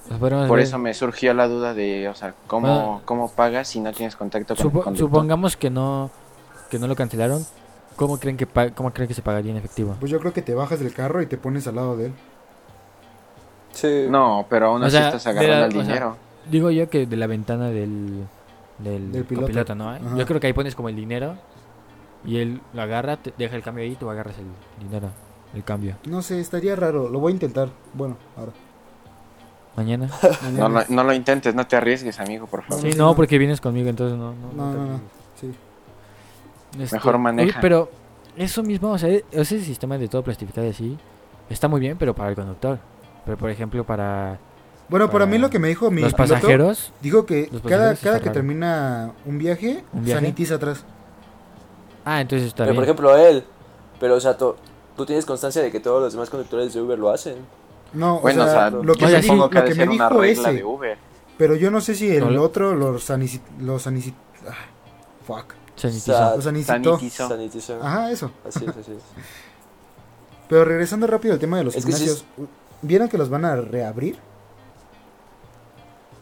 por 0.08 0.32
ver- 0.32 0.60
eso 0.60 0.80
me 0.80 0.94
surgió 0.96 1.34
la 1.36 1.48
duda 1.48 1.76
de, 1.76 2.10
o 2.10 2.16
sea, 2.16 2.34
¿cómo, 2.48 2.68
Bueno. 2.68 3.02
cómo 3.06 3.30
pagas 3.32 3.68
si 3.68 3.80
no 3.80 3.94
tienes 3.94 4.16
contacto 4.16 4.56
con 4.56 4.64
Supo- 4.66 4.80
el 4.80 4.84
conductor? 4.86 5.08
supongamos 5.10 5.56
que 5.56 5.70
no 5.70 6.10
que 6.70 6.80
no 6.80 6.88
lo 6.88 6.96
cancelaron. 6.96 7.46
¿Cómo 7.96 8.18
creen 8.18 8.38
que 8.38 8.48
cómo 8.76 8.92
creen 8.94 9.08
que 9.10 9.14
se 9.14 9.22
pagaría 9.22 9.52
en 9.52 9.58
efectivo? 9.58 9.96
Pues 10.00 10.12
yo 10.12 10.20
creo 10.20 10.32
que 10.32 10.42
te 10.42 10.54
bajas 10.54 10.80
del 10.80 10.94
carro 10.94 11.22
y 11.22 11.26
te 11.26 11.38
pones 11.38 11.68
al 11.68 11.76
lado 11.76 11.98
de 11.98 12.08
él. 12.08 12.14
sí. 13.74 14.06
No, 14.10 14.46
pero 14.50 14.68
aún 14.68 14.84
O 14.84 14.86
así 14.86 14.96
sea, 14.98 15.08
estás 15.08 15.28
agarrando 15.28 15.56
la- 15.60 15.66
el 15.66 15.72
sea, 15.74 15.82
dinero. 15.84 16.18
Digo 16.50 16.72
yo 16.72 16.90
que 16.90 17.06
de 17.06 17.16
la 17.18 17.28
ventana 17.28 17.70
del 17.70 18.26
del, 18.80 19.12
Del 19.12 19.26
piloto. 19.26 19.46
copiloto, 19.48 19.76
¿no? 19.76 19.90
Ajá. 19.90 20.16
Yo 20.18 20.26
creo 20.26 20.40
que 20.40 20.48
ahí 20.48 20.54
pones 20.54 20.74
como 20.76 20.88
el 20.90 20.96
dinero 20.96 21.36
y 22.24 22.38
él 22.38 22.62
lo 22.74 22.82
agarra, 22.82 23.18
te 23.18 23.34
deja 23.38 23.56
el 23.58 23.62
cambio 23.64 23.84
ahí 23.84 23.92
y 23.92 23.96
tú 23.96 24.10
agarras 24.10 24.36
el 24.38 24.46
dinero, 24.88 25.10
el 25.54 25.64
cambio. 25.66 25.98
No 26.06 26.22
sé, 26.22 26.40
estaría 26.40 26.76
raro. 26.78 27.10
Lo 27.10 27.20
voy 27.20 27.32
a 27.32 27.36
intentar. 27.36 27.68
Bueno, 27.94 28.16
ahora. 28.38 28.54
Mañana. 29.76 30.10
Mañana. 30.42 30.60
No, 30.60 30.70
lo- 30.70 30.86
no 30.90 31.04
lo 31.04 31.14
intentes, 31.14 31.54
no 31.54 31.68
te 31.68 31.76
arriesgues, 31.76 32.20
amigo, 32.22 32.48
por 32.48 32.64
favor. 32.64 32.82
Sí, 32.90 32.98
no, 32.98 33.14
porque 33.16 33.38
vienes 33.38 33.60
conmigo, 33.60 33.90
entonces 33.90 34.18
no. 34.18 34.34
No, 34.34 34.48
No, 34.54 34.72
te 34.72 34.78
no, 34.78 34.86
no. 34.86 35.00
Este, 36.78 36.96
Mejor 36.98 37.16
oye, 37.16 37.24
maneja. 37.24 37.60
pero 37.62 37.90
eso 38.38 38.62
mismo, 38.64 38.92
o 38.92 38.98
sea, 38.98 39.10
ese 39.32 39.60
sistema 39.62 39.98
de 39.98 40.08
todo 40.08 40.24
plastificado 40.24 40.68
y 40.68 40.70
así 40.72 40.98
está 41.50 41.68
muy 41.68 41.80
bien, 41.80 41.98
pero 41.98 42.14
para 42.14 42.30
el 42.30 42.36
conductor. 42.36 42.78
Pero 43.26 43.38
por 43.38 43.50
ejemplo, 43.50 43.84
para 43.84 44.38
Bueno, 44.88 45.08
para 45.08 45.20
Para 45.20 45.26
mí 45.26 45.38
lo 45.38 45.50
que 45.50 45.60
me 45.60 45.68
dijo 45.68 45.90
mi 45.92 46.02
los 46.02 46.14
piloto, 46.14 46.34
pasajeros, 46.34 46.94
dijo 47.02 47.26
que 47.26 47.50
cada, 47.68 47.96
cada 47.96 48.20
que 48.20 48.26
raro. 48.26 48.32
termina 48.34 49.12
un 49.26 49.38
viaje, 49.38 49.84
¿Un 49.94 50.04
viaje? 50.06 50.22
sanitiza 50.22 50.56
atrás. 50.56 50.84
ah, 52.06 52.22
entonces 52.22 52.48
está 52.48 52.64
Pero 52.64 52.72
bien. 52.72 52.76
por 52.76 52.84
ejemplo 52.84 53.18
él, 53.18 53.44
pero 54.00 54.16
o 54.16 54.20
sea, 54.20 54.38
to- 54.38 54.56
tú 54.96 55.06
tienes 55.06 55.26
constancia 55.26 55.62
de 55.62 55.72
que 55.72 55.80
todos 55.80 56.02
los 56.02 56.14
demás 56.14 56.30
conductores 56.30 56.74
de 56.74 56.82
Uber 56.82 56.98
lo 56.98 57.10
hacen. 57.10 57.36
No, 57.94 58.20
Bueno, 58.20 58.44
o 58.44 58.46
sea, 58.48 58.68
o 58.68 58.70
sea, 58.70 58.70
lo 58.70 58.94
que 58.94 59.06
me 59.08 59.22
dijo, 59.22 59.50
que 59.50 59.60
lo 59.60 59.66
que 59.66 59.76
me 59.76 59.88
dijo 59.88 60.24
ese. 60.24 60.54
de 60.54 60.64
Uber. 60.64 60.98
Pero 61.38 61.56
yo 61.56 61.72
no 61.72 61.82
sé 61.82 61.96
si 61.96 62.10
el 62.10 62.20
No 62.26 62.30
lo- 62.32 62.44
otro 62.44 62.76
los 62.76 63.10
anici... 63.10 63.40
Los 63.60 63.88
anici... 63.88 64.14
ah, 64.48 64.54
fuck. 65.26 65.54
Sanitizó. 65.80 66.14
Sa-. 66.42 67.28
Sanitizó. 67.30 67.80
Ajá, 67.82 68.12
eso. 68.12 68.32
Así 68.48 68.66
es, 68.66 68.70
así 68.78 68.92
es. 68.92 69.04
Pero 70.50 70.66
regresando 70.66 71.06
rápido 71.08 71.34
al 71.34 71.40
tema 71.40 71.58
de 71.58 71.64
los 71.66 71.76
Es 71.76 71.86
que 71.86 71.92
sí 71.92 72.00
gimnasios, 72.06 72.26
¿vieron 72.82 73.08
que 73.08 73.18
los 73.18 73.30
van 73.30 73.46
a 73.46 73.56
reabrir? 73.56 74.18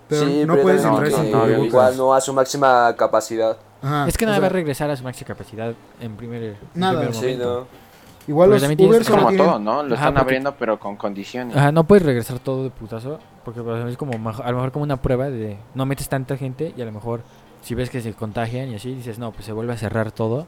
Pero 0.09 0.25
sí, 0.25 0.43
no 0.45 0.53
pero 0.53 0.63
puedes 0.63 0.81
también 0.81 1.05
entrar 1.05 1.25
no, 1.25 1.45
sin 1.45 1.57
no, 1.57 1.65
igual 1.65 1.97
no 1.97 2.13
a 2.13 2.21
su 2.21 2.33
máxima 2.33 2.93
capacidad. 2.95 3.57
Ajá, 3.81 4.07
Es 4.07 4.17
que 4.17 4.25
o 4.25 4.27
nada 4.27 4.37
sea, 4.37 4.41
va 4.41 4.47
a 4.47 4.49
regresar 4.49 4.89
a 4.89 4.95
su 4.95 5.03
máxima 5.03 5.27
capacidad 5.27 5.73
en 6.01 6.15
primer, 6.15 6.43
en 6.43 6.57
Nada. 6.73 6.99
primer 6.99 7.13
Sí, 7.15 7.21
momento. 7.21 7.67
no. 7.71 7.87
Igual 8.27 8.49
los 8.49 8.63
Uber 8.63 9.05
Como 9.05 9.29
tienen... 9.29 9.37
todo, 9.37 9.59
¿no? 9.59 9.83
Lo 9.83 9.95
Ajá, 9.95 10.03
están 10.03 10.13
porque- 10.13 10.19
abriendo, 10.21 10.55
pero 10.59 10.79
con 10.79 10.97
condiciones. 10.97 11.55
Ajá, 11.55 11.71
no 11.71 11.85
puedes 11.85 12.05
regresar 12.05 12.39
todo 12.39 12.63
de 12.63 12.69
putazo, 12.69 13.19
porque 13.45 13.61
pues, 13.61 13.85
es 13.85 13.95
como 13.97 14.11
a 14.13 14.51
lo 14.51 14.57
mejor 14.57 14.71
como 14.73 14.83
una 14.83 14.97
prueba 15.01 15.29
de 15.29 15.57
no 15.75 15.85
metes 15.85 16.09
tanta 16.09 16.35
gente 16.35 16.73
y 16.75 16.81
a 16.81 16.85
lo 16.85 16.91
mejor 16.91 17.21
si 17.61 17.75
ves 17.75 17.89
que 17.89 18.01
se 18.01 18.13
contagian 18.13 18.69
y 18.69 18.75
así 18.75 18.93
dices, 18.93 19.19
no, 19.19 19.31
pues 19.31 19.45
se 19.45 19.51
vuelve 19.51 19.73
a 19.73 19.77
cerrar 19.77 20.11
todo 20.11 20.47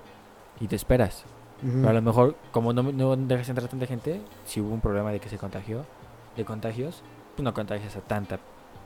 y 0.59 0.67
te 0.67 0.75
esperas. 0.75 1.25
Pero 1.61 1.89
a 1.89 1.93
lo 1.93 2.01
mejor 2.01 2.35
como 2.51 2.71
no, 2.71 2.83
no 2.83 3.15
dejas 3.17 3.49
entrar 3.49 3.67
tanta 3.67 3.85
gente, 3.85 4.21
si 4.45 4.61
hubo 4.61 4.73
un 4.73 4.79
problema 4.79 5.11
de 5.11 5.19
que 5.19 5.27
se 5.27 5.37
contagió, 5.37 5.85
de 6.37 6.45
contagios, 6.45 7.01
pues 7.35 7.43
no 7.43 7.53
contagias 7.53 7.95
a 7.97 7.99
tanta, 7.99 8.39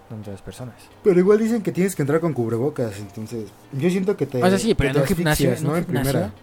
tantas 0.10 0.42
personas. 0.42 0.76
Pero 1.04 1.20
igual 1.20 1.38
dicen 1.38 1.62
que 1.62 1.72
tienes 1.72 1.96
que 1.96 2.02
entrar 2.02 2.20
con 2.20 2.34
cubrebocas, 2.34 3.00
entonces 3.00 3.52
yo 3.74 3.90
siento 3.92 4.18
que 4.18 4.26
te 4.26 4.44
O 4.44 4.50
sea, 4.50 4.58
sí, 4.58 4.74
pero 4.74 4.90
en 4.90 4.98
un 4.98 5.06
gimnasio, 5.06 5.52
asfixias, 5.52 5.62
en 5.62 5.68
un 5.68 5.72
¿no? 5.72 5.78
En 5.78 5.86
gimnasio, 5.86 6.12
primera. 6.12 6.34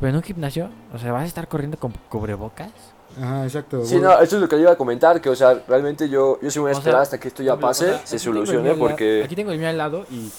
Pero 0.00 0.10
en 0.10 0.16
un 0.16 0.22
gimnasio, 0.22 0.70
o 0.92 0.98
sea, 0.98 1.12
vas 1.12 1.22
a 1.22 1.26
estar 1.26 1.46
corriendo 1.46 1.78
con 1.78 1.92
cubrebocas. 2.08 2.72
Ajá, 3.20 3.44
exacto. 3.44 3.84
Sí, 3.84 3.94
Bueno, 3.94 4.14
no, 4.16 4.20
eso 4.22 4.36
es 4.36 4.42
lo 4.42 4.48
que 4.48 4.56
yo 4.56 4.62
iba 4.62 4.72
a 4.72 4.76
comentar, 4.76 5.20
que 5.20 5.28
o 5.28 5.36
sea, 5.36 5.62
realmente 5.68 6.08
yo, 6.08 6.38
yo 6.42 6.50
sí 6.50 6.58
me 6.58 6.64
voy 6.64 6.72
a 6.72 6.74
O 6.74 6.78
esperar 6.78 6.96
sea, 6.98 7.02
hasta 7.02 7.18
que 7.20 7.28
esto 7.28 7.42
ya 7.42 7.54
O 7.54 7.56
sea, 7.56 7.68
pase, 7.68 7.98
se 8.04 8.18
solucione, 8.18 8.74
porque... 8.74 9.22
Aquí 9.24 9.36
tengo 9.36 9.52
el 9.52 9.58
mío 9.58 9.68
al 9.68 9.78
lado 9.78 10.04
y 10.10 10.30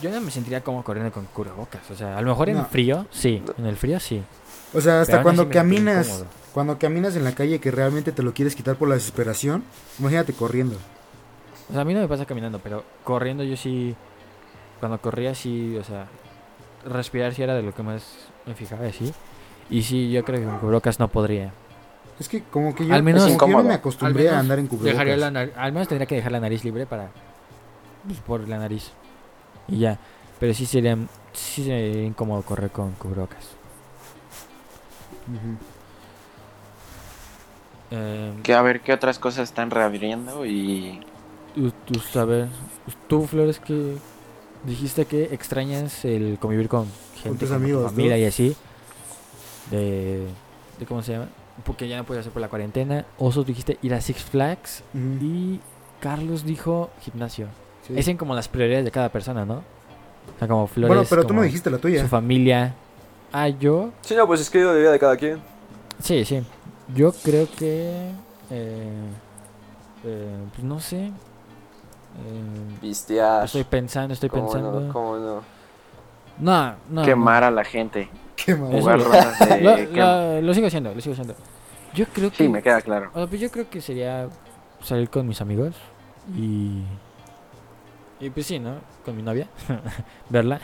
yo 0.00 0.10
no 0.10 0.20
me 0.20 0.30
sentiría 0.30 0.62
como 0.62 0.82
corriendo 0.84 1.12
con 1.12 1.26
cubrebocas. 1.26 1.90
O 1.90 1.94
sea, 1.94 2.16
a 2.16 2.22
lo 2.22 2.28
mejor 2.28 2.48
en 2.48 2.56
No. 2.58 2.64
frío, 2.66 3.06
sí. 3.10 3.42
En 3.58 3.66
el 3.66 3.76
frío, 3.76 3.98
sí. 4.00 4.22
O 4.72 4.80
sea, 4.80 5.00
hasta 5.00 5.14
Pero 5.14 5.22
cuando 5.24 5.48
caminas, 5.48 6.24
cuando 6.52 6.78
caminas 6.78 7.16
en 7.16 7.24
la 7.24 7.32
calle 7.32 7.58
que 7.58 7.70
realmente 7.70 8.12
te 8.12 8.22
lo 8.22 8.32
quieres 8.32 8.54
quitar 8.54 8.76
por 8.76 8.88
la 8.88 8.94
desesperación, 8.94 9.64
imagínate 9.98 10.32
corriendo. 10.32 10.76
O 11.68 11.72
sea, 11.72 11.82
a 11.82 11.84
mí 11.84 11.94
no 11.94 12.00
me 12.00 12.08
pasa 12.08 12.24
caminando, 12.26 12.58
pero 12.58 12.84
corriendo 13.04 13.44
yo 13.44 13.56
sí... 13.56 13.94
Cuando 14.80 14.98
corría 15.00 15.34
sí, 15.34 15.76
o 15.76 15.84
sea... 15.84 16.06
Respirar 16.86 17.34
sí 17.34 17.42
era 17.42 17.54
de 17.54 17.62
lo 17.62 17.74
que 17.74 17.82
más 17.82 18.02
me 18.46 18.54
fijaba, 18.54 18.90
sí. 18.92 19.12
Y 19.68 19.82
sí, 19.82 20.10
yo 20.10 20.24
creo 20.24 20.40
que 20.40 20.46
con 20.46 20.58
cubrebocas 20.58 20.98
no 21.00 21.08
podría. 21.08 21.52
Es 22.18 22.28
que 22.28 22.42
como 22.42 22.74
que 22.74 22.86
yo, 22.86 22.94
Al 22.94 23.02
menos- 23.02 23.22
como 23.24 23.38
que 23.38 23.50
yo 23.52 23.56
no 23.58 23.62
me 23.64 23.70
Al 23.70 23.76
acostumbré 23.78 24.24
menos 24.24 24.36
a 24.36 24.40
andar 24.40 24.58
en 24.58 24.66
cubrebocas. 24.66 24.92
Dejaría 24.92 25.16
la 25.16 25.30
nar- 25.30 25.52
Al 25.56 25.72
menos 25.72 25.88
tendría 25.88 26.06
que 26.06 26.16
dejar 26.16 26.32
la 26.32 26.40
nariz 26.40 26.64
libre 26.64 26.84
para... 26.86 27.10
pues, 28.06 28.18
por 28.20 28.48
la 28.48 28.58
nariz. 28.58 28.90
Y 29.68 29.78
ya. 29.78 29.98
Pero 30.40 30.52
sí 30.54 30.66
sería... 30.66 30.96
Sí 31.32 31.64
sería 31.64 32.02
incómodo 32.04 32.42
correr 32.42 32.70
con 32.70 32.92
cubrebocas. 32.92 33.44
Eh, 37.90 38.32
Que 38.42 38.54
a 38.54 38.62
ver 38.62 38.80
qué 38.80 38.92
otras 38.92 39.18
cosas 39.18 39.48
están 39.48 39.70
reabriendo 39.70 40.44
y 40.46 41.00
Tú, 41.54 41.72
tú 41.86 41.98
sabes, 42.00 42.48
tú 43.08 43.26
Flores 43.26 43.58
que 43.58 43.96
dijiste 44.64 45.06
que 45.06 45.24
extrañas 45.34 46.04
el 46.04 46.38
convivir 46.38 46.68
con 46.68 46.86
gente, 47.22 47.38
tus 47.40 47.48
con 47.48 47.58
tu 47.58 47.64
amigos, 47.64 47.90
familia 47.90 48.18
y 48.18 48.24
así, 48.26 48.54
de, 49.70 50.26
de 50.78 50.86
cómo 50.86 51.02
se 51.02 51.12
llama, 51.12 51.28
porque 51.64 51.88
ya 51.88 51.96
no 51.96 52.04
puedes 52.04 52.20
hacer 52.20 52.32
por 52.32 52.42
la 52.42 52.48
cuarentena. 52.48 53.04
Osos 53.18 53.46
dijiste 53.46 53.78
ir 53.82 53.94
a 53.94 54.00
Six 54.00 54.22
Flags 54.24 54.82
y 54.94 55.60
Carlos 56.00 56.44
dijo 56.44 56.90
gimnasio. 57.00 57.48
Sí. 57.86 57.94
Es 57.96 58.06
en 58.08 58.16
como 58.16 58.34
las 58.34 58.48
prioridades 58.48 58.84
de 58.84 58.90
cada 58.90 59.08
persona, 59.08 59.44
¿no? 59.44 59.54
O 59.56 60.38
sea, 60.38 60.46
como 60.48 60.66
Flores, 60.66 60.88
Bueno, 60.88 61.04
pero 61.08 61.24
tú 61.26 61.34
no 61.34 61.42
dijiste 61.42 61.70
la 61.70 61.78
tuya. 61.78 62.00
su 62.02 62.08
familia. 62.08 62.74
Ah, 63.32 63.48
yo, 63.48 63.90
Sí, 64.02 64.14
no, 64.14 64.26
pues 64.26 64.40
es 64.40 64.50
que 64.50 64.60
yo 64.60 64.72
de 64.72 64.80
vida 64.80 64.92
de 64.92 64.98
cada 64.98 65.16
quien. 65.16 65.38
sí, 66.00 66.24
sí. 66.24 66.42
Yo 66.94 67.12
creo 67.12 67.46
que, 67.58 68.10
eh, 68.50 68.92
eh, 70.04 70.36
pues 70.54 70.64
no 70.64 70.80
sé. 70.80 71.10
Eh. 72.82 72.94
Estoy 73.44 73.64
pensando, 73.64 74.14
estoy 74.14 74.28
¿Cómo 74.30 74.44
pensando. 74.50 74.80
no? 74.80 74.92
¿Cómo 74.92 75.16
no? 75.18 75.42
No, 76.38 76.74
no. 76.88 77.02
quemar 77.04 77.44
a 77.44 77.50
la 77.50 77.64
gente. 77.64 78.08
Qué 78.44 78.54
Jugar 78.54 78.98
lo- 78.98 79.04
rondas 79.04 79.38
de 79.48 79.60
Lo, 79.60 79.76
lo- 79.76 80.40
lo 80.42 80.54
sigo 80.54 80.66
haciendo, 80.68 80.94
lo 80.94 81.00
sigo 81.00 81.12
haciendo. 81.14 81.34
Yo 81.94 82.06
creo 82.12 82.30
que. 82.30 82.36
Sí, 82.36 82.48
me 82.48 82.62
queda 82.62 82.80
claro. 82.80 83.10
o 83.12 83.18
sea, 83.18 83.26
pues 83.26 83.40
yo 83.40 83.50
creo 83.50 83.68
que 83.68 83.80
sería 83.80 84.28
salir 84.82 85.10
con 85.10 85.26
mis 85.26 85.40
amigos 85.40 85.74
y. 86.36 86.82
Y 88.20 88.30
pues 88.30 88.46
sí, 88.46 88.58
¿no? 88.58 88.74
Con 89.04 89.16
mi 89.16 89.22
novia. 89.22 89.46
Verla. 90.28 90.56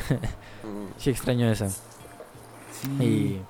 Mm. 0.63 0.99
Sí, 0.99 1.11
extraño 1.11 1.51
eso. 1.51 1.69
Sí. 1.69 3.03
Y. 3.03 3.41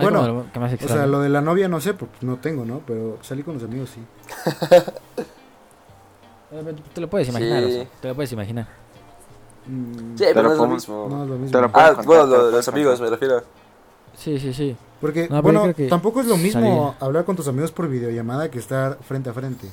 Bueno, 0.00 0.44
que 0.52 0.60
más 0.60 0.72
O 0.74 0.88
sea, 0.88 1.06
lo 1.06 1.20
de 1.20 1.28
la 1.28 1.40
novia 1.40 1.68
no 1.68 1.80
sé, 1.80 1.92
porque 1.94 2.24
no 2.24 2.36
tengo, 2.36 2.64
¿no? 2.64 2.80
Pero 2.86 3.18
salí 3.22 3.42
con 3.42 3.54
los 3.54 3.64
amigos, 3.64 3.90
sí. 3.90 4.00
Eh, 6.50 6.74
Te 6.94 7.00
lo 7.02 7.08
puedes 7.10 7.28
imaginar, 7.28 7.62
Sí. 7.62 7.68
o 7.68 7.72
sea, 7.72 7.86
te 8.00 8.08
lo 8.08 8.14
puedes 8.14 8.32
imaginar. 8.32 8.66
Sí, 9.66 10.24
pero 10.32 10.42
lo 10.42 10.48
no 10.48 10.52
es 10.54 10.58
lo 10.60 10.66
mismo. 10.68 11.06
No 11.10 11.24
es 11.24 11.28
lo 11.30 11.36
mismo. 11.36 11.52
Te 11.52 11.60
lo 11.60 11.70
Ah, 11.74 11.90
bueno, 11.92 11.98
lo 11.98 12.04
puedo 12.04 12.50
los 12.50 12.68
amigos 12.68 13.00
me 13.02 13.10
refiero. 13.10 13.42
Sí, 14.18 14.38
sí, 14.38 14.52
sí. 14.52 14.76
Porque, 15.00 15.28
No, 15.30 15.40
bueno, 15.42 15.72
tampoco 15.88 16.20
es 16.20 16.26
lo 16.26 16.36
mismo 16.36 16.60
salir- 16.92 17.04
hablar 17.06 17.24
con 17.24 17.36
tus 17.36 17.46
amigos 17.46 17.70
por 17.70 17.88
videollamada 17.88 18.50
que 18.50 18.58
estar 18.58 18.98
frente 19.00 19.30
a 19.30 19.32
frente. 19.32 19.68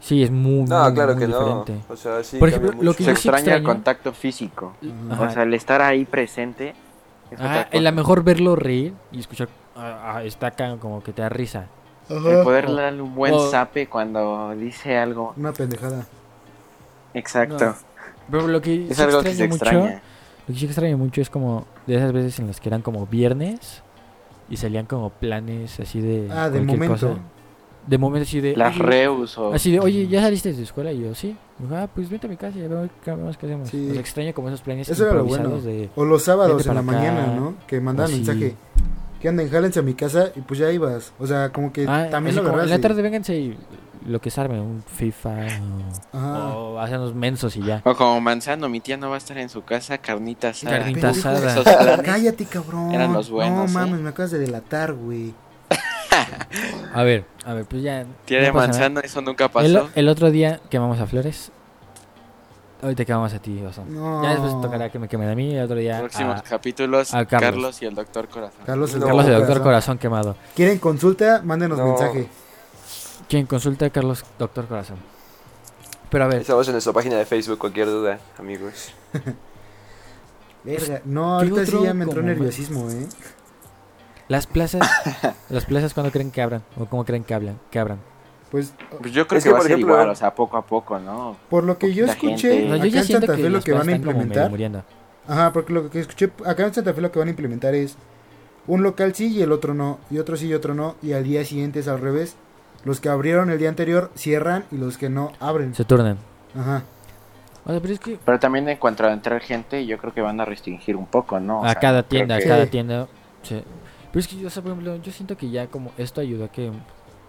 Sí, 0.00 0.22
es 0.22 0.30
muy. 0.30 0.64
No, 0.68 0.84
muy, 0.84 0.94
claro 0.94 1.14
muy 1.14 1.22
que 1.22 1.28
no. 1.28 1.38
diferente. 1.64 1.86
O 1.88 1.96
sea, 1.96 2.22
sí. 2.22 2.36
Por 2.38 2.48
ejemplo, 2.48 2.72
lo 2.82 2.92
que 2.94 3.04
Se 3.04 3.12
extraña 3.12 3.54
el 3.54 3.62
contacto 3.62 4.12
físico. 4.12 4.74
Ajá. 5.10 5.22
O 5.22 5.30
sea, 5.30 5.42
el 5.44 5.54
estar 5.54 5.80
ahí 5.80 6.04
presente. 6.04 6.74
Es 7.30 7.40
Ajá, 7.40 7.68
el 7.70 7.86
a 7.86 7.90
cosa. 7.90 7.96
mejor 7.96 8.22
verlo 8.24 8.56
reír 8.56 8.92
y 9.10 9.20
escuchar. 9.20 9.48
Ah, 9.74 10.16
ah, 10.16 10.24
está 10.24 10.48
acá 10.48 10.76
como 10.78 11.02
que 11.02 11.12
te 11.14 11.22
da 11.22 11.30
risa. 11.30 11.66
El 12.10 12.42
poder 12.42 12.70
darle 12.74 13.00
un 13.00 13.14
buen 13.14 13.32
zape 13.50 13.86
cuando 13.88 14.54
dice 14.54 14.98
algo. 14.98 15.32
Una 15.36 15.52
pendejada. 15.52 16.04
Exacto. 17.14 17.64
No. 17.64 17.74
Pero 18.30 18.48
lo 18.48 18.60
que 18.60 18.88
Es 18.90 19.00
algo 19.00 19.22
que 19.22 19.34
se 19.34 19.48
mucho, 19.48 19.64
extraña. 19.64 20.02
Lo 20.48 20.54
que 20.54 20.60
sí 20.60 20.66
extraño 20.66 20.98
mucho 20.98 21.20
es 21.20 21.30
como 21.30 21.66
de 21.86 21.96
esas 21.96 22.12
veces 22.12 22.38
en 22.38 22.46
las 22.48 22.60
que 22.60 22.68
eran 22.68 22.82
como 22.82 23.06
viernes 23.06 23.82
y 24.50 24.56
salían 24.56 24.86
como 24.86 25.10
planes 25.10 25.78
así 25.80 26.00
de 26.00 26.28
Ah, 26.30 26.50
de 26.50 26.60
momento. 26.60 26.94
cosa. 26.94 27.14
De 27.86 27.98
momento 27.98 28.22
así 28.22 28.40
de 28.40 28.56
Las 28.56 28.78
reus 28.78 29.36
o. 29.38 29.52
así 29.52 29.72
de, 29.72 29.80
"Oye, 29.80 30.06
¿ya 30.06 30.20
saliste 30.22 30.50
de 30.50 30.54
tu 30.56 30.62
escuela?" 30.62 30.92
y 30.92 31.00
yo, 31.02 31.14
"Sí." 31.16 31.36
Me 31.58 31.66
dijo, 31.66 31.76
"Ah, 31.80 31.88
pues 31.92 32.08
vete 32.08 32.26
a 32.28 32.30
mi 32.30 32.36
casa 32.36 32.56
y 32.58 32.62
qué 32.62 32.68
vemos 33.10 33.36
qué 33.36 33.46
hacemos." 33.46 33.68
Sí. 33.68 33.88
O 33.88 33.92
sea, 33.92 34.00
extraño 34.00 34.32
como 34.34 34.48
esos 34.48 34.60
planes 34.62 34.88
Eso 34.88 35.04
era 35.04 35.14
lo 35.14 35.24
bueno. 35.24 35.60
de 35.60 35.90
O 35.96 36.04
los 36.04 36.22
sábados 36.22 36.64
en 36.66 36.74
la 36.74 36.80
acá. 36.80 36.92
mañana, 36.92 37.26
¿no? 37.34 37.54
Que 37.66 37.80
mandaban 37.80 38.12
mensaje. 38.12 38.54
Que 39.20 39.28
anden, 39.28 39.48
jálense 39.50 39.78
a 39.80 39.82
mi 39.82 39.94
casa 39.94 40.30
y 40.36 40.40
pues 40.42 40.60
ya 40.60 40.70
ibas. 40.70 41.12
O 41.18 41.26
sea, 41.26 41.50
como 41.50 41.72
que 41.72 41.86
Ah, 41.88 42.08
también 42.10 42.36
lo 42.36 42.44
como, 42.44 42.60
en 42.60 42.70
la 42.70 42.76
y- 42.76 42.80
tarde 42.80 43.02
vénganse 43.02 43.36
y 43.36 43.56
lo 44.06 44.20
que 44.20 44.30
se 44.30 44.40
arme, 44.40 44.60
un 44.60 44.82
FIFA 44.82 45.30
o, 46.12 46.16
Ajá. 46.16 46.48
o 46.56 46.78
hacen 46.80 47.00
los 47.00 47.14
mensos 47.14 47.56
y 47.56 47.62
ya. 47.62 47.80
O 47.84 47.94
como 47.94 48.20
Manzano, 48.20 48.68
mi 48.68 48.80
tía 48.80 48.96
no 48.96 49.08
va 49.08 49.16
a 49.16 49.18
estar 49.18 49.36
en 49.38 49.48
su 49.48 49.62
casa, 49.64 49.98
carnita 49.98 50.50
asada. 50.50 50.78
Carnita 50.78 51.08
asada. 51.10 52.02
Cállate, 52.02 52.44
cabrón. 52.46 52.92
Eran 52.92 53.12
los 53.12 53.30
buenos, 53.30 53.72
No 53.72 53.80
¿eh? 53.80 53.84
mames, 53.84 54.00
me 54.00 54.08
acabas 54.10 54.30
de 54.30 54.38
delatar, 54.38 54.92
güey. 54.92 55.34
A 56.94 57.02
ver, 57.02 57.24
a 57.46 57.54
ver, 57.54 57.64
pues 57.64 57.82
ya. 57.82 58.04
Tía 58.26 58.52
no 58.52 58.60
de 58.60 58.68
nada. 58.68 59.00
Eso 59.02 59.22
nunca 59.22 59.48
pasó. 59.48 59.88
el 59.94 60.08
otro 60.08 60.30
día 60.30 60.60
quemamos 60.68 61.00
a 61.00 61.06
Flores. 61.06 61.50
Ahorita 62.82 63.04
quemamos 63.04 63.32
a 63.32 63.38
ti, 63.38 63.62
Oso. 63.62 63.84
No. 63.88 64.22
Ya 64.24 64.30
después 64.30 64.60
tocará 64.60 64.90
que 64.90 64.98
me 64.98 65.08
quemen 65.08 65.28
a 65.28 65.34
mí. 65.36 65.54
El 65.54 65.62
otro 65.64 65.76
día. 65.76 66.00
Próximos 66.00 66.40
a 66.40 66.42
capítulos, 66.42 67.14
a 67.14 67.24
Carlos. 67.24 67.50
Carlos. 67.52 67.82
y 67.82 67.86
el 67.86 67.94
Doctor 67.94 68.28
Corazón. 68.28 68.60
Carlos 68.66 68.92
el, 68.92 69.00
No, 69.00 69.06
Carlos, 69.06 69.24
el 69.26 69.30
doctor 69.32 69.46
Corazón. 69.48 69.62
Corazón 69.62 69.98
quemado. 69.98 70.36
¿Quieren 70.56 70.78
consulta? 70.78 71.40
Mándenos 71.44 71.78
No. 71.78 71.86
mensaje. 71.86 72.26
Quien 73.32 73.46
consulta 73.46 73.86
a 73.86 73.88
Carlos, 73.90 74.26
doctor 74.38 74.66
Corazón. 74.66 74.98
Pero 76.10 76.24
a 76.24 76.26
ver, 76.26 76.42
Estamos 76.42 76.68
en 76.68 76.72
nuestra 76.72 76.92
página 76.92 77.16
de 77.16 77.24
Facebook, 77.24 77.56
cualquier 77.58 77.86
duda, 77.86 78.18
amigos. 78.38 78.92
Verga. 80.64 81.00
No, 81.06 81.38
¿Qué 81.40 81.48
ahorita 81.48 81.64
sí 81.64 81.78
ya 81.82 81.94
me 81.94 82.04
entró 82.04 82.20
nerviosismo, 82.20 82.90
¿eh? 82.90 83.06
las 84.28 84.46
plazas. 84.46 84.82
las 85.48 85.64
plazas, 85.64 85.94
cuando 85.94 86.12
creen 86.12 86.30
que 86.30 86.42
abran? 86.42 86.62
¿O 86.78 86.84
cómo 86.84 87.06
creen 87.06 87.24
que, 87.24 87.32
hablan, 87.32 87.58
que 87.70 87.78
abran? 87.78 88.00
Pues 88.50 88.74
Pues 89.00 89.14
yo 89.14 89.26
creo 89.26 89.38
Es 89.38 89.44
que, 89.44 89.48
que, 89.48 89.52
va 89.54 89.56
a 89.56 89.60
por 89.60 89.66
ser 89.66 89.78
ejemplo- 89.78 89.94
igual, 89.94 90.10
o 90.10 90.14
sea, 90.14 90.34
poco 90.34 90.58
a 90.58 90.66
poco, 90.66 90.98
¿no? 90.98 91.34
por 91.48 91.64
lo 91.64 91.78
que 91.78 91.94
yo 91.94 92.04
escuché, 92.04 92.52
gente. 92.52 92.68
No, 92.68 92.76
yo 92.76 92.90
acá 92.90 92.98
en 92.98 93.04
Santa 93.06 93.34
Fe 93.34 93.48
lo 93.48 93.62
que 93.62 93.72
van 93.72 93.88
a 93.88 93.92
implementar. 93.92 94.50
muriendo. 94.50 94.84
Ajá, 95.26 95.54
porque 95.54 95.72
lo 95.72 95.88
que 95.88 96.00
escuché 96.00 96.30
acá 96.44 96.66
en 96.66 96.74
Santa 96.74 96.92
Fe 96.92 97.00
lo 97.00 97.10
que 97.10 97.18
van 97.18 97.28
a 97.28 97.30
implementar 97.30 97.74
es 97.74 97.96
un 98.66 98.82
local 98.82 99.14
sí 99.14 99.28
y 99.28 99.40
el 99.40 99.52
otro 99.52 99.72
no, 99.72 100.00
y 100.10 100.18
otro 100.18 100.36
sí 100.36 100.48
y 100.48 100.52
otro 100.54 100.74
no, 100.74 100.96
y 101.00 101.14
al 101.14 101.24
día 101.24 101.46
siguiente 101.46 101.80
es 101.80 101.88
al 101.88 101.98
revés. 101.98 102.36
Los 102.84 103.00
que 103.00 103.08
abrieron 103.08 103.50
el 103.50 103.58
día 103.58 103.68
anterior 103.68 104.10
cierran 104.14 104.64
y 104.72 104.76
los 104.76 104.98
que 104.98 105.08
no 105.08 105.32
abren. 105.40 105.74
Se 105.74 105.84
turnan. 105.84 106.18
Ajá. 106.58 106.82
O 107.64 107.70
sea, 107.70 107.80
pero 107.80 107.94
es 107.94 108.00
que 108.00 108.18
Pero 108.24 108.40
también 108.40 108.68
en 108.68 108.76
cuanto 108.78 109.04
a 109.06 109.12
entrar 109.12 109.40
gente, 109.40 109.86
yo 109.86 109.98
creo 109.98 110.12
que 110.12 110.20
van 110.20 110.40
a 110.40 110.44
restringir 110.44 110.96
un 110.96 111.06
poco, 111.06 111.38
¿no? 111.38 111.60
O 111.60 111.64
a 111.64 111.70
sea, 111.72 111.80
cada 111.80 112.02
tienda, 112.02 112.34
a 112.36 112.38
que- 112.40 112.48
cada 112.48 112.66
tienda. 112.66 113.06
Sí. 113.42 113.62
Pero 114.10 114.20
es 114.20 114.26
que 114.28 114.36
yo, 114.36 114.48
o 114.48 114.50
sea, 114.50 114.62
por 114.62 114.72
ejemplo, 114.72 114.96
yo 114.96 115.12
siento 115.12 115.36
que 115.36 115.48
ya 115.50 115.68
como 115.68 115.92
esto 115.96 116.20
ayudó 116.20 116.44
a 116.46 116.48
que, 116.48 116.70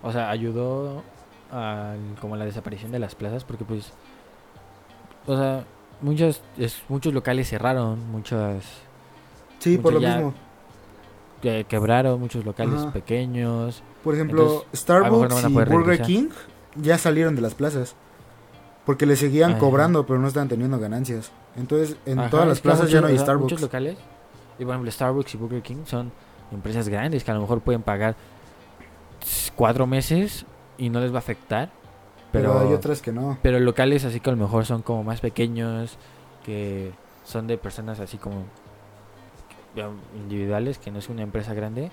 o 0.02 0.12
sea, 0.12 0.30
ayudó 0.32 1.04
al, 1.52 2.00
como 2.20 2.36
la 2.36 2.46
desaparición 2.46 2.92
de 2.92 2.98
las 3.00 3.14
plazas 3.14 3.44
porque 3.44 3.64
pues 3.64 3.94
o 5.28 5.38
sea 5.38 5.64
muchos 6.02 6.42
es, 6.58 6.82
muchos 6.90 7.14
locales 7.14 7.48
cerraron 7.48 8.12
muchas 8.12 8.64
Sí, 9.60 9.78
por 9.78 9.94
lo 9.94 10.00
ya- 10.02 10.16
mismo. 10.16 10.34
Que 11.44 11.66
quebraron 11.66 12.20
muchos 12.20 12.44
locales 12.46 12.82
Ajá. 12.82 12.92
pequeños 12.94 13.84
Por 14.04 14.16
ejemplo, 14.16 14.44
Entonces, 14.44 14.80
Starbucks 14.80 15.44
no 15.44 15.50
y 15.50 15.54
Burger 15.54 15.78
regresar. 15.78 16.08
King 16.08 16.30
ya 16.76 16.98
salieron 16.98 17.36
de 17.36 17.42
las 17.42 17.54
plazas. 17.54 17.96
Porque 18.86 19.06
le 19.06 19.16
seguían 19.16 19.52
Ajá. 19.52 19.60
cobrando, 19.60 20.06
pero 20.08 20.20
no 20.20 20.28
estaban 20.28 20.50
teniendo 20.50 20.80
ganancias. 20.80 21.32
Entonces, 21.56 21.98
en 22.06 22.20
Ajá, 22.20 22.30
todas 22.30 22.48
las 22.48 22.60
plazas 22.62 22.82
muchos- 22.86 22.94
ya 22.94 23.02
no 23.02 23.08
hay 23.08 23.18
Starbucks. 23.20 23.44
muchos 23.44 23.62
locales 23.62 23.98
y 24.58 24.64
por 24.66 24.72
ejemplo 24.74 24.90
Starbucks 24.92 25.34
y 25.36 25.38
Burger 25.38 25.62
King 25.62 25.84
son 25.86 26.12
empresas 26.52 26.88
grandes 26.90 27.24
que 27.24 27.32
a 27.32 27.34
lo 27.36 27.42
mejor 27.42 27.62
pueden 27.62 27.82
pagar 27.84 28.16
cuatro 29.56 29.86
meses 29.88 30.46
y 30.78 30.90
no 30.90 31.00
les 31.00 31.12
va 31.12 31.16
a 31.16 31.20
afectar 31.20 31.70
pero, 32.32 32.54
pero 32.54 32.68
hay 32.68 32.74
otras 32.74 33.02
que 33.02 33.12
no. 33.12 33.38
pero 33.42 33.60
locales 33.60 34.06
así 34.06 34.20
que 34.20 34.30
a 34.30 34.34
lo 34.34 34.38
mejor 34.42 34.66
son 34.66 34.82
como 34.82 35.04
más 35.04 35.22
pequeños 35.22 35.98
que 36.46 36.92
son 37.24 37.48
de 37.48 37.58
personas 37.58 38.00
así 38.00 38.18
como 38.18 38.44
individuales 40.16 40.78
que 40.78 40.92
no 40.92 41.00
es 41.00 41.10
una 41.10 41.22
empresa 41.24 41.54
grande 41.54 41.92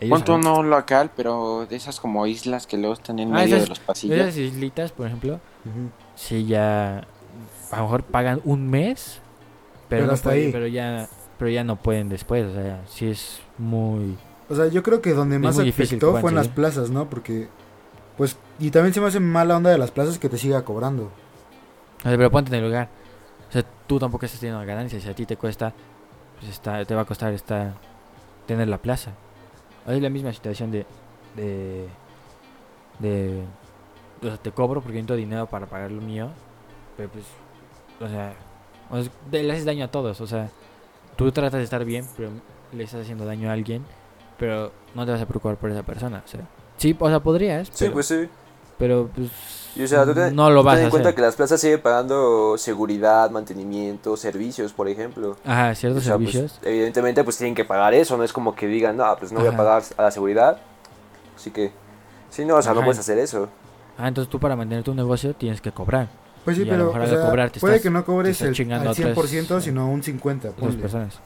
ellos 0.00 0.18
Punto 0.22 0.34
a- 0.36 0.38
no 0.38 0.62
local, 0.62 1.10
pero 1.16 1.66
de 1.68 1.74
esas 1.74 1.98
como 1.98 2.24
islas 2.26 2.66
que 2.68 2.76
luego 2.76 2.94
están 2.94 3.18
en 3.18 3.32
Ah, 3.32 3.38
medio 3.38 3.56
esas- 3.56 3.62
de 3.62 3.68
los 3.70 3.80
pasillos. 3.80 4.16
esas 4.18 4.36
islitas 4.36 4.92
por 4.92 5.06
ejemplo 5.06 5.34
Ujú. 5.64 5.90
sí 6.14 6.46
ya 6.46 7.04
a 7.70 7.76
lo 7.76 7.82
mejor 7.82 8.04
pagan 8.04 8.40
un 8.44 8.68
mes 8.70 9.20
pero, 9.88 10.00
Pero 10.02 10.06
no 10.06 10.12
hasta 10.12 10.30
pueden- 10.30 10.46
ahí. 10.46 10.52
pero 10.52 10.66
ya 10.68 11.08
pero 11.38 11.50
ya 11.50 11.64
no 11.64 11.76
pueden 11.76 12.08
después 12.08 12.46
o 12.46 12.54
sea 12.54 12.82
sí 12.88 13.06
es 13.08 13.40
muy 13.58 14.16
O 14.50 14.54
sea, 14.54 14.66
yo 14.68 14.82
creo 14.82 15.02
que 15.02 15.12
donde 15.12 15.38
más 15.38 15.58
afectó 15.58 16.16
fue 16.20 16.30
en 16.30 16.36
las 16.36 16.48
plazas, 16.48 16.88
¿no? 16.88 17.10
Porque, 17.10 17.48
pues, 18.16 18.38
y 18.58 18.70
también 18.70 18.94
se 18.94 19.00
me 19.02 19.06
hace 19.08 19.20
mala 19.20 19.54
onda 19.58 19.68
de 19.68 19.76
las 19.76 19.90
plazas 19.90 20.18
que 20.18 20.30
te 20.30 20.38
siga 20.38 20.64
cobrando. 20.64 21.10
O 21.98 22.02
sea, 22.08 22.16
pero 22.16 22.30
ponte 22.30 22.48
en 22.48 22.54
el 22.54 22.64
lugar. 22.64 22.88
O 23.50 23.52
sea, 23.52 23.62
tú 23.86 23.98
tampoco 23.98 24.24
estás 24.24 24.40
teniendo 24.40 24.64
ganancias. 24.64 25.02
Si 25.02 25.08
a 25.10 25.14
ti 25.14 25.26
te 25.26 25.36
cuesta, 25.36 25.74
pues 26.38 26.52
está, 26.52 26.84
te 26.84 26.94
va 26.94 27.02
a 27.02 27.04
costar 27.04 27.32
esta, 27.32 27.74
tener 28.46 28.68
la 28.68 28.78
plaza. 28.78 29.12
Es 29.86 30.02
la 30.02 30.10
misma 30.10 30.32
situación 30.32 30.70
de, 30.70 30.86
de, 31.36 31.88
de, 32.98 33.42
o 34.22 34.26
sea, 34.26 34.36
te 34.36 34.52
cobro 34.52 34.80
porque 34.80 34.96
necesito 34.96 35.16
dinero 35.16 35.46
para 35.46 35.66
pagar 35.66 35.90
lo 35.90 36.02
mío. 36.02 36.28
Pero 36.96 37.10
pues, 37.10 37.24
o 38.00 38.08
sea, 38.08 38.34
o 38.90 39.02
sea, 39.02 39.12
le 39.30 39.52
haces 39.52 39.64
daño 39.64 39.84
a 39.84 39.90
todos. 39.90 40.20
O 40.20 40.26
sea, 40.26 40.50
tú 41.16 41.30
tratas 41.32 41.58
de 41.58 41.64
estar 41.64 41.84
bien, 41.84 42.06
pero 42.16 42.30
le 42.72 42.84
estás 42.84 43.02
haciendo 43.02 43.24
daño 43.24 43.50
a 43.50 43.52
alguien. 43.52 43.84
Pero 44.38 44.72
no 44.94 45.04
te 45.04 45.12
vas 45.12 45.20
a 45.20 45.26
preocupar 45.26 45.56
por 45.56 45.70
esa 45.70 45.82
persona. 45.82 46.22
O 46.24 46.28
sea, 46.28 46.40
sí, 46.76 46.96
o 46.98 47.08
sea, 47.08 47.20
podrías. 47.20 47.68
Sí, 47.68 47.84
pero, 47.84 47.92
pues 47.94 48.06
sí. 48.06 48.28
Pero 48.78 49.08
pues, 49.14 49.28
Y, 49.76 49.82
o 49.84 49.86
sea, 49.88 50.04
tú 50.04 50.14
ten- 50.14 50.34
no 50.34 50.50
lo 50.50 50.60
tú 50.60 50.66
vas 50.66 50.76
ten 50.76 50.82
a 50.82 50.84
en 50.86 50.90
cuenta 50.90 51.08
hacer. 51.10 51.16
que 51.16 51.22
las 51.22 51.36
plazas 51.36 51.60
siguen 51.60 51.80
pagando 51.80 52.56
seguridad, 52.58 53.30
mantenimiento, 53.30 54.16
servicios, 54.16 54.72
por 54.72 54.88
ejemplo. 54.88 55.36
Ajá, 55.44 55.74
ciertos 55.74 56.02
O 56.02 56.04
sea, 56.06 56.16
pues, 56.16 56.32
servicios. 56.32 56.60
evidentemente, 56.64 57.22
pues 57.24 57.36
tienen 57.36 57.54
que 57.54 57.64
pagar 57.64 57.94
eso, 57.94 58.16
no 58.16 58.24
es 58.24 58.32
como 58.32 58.54
que 58.54 58.66
digan, 58.66 58.96
no, 58.96 59.16
pues 59.18 59.30
no 59.32 59.40
voy 59.40 59.48
a 59.48 59.56
pagar 59.56 59.82
a 59.96 60.02
la 60.02 60.10
seguridad. 60.10 60.58
Así 61.36 61.50
que, 61.50 61.70
sí, 62.30 62.44
no, 62.44 62.56
o 62.56 62.62
sea, 62.62 62.72
no 62.74 62.80
puedes 62.82 62.98
hacer 62.98 63.18
eso. 63.18 63.48
Ah, 63.96 64.08
entonces 64.08 64.30
tú 64.30 64.38
para 64.40 64.56
mantener 64.56 64.84
tu 64.84 64.94
negocio 64.94 65.34
tienes 65.34 65.60
que 65.60 65.70
cobrar. 65.72 66.08
Pues 66.44 66.56
sí, 66.56 66.62
Y 66.62 66.70
a 66.70 66.72
lo 66.72 66.78
pero 66.78 66.86
mejor 66.86 67.00
o 67.00 67.04
al 67.04 67.10
sea, 67.10 67.20
cobrar 67.28 67.50
te 67.50 67.60
puede 67.60 67.74
estás- 67.76 67.82
que 67.82 67.90
no 67.90 68.04
cobres 68.04 68.40
el, 68.42 68.48
al 68.72 68.72
a 68.88 68.90
otras- 68.90 68.96
100%, 68.96 69.60
sino 69.60 69.88
un 69.88 70.02
50%. 70.02 70.48
Otras 70.50 70.54
ponle. 70.54 70.78
personas. 70.80 71.20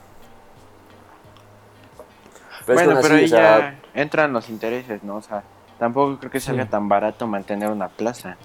Pero 2.67 2.79
es 2.79 2.83
que 2.83 2.87
bueno, 2.87 3.01
pero 3.03 3.15
así, 3.15 3.25
ahí 3.25 3.25
o 3.25 3.29
sea, 3.29 3.59
ya 3.95 4.01
entran 4.01 4.33
los 4.33 4.49
intereses, 4.49 5.03
¿no? 5.03 5.17
O 5.17 5.23
sea, 5.23 5.43
tampoco 5.83 6.19
creo 6.19 6.31
que 6.31 6.39
salga 6.41 6.65
Sí. 6.65 6.71
tan 6.71 6.89
barato 6.89 7.27
mantener 7.27 7.69
una 7.71 7.89
plaza. 7.89 8.37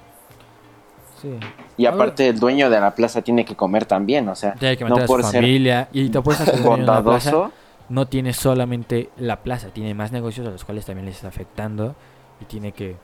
Sí. 1.21 1.37
Y 1.77 1.85
Ahora- 1.85 1.95
aparte 2.03 2.27
el 2.29 2.39
dueño 2.39 2.69
de 2.69 2.79
la 2.79 2.95
plaza 2.95 3.21
tiene 3.21 3.45
que 3.45 3.55
comer 3.55 3.85
también, 3.85 4.27
o 4.29 4.35
sea, 4.35 4.53
Tiene 4.55 4.75
que 4.75 4.85
no 4.85 4.95
a 4.97 5.05
por 5.05 5.23
su 5.23 5.29
ser 5.31 5.41
familia. 5.41 5.87
Y 5.93 6.09
te 6.09 6.17
apuestas 6.17 6.49
que 6.49 6.57
el 6.57 6.63
dueño 6.63 6.77
de 6.77 6.83
una 6.83 7.03
plaza 7.03 7.31
bondadoso. 7.31 7.53
no 7.89 8.07
tiene 8.07 8.33
solamente 8.33 9.09
la 9.17 9.37
plaza, 9.43 9.69
tiene 9.69 9.93
más 9.93 10.11
negocios 10.11 10.47
a 10.47 10.51
los 10.51 10.65
cuales 10.65 10.85
también 10.85 11.05
les 11.05 11.15
está 11.17 11.27
afectando. 11.27 11.95
Y 12.41 12.45
tiene 12.45 12.71
que 12.71 12.95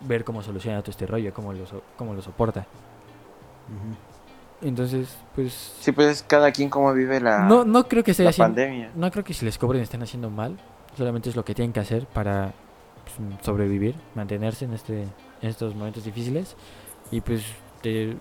ver 0.00 0.24
cómo 0.24 0.42
soluciona 0.42 0.80
todo 0.80 0.90
este 0.90 1.06
rollo, 1.06 1.32
cómo 1.34 1.52
lo, 1.52 1.66
so- 1.66 1.82
cómo 1.96 2.12
lo 2.14 2.20
soporta. 2.22 2.66
Entonces, 4.62 5.16
pues. 5.34 5.52
Sí, 5.80 5.92
pues 5.92 6.08
es 6.08 6.22
cada 6.22 6.50
quien 6.52 6.70
cómo 6.70 6.92
vive 6.92 7.20
la, 7.20 7.40
No, 7.40 7.64
no 7.64 7.86
creo 7.88 8.02
que 8.04 8.12
esté 8.12 8.22
la 8.24 8.30
haciendo. 8.30 8.54
pandemia. 8.54 8.90
No 8.94 9.10
creo 9.10 9.24
que 9.24 9.34
si 9.34 9.44
les 9.44 9.58
cobren 9.58 9.82
estén 9.82 10.02
haciendo 10.02 10.30
mal. 10.30 10.56
Solamente 10.96 11.28
es 11.28 11.36
lo 11.36 11.44
que 11.44 11.54
tienen 11.54 11.72
que 11.72 11.80
hacer 11.80 12.06
para 12.06 12.52
sobrevivir, 13.42 13.94
mantenerse 14.14 14.64
en 14.64 14.74
este 14.74 15.02
en 15.44 15.50
estos 15.50 15.74
momentos 15.74 16.04
difíciles. 16.04 16.56
Y 17.10 17.20
pues 17.20 17.44
te, 17.82 18.16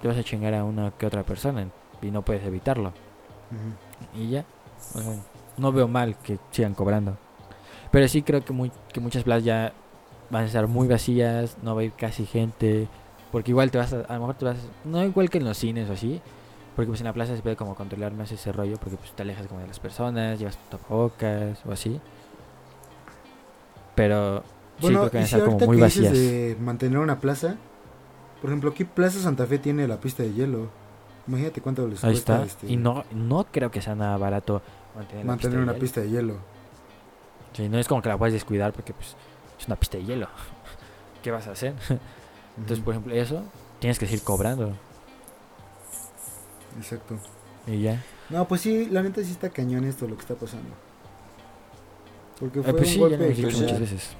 te 0.00 0.08
vas 0.08 0.16
a 0.16 0.22
chingar 0.22 0.54
a 0.54 0.64
una 0.64 0.92
que 0.92 1.06
otra 1.06 1.24
persona 1.24 1.68
y 2.00 2.10
no 2.10 2.22
puedes 2.22 2.44
evitarlo. 2.44 2.92
Y 4.14 4.30
ya. 4.30 4.44
o 4.94 5.00
sea, 5.00 5.16
no 5.58 5.72
veo 5.72 5.88
mal 5.88 6.16
que 6.18 6.38
sigan 6.50 6.74
cobrando. 6.74 7.18
Pero 7.90 8.08
sí 8.08 8.22
creo 8.22 8.44
que, 8.44 8.52
muy, 8.52 8.72
que 8.92 9.00
muchas 9.00 9.24
plazas 9.24 9.44
ya 9.44 9.72
van 10.30 10.44
a 10.44 10.46
estar 10.46 10.66
muy 10.66 10.88
vacías, 10.88 11.58
no 11.62 11.74
va 11.74 11.82
a 11.82 11.84
ir 11.84 11.92
casi 11.92 12.24
gente. 12.24 12.88
Porque 13.30 13.50
igual 13.50 13.70
te 13.70 13.78
vas 13.78 13.92
a, 13.92 14.00
a 14.00 14.14
lo 14.14 14.20
mejor 14.20 14.34
te 14.36 14.44
vas, 14.44 14.56
no 14.84 15.04
igual 15.04 15.28
que 15.28 15.38
en 15.38 15.44
los 15.44 15.58
cines 15.58 15.88
o 15.90 15.92
así, 15.94 16.20
porque 16.76 16.88
pues 16.88 17.00
en 17.00 17.06
la 17.06 17.12
plaza 17.12 17.34
se 17.36 17.42
puede 17.42 17.56
como 17.56 17.74
controlar 17.74 18.12
más 18.12 18.30
ese 18.32 18.52
rollo, 18.52 18.76
porque 18.78 18.96
pues 18.96 19.12
te 19.12 19.22
alejas 19.22 19.46
como 19.46 19.60
de 19.60 19.66
las 19.66 19.80
personas, 19.80 20.38
llevas 20.38 20.58
tapabocas 20.70 21.64
o 21.66 21.72
así. 21.72 22.00
Pero 23.94 24.40
sí 24.40 24.82
Bueno, 24.82 25.00
creo 25.00 25.10
que 25.10 25.16
van 25.18 25.24
a 25.24 25.26
si 25.28 25.34
estar 25.36 25.48
como 25.50 25.66
muy 25.66 25.80
vacías. 25.80 26.12
de 26.12 26.56
mantener 26.60 26.98
una 26.98 27.20
plaza, 27.20 27.56
por 28.40 28.50
ejemplo, 28.50 28.70
aquí 28.70 28.84
Plaza 28.84 29.20
Santa 29.20 29.46
Fe 29.46 29.58
tiene 29.58 29.86
la 29.86 30.00
pista 30.00 30.22
de 30.22 30.32
hielo. 30.32 30.68
Imagínate 31.28 31.60
cuánto 31.60 31.86
les 31.86 32.02
Ahí 32.02 32.12
cuesta 32.12 32.42
está. 32.42 32.46
este, 32.46 32.72
Y 32.72 32.76
no, 32.76 33.04
no 33.12 33.44
creo 33.44 33.70
que 33.70 33.80
sea 33.80 33.94
nada 33.94 34.16
barato 34.16 34.60
mantener, 34.96 35.24
mantener 35.24 35.58
pista 35.58 35.70
una 35.70 35.78
pista 35.80 36.00
de 36.00 36.10
hielo. 36.10 36.36
Sí, 37.52 37.68
no 37.68 37.78
es 37.78 37.86
como 37.86 38.02
que 38.02 38.08
la 38.08 38.18
puedes 38.18 38.32
descuidar 38.32 38.72
porque 38.72 38.92
pues 38.94 39.14
es 39.60 39.66
una 39.66 39.76
pista 39.76 39.98
de 39.98 40.04
hielo. 40.04 40.28
¿Qué 41.22 41.30
vas 41.30 41.46
a 41.46 41.52
hacer? 41.52 41.74
Entonces, 42.56 42.84
por 42.84 42.94
ejemplo, 42.94 43.14
eso 43.14 43.44
tienes 43.78 43.98
que 43.98 44.06
seguir 44.06 44.24
cobrando. 44.24 44.74
Exacto. 46.76 47.18
Y 47.66 47.82
ya. 47.82 48.02
No, 48.30 48.48
pues 48.48 48.62
sí, 48.62 48.86
la 48.90 49.02
neta 49.02 49.22
sí 49.22 49.30
está 49.30 49.50
cañón 49.50 49.84
esto 49.84 50.08
lo 50.08 50.16
que 50.16 50.22
está 50.22 50.34
pasando. 50.34 50.70
Porque 52.42 52.58
Ah, 52.60 52.62
fue 52.64 52.72
pues 52.72 52.82
un 52.82 52.86
sí, 52.88 52.94
ya 52.94 53.00
lo 53.04 53.08
golpe 53.10 53.24
hemos 53.24 53.36
dicho 53.36 53.50
social. 53.50 53.62
muchas 53.64 53.80
veces. 53.80 54.10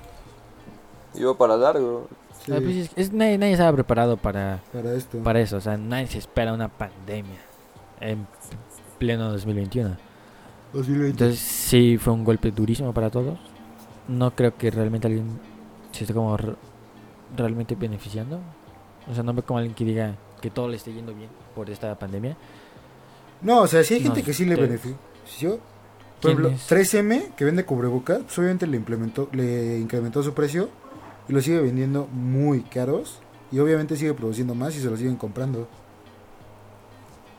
iba 1.14 1.36
para 1.36 1.56
largo. 1.56 2.08
Sí, 2.44 2.52
Ah, 2.52 2.58
pues 2.62 2.76
es, 2.76 2.90
es- 2.96 3.12
nadie, 3.12 3.36
nadie 3.36 3.52
estaba 3.52 3.72
preparado 3.72 4.16
para, 4.16 4.60
para 4.72 4.94
esto. 4.94 5.18
para 5.18 5.40
eso. 5.40 5.56
O 5.56 5.60
sea, 5.60 5.76
nadie 5.76 6.06
se 6.06 6.18
espera 6.18 6.52
una 6.52 6.68
pandemia 6.68 7.38
en 8.00 8.26
pleno 8.98 9.30
2021. 9.30 9.96
2020. 10.72 11.10
Entonces, 11.10 11.38
sí 11.40 11.98
fue 11.98 12.12
un 12.12 12.24
golpe 12.24 12.50
durísimo 12.52 12.92
para 12.94 13.10
todos. 13.10 13.38
No 14.08 14.30
creo 14.34 14.56
que 14.56 14.70
realmente 14.70 15.06
alguien 15.08 15.38
se 15.90 16.04
esté 16.04 16.14
como 16.14 16.36
re- 16.36 16.54
realmente 17.36 17.74
beneficiando. 17.74 18.40
O 19.10 19.14
sea, 19.14 19.22
no 19.22 19.34
veo 19.34 19.44
como 19.44 19.58
alguien 19.58 19.74
que 19.74 19.84
diga 19.84 20.14
que 20.40 20.48
todo 20.50 20.68
le 20.68 20.76
esté 20.76 20.92
yendo 20.92 21.12
bien 21.14 21.28
por 21.54 21.68
esta 21.70 21.94
pandemia. 21.98 22.36
No, 23.42 23.62
o 23.62 23.66
sea, 23.66 23.82
sí 23.84 23.94
hay 23.94 24.00
gente 24.02 24.20
No, 24.20 24.26
que 24.26 24.32
sí 24.32 24.44
le 24.46 24.54
te- 24.56 24.62
benefició. 24.62 25.58
Por 26.22 26.30
¿Quién 26.30 26.46
ejemplo, 26.46 26.48
es? 26.78 26.94
3M, 26.94 27.34
que 27.34 27.44
vende 27.44 27.64
cubrebocas, 27.64 28.20
pues 28.20 28.38
obviamente 28.38 28.66
le 28.68 28.76
implementó, 28.76 29.28
le 29.32 29.78
incrementó 29.78 30.22
su 30.22 30.32
precio 30.34 30.68
y 31.28 31.32
lo 31.32 31.40
sigue 31.40 31.60
vendiendo 31.60 32.06
muy 32.06 32.60
caros. 32.62 33.18
Y 33.50 33.58
obviamente 33.58 33.96
sigue 33.96 34.14
produciendo 34.14 34.54
más 34.54 34.74
y 34.76 34.80
se 34.80 34.88
lo 34.88 34.96
siguen 34.96 35.16
comprando. 35.16 35.66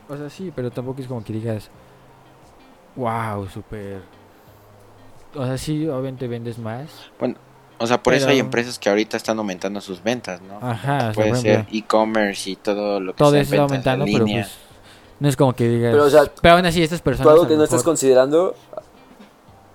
O 0.10 0.18
sea, 0.18 0.30
sí, 0.30 0.52
pero 0.54 0.70
tampoco 0.70 1.02
es 1.02 1.08
como 1.08 1.24
que 1.24 1.34
digas, 1.34 1.70
wow, 2.96 3.48
súper. 3.48 4.02
O 5.34 5.46
sea, 5.46 5.58
sí, 5.58 5.88
obviamente 5.88 6.28
vendes 6.28 6.60
más. 6.60 6.90
O 7.80 7.88
sea, 7.88 8.04
por 8.04 8.14
eso 8.14 8.28
hay 8.28 8.40
empresas 8.40 8.78
que 8.78 8.90
ahorita 8.90 9.18
están 9.18 9.40
aumentando 9.40 9.82
sus 9.82 10.04
ventas, 10.04 10.42
¿no? 10.42 10.60
Ajá, 10.62 10.98
o 10.98 11.00
sea, 11.00 11.12
Puede 11.14 11.36
ser 11.36 11.66
e-commerce 11.72 12.50
y 12.52 12.56
todo 12.58 13.00
lo 13.00 13.14
que 13.14 13.18
todo 13.18 13.32
sea 13.32 13.42
eso 13.42 13.54
está 13.54 13.64
aumentando, 13.64 14.06
pero 14.06 14.26
pues 14.26 14.52
no 15.20 15.30
es 15.30 15.38
como 15.38 15.54
que 15.54 15.70
digas. 15.70 15.94
Pero, 15.94 16.04
o 16.04 16.10
sea, 16.10 16.24
pero 16.42 16.56
aún 16.56 16.66
así, 16.66 16.84
estas 16.84 17.02
personas. 17.02 17.32
algo 17.32 17.48
que 17.48 17.56
no 17.56 17.64
estás 17.64 17.82
considerando. 17.84 18.56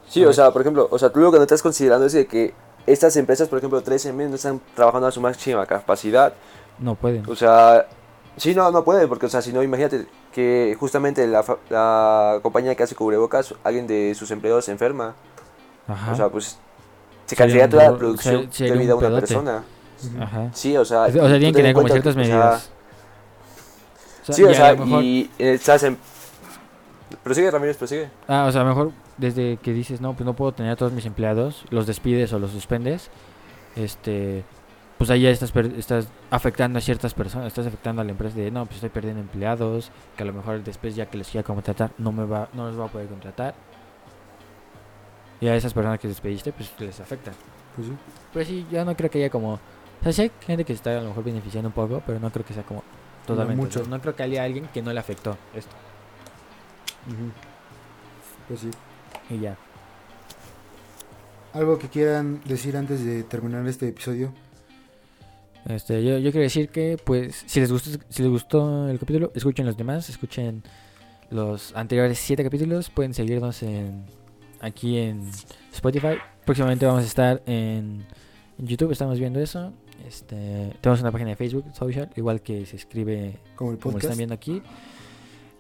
Sí, 0.09 0.25
o 0.25 0.33
sea, 0.33 0.51
por 0.53 0.63
ejemplo, 0.63 0.89
o 0.91 0.99
sea, 0.99 1.11
tú 1.11 1.21
lo 1.21 1.31
que 1.31 1.37
no 1.39 1.43
estás 1.45 1.63
considerando 1.63 2.07
es 2.07 2.13
de 2.13 2.27
que 2.27 2.55
estas 2.87 3.15
empresas, 3.17 3.49
por 3.49 3.59
ejemplo, 3.59 3.83
3M, 3.83 4.29
no 4.29 4.35
están 4.37 4.61
trabajando 4.75 5.07
a 5.07 5.11
su 5.13 5.21
máxima 5.21 5.67
capacidad. 5.67 6.33
No 6.79 6.95
pueden. 6.95 7.29
O 7.29 7.37
sea, 7.37 7.87
sí, 8.37 8.55
no, 8.55 8.71
no 8.71 8.85
puede, 8.85 9.07
porque, 9.07 9.27
o 9.27 9.29
sea, 9.29 9.43
si 9.43 9.53
no, 9.53 9.63
imagínate 9.63 10.07
que 10.33 10.75
justamente 10.81 11.27
la, 11.27 11.45
la 11.69 12.39
compañía 12.43 12.75
que 12.75 12.83
hace 12.85 12.95
cubrebocas, 12.95 13.55
alguien 13.65 13.87
de 13.87 14.15
sus 14.15 14.31
empleados 14.31 14.65
se 14.65 14.73
enferma. 14.73 15.15
Ajá. 15.87 16.13
O 16.13 16.17
sea, 16.17 16.29
pues 16.31 16.59
se 17.27 17.37
cancelaría 17.37 17.69
toda 17.69 17.83
la 17.85 17.91
ro- 17.91 17.99
producción 17.99 18.51
ser- 18.53 18.73
debido 18.73 18.95
a 18.95 18.97
un 18.97 19.05
una 19.05 19.09
pedote. 19.11 19.27
persona. 19.27 19.65
Ajá. 20.21 20.51
Sí, 20.55 20.77
o 20.77 20.85
sea, 20.85 21.03
O 21.03 21.11
sea, 21.11 21.13
tienen 21.13 21.31
que 21.31 21.39
ten 21.39 21.47
en 21.49 21.55
tener 21.55 21.75
como 21.75 21.89
ciertas 21.89 22.15
que, 22.15 22.21
o 22.23 22.25
sea, 22.25 22.35
medidas. 22.37 22.71
sí, 24.31 24.45
o 24.45 24.51
y 24.51 24.55
sea, 24.55 24.73
lo 24.73 24.87
mejor- 24.87 25.03
y 25.05 25.31
eh, 25.39 25.53
estás 25.55 25.83
en... 25.83 25.99
Prosigue, 27.23 27.51
Ramírez, 27.51 27.77
prosigue. 27.77 28.11
Ah, 28.29 28.47
o 28.49 28.53
sea, 28.53 28.65
mejor 28.65 28.93
desde 29.19 29.59
que 29.59 29.73
dices, 29.73 30.01
no, 30.01 30.15
pues 30.15 30.25
no 30.25 30.35
puedo 30.35 30.53
tener 30.53 30.73
a 30.73 30.77
todos 30.77 30.93
mis 30.93 31.07
empleados, 31.07 31.65
los 31.71 31.87
despides 31.87 32.33
o 32.33 32.39
los 32.39 32.51
suspendes, 32.53 33.11
este, 33.77 34.45
pues 34.97 35.11
ahí 35.11 35.23
ya 35.23 35.31
estás, 35.31 35.55
estás 35.55 36.09
afectando 36.31 36.79
a 36.79 36.83
ciertas 36.83 37.15
personas, 37.15 37.49
estás 37.49 37.67
afectando 37.67 38.03
a 38.03 38.05
la 38.05 38.11
empresa 38.11 38.37
de, 38.37 38.51
no, 38.51 38.65
pues 38.65 38.77
estoy 38.77 38.91
perdiendo 38.91 39.21
empleados, 39.21 39.91
que 40.17 40.23
a 40.23 40.27
lo 40.27 40.33
mejor 40.33 40.63
después 40.65 40.97
ya 40.97 41.07
que 41.07 41.19
les 41.19 41.29
quiera 41.29 41.45
contratar, 41.45 41.93
no 41.99 42.11
me 42.13 42.25
va, 42.25 42.49
no 42.53 42.67
los 42.67 42.79
va 42.79 42.87
a 42.87 42.89
poder 42.89 43.09
contratar. 43.09 43.55
Y 45.41 45.47
a 45.47 45.55
esas 45.55 45.73
personas 45.73 46.01
que 46.01 46.09
despediste, 46.09 46.53
pues 46.53 46.73
les 46.81 46.99
afecta. 46.99 47.31
Pues 47.77 47.87
sí. 47.87 47.95
Pero 48.33 48.45
sí, 48.45 48.67
yo 48.73 48.85
no 48.85 48.97
creo 48.97 49.09
que 49.09 49.19
haya 49.19 49.31
como... 49.31 49.55
O 49.55 49.61
sea, 50.03 50.13
sí 50.13 50.23
hay 50.23 50.33
gente 50.45 50.65
que 50.65 50.73
se 50.73 50.79
está 50.79 50.99
a 50.99 51.01
lo 51.01 51.09
mejor 51.11 51.23
beneficiando 51.23 51.69
un 51.69 51.75
poco, 51.75 52.03
pero 52.05 52.19
no 52.19 52.31
creo 52.31 52.45
que 52.45 52.55
sea 52.55 52.65
como 52.65 52.83
totalmente. 53.25 53.63
mucho. 53.63 53.81
o 53.81 53.85
sea, 53.85 53.91
No 53.91 54.01
creo 54.01 54.17
que 54.17 54.23
haya 54.25 54.43
alguien 54.43 54.69
que 54.75 54.83
no 54.83 54.93
le 54.93 54.99
afectó 54.99 55.37
esto. 55.55 55.71
Pues 58.49 58.61
sí. 58.61 58.71
Y 59.31 59.39
ya. 59.41 59.57
¿Algo 61.53 61.79
que 61.79 61.89
quieran 61.89 62.41
decir 62.45 62.77
antes 62.77 63.05
de 63.05 63.23
terminar 63.23 63.67
este 63.67 63.89
episodio? 63.89 64.33
Este, 65.67 66.03
yo, 66.05 66.19
yo 66.19 66.31
quiero 66.31 66.43
decir 66.45 66.69
que, 66.71 66.97
pues, 67.03 67.45
si 67.47 67.61
les 67.61 67.71
gustó, 67.73 67.91
si 68.09 68.23
les 68.23 68.31
gustó 68.31 68.89
el 68.89 68.99
capítulo, 68.99 69.33
escuchen 69.35 69.67
los 69.67 69.77
demás, 69.77 70.09
escuchen 70.09 70.63
los 71.31 71.75
anteriores 71.77 72.19
siete 72.19 72.43
capítulos, 72.45 72.91
pueden 72.91 73.13
seguirnos 73.13 73.63
en 73.63 74.05
aquí 74.61 74.99
en 74.99 75.29
Spotify. 75.73 76.17
Próximamente 76.45 76.87
vamos 76.87 77.03
a 77.03 77.07
estar 77.07 77.43
en, 77.47 78.07
en 78.59 78.67
YouTube, 78.67 78.93
estamos 78.93 79.19
viendo 79.19 79.41
eso. 79.41 79.73
Este, 80.07 80.73
tenemos 80.81 81.01
una 81.01 81.11
página 81.11 81.31
de 81.31 81.37
Facebook, 81.37 81.65
social, 81.75 82.09
igual 82.17 82.41
que 82.41 82.65
se 82.65 82.77
escribe 82.77 83.39
Como 83.57 83.73
el 83.73 83.79
como 83.79 83.93
podcast. 83.93 84.05
están 84.05 84.17
viendo 84.19 84.35
aquí. 84.35 84.63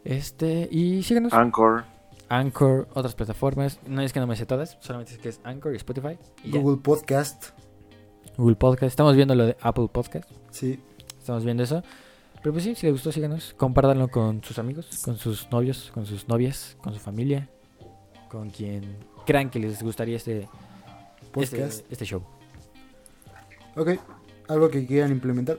Este, 0.05 0.69
y 0.71 1.03
síganos. 1.03 1.33
Anchor. 1.33 1.85
Anchor, 2.29 2.89
otras 2.95 3.15
plataformas. 3.15 3.79
No 3.87 4.03
es 4.03 4.13
que 4.13 4.21
no 4.21 4.27
me 4.27 4.37
sé 4.37 4.47
todas, 4.47 4.77
solamente 4.81 5.13
es 5.13 5.19
que 5.19 5.29
es 5.29 5.41
Anchor 5.45 5.73
y 5.73 5.77
Spotify. 5.77 6.19
Y 6.45 6.53
ya. 6.53 6.61
Google 6.61 6.81
Podcast. 6.83 7.51
Google 8.37 8.57
Podcast. 8.57 8.91
Estamos 8.91 9.17
viendo 9.17 9.35
lo 9.35 9.47
de 9.47 9.57
Apple 9.61 9.89
Podcast. 9.91 10.31
Sí. 10.51 10.81
Estamos 11.19 11.45
viendo 11.45 11.63
eso. 11.63 11.83
Pero 12.43 12.53
pues 12.53 12.65
sí, 12.65 12.75
si 12.75 12.87
les 12.87 12.93
gustó, 12.95 13.11
síganos. 13.11 13.55
Compártanlo 13.57 14.09
con 14.09 14.43
sus 14.45 14.59
amigos, 14.59 15.03
con 15.05 15.17
sus 15.17 15.51
novios, 15.51 15.91
con 15.93 16.07
sus 16.07 16.29
novias, 16.29 16.77
con 16.81 16.95
su 16.95 17.01
familia, 17.01 17.49
con 18.29 18.51
quien 18.51 18.97
crean 19.27 19.51
que 19.51 19.59
les 19.59 19.83
gustaría 19.83 20.17
este, 20.17 20.49
este, 21.37 21.57
Podcast. 21.57 21.93
este 21.93 22.05
show. 22.05 22.23
Ok. 23.77 23.91
¿Algo 24.49 24.71
que 24.71 24.87
quieran 24.87 25.11
implementar? 25.11 25.59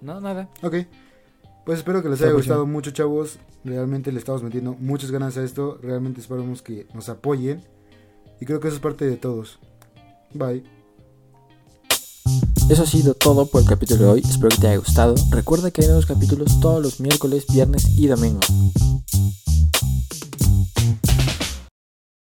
No, 0.00 0.20
nada. 0.20 0.48
Ok. 0.62 0.76
Pues 1.64 1.78
espero 1.78 2.02
que 2.02 2.08
les 2.08 2.22
haya 2.22 2.32
gustado 2.32 2.66
mucho, 2.66 2.90
chavos. 2.90 3.38
Realmente 3.64 4.10
le 4.12 4.18
estamos 4.18 4.42
metiendo 4.42 4.74
muchas 4.78 5.10
ganas 5.10 5.36
a 5.36 5.44
esto. 5.44 5.78
Realmente 5.82 6.20
esperamos 6.20 6.62
que 6.62 6.86
nos 6.94 7.08
apoyen. 7.08 7.62
Y 8.40 8.46
creo 8.46 8.60
que 8.60 8.68
eso 8.68 8.76
es 8.76 8.82
parte 8.82 9.04
de 9.04 9.16
todos. 9.16 9.58
Bye. 10.32 10.64
Eso 12.70 12.84
ha 12.84 12.86
sido 12.86 13.14
todo 13.14 13.46
por 13.46 13.62
el 13.62 13.68
capítulo 13.68 14.04
de 14.04 14.08
hoy. 14.08 14.20
Espero 14.20 14.48
que 14.48 14.58
te 14.58 14.68
haya 14.68 14.78
gustado. 14.78 15.14
Recuerda 15.30 15.70
que 15.70 15.82
hay 15.82 15.88
nuevos 15.88 16.06
capítulos 16.06 16.60
todos 16.60 16.80
los 16.80 17.00
miércoles, 17.00 17.44
viernes 17.52 17.84
y 17.96 18.06
domingo. 18.06 18.40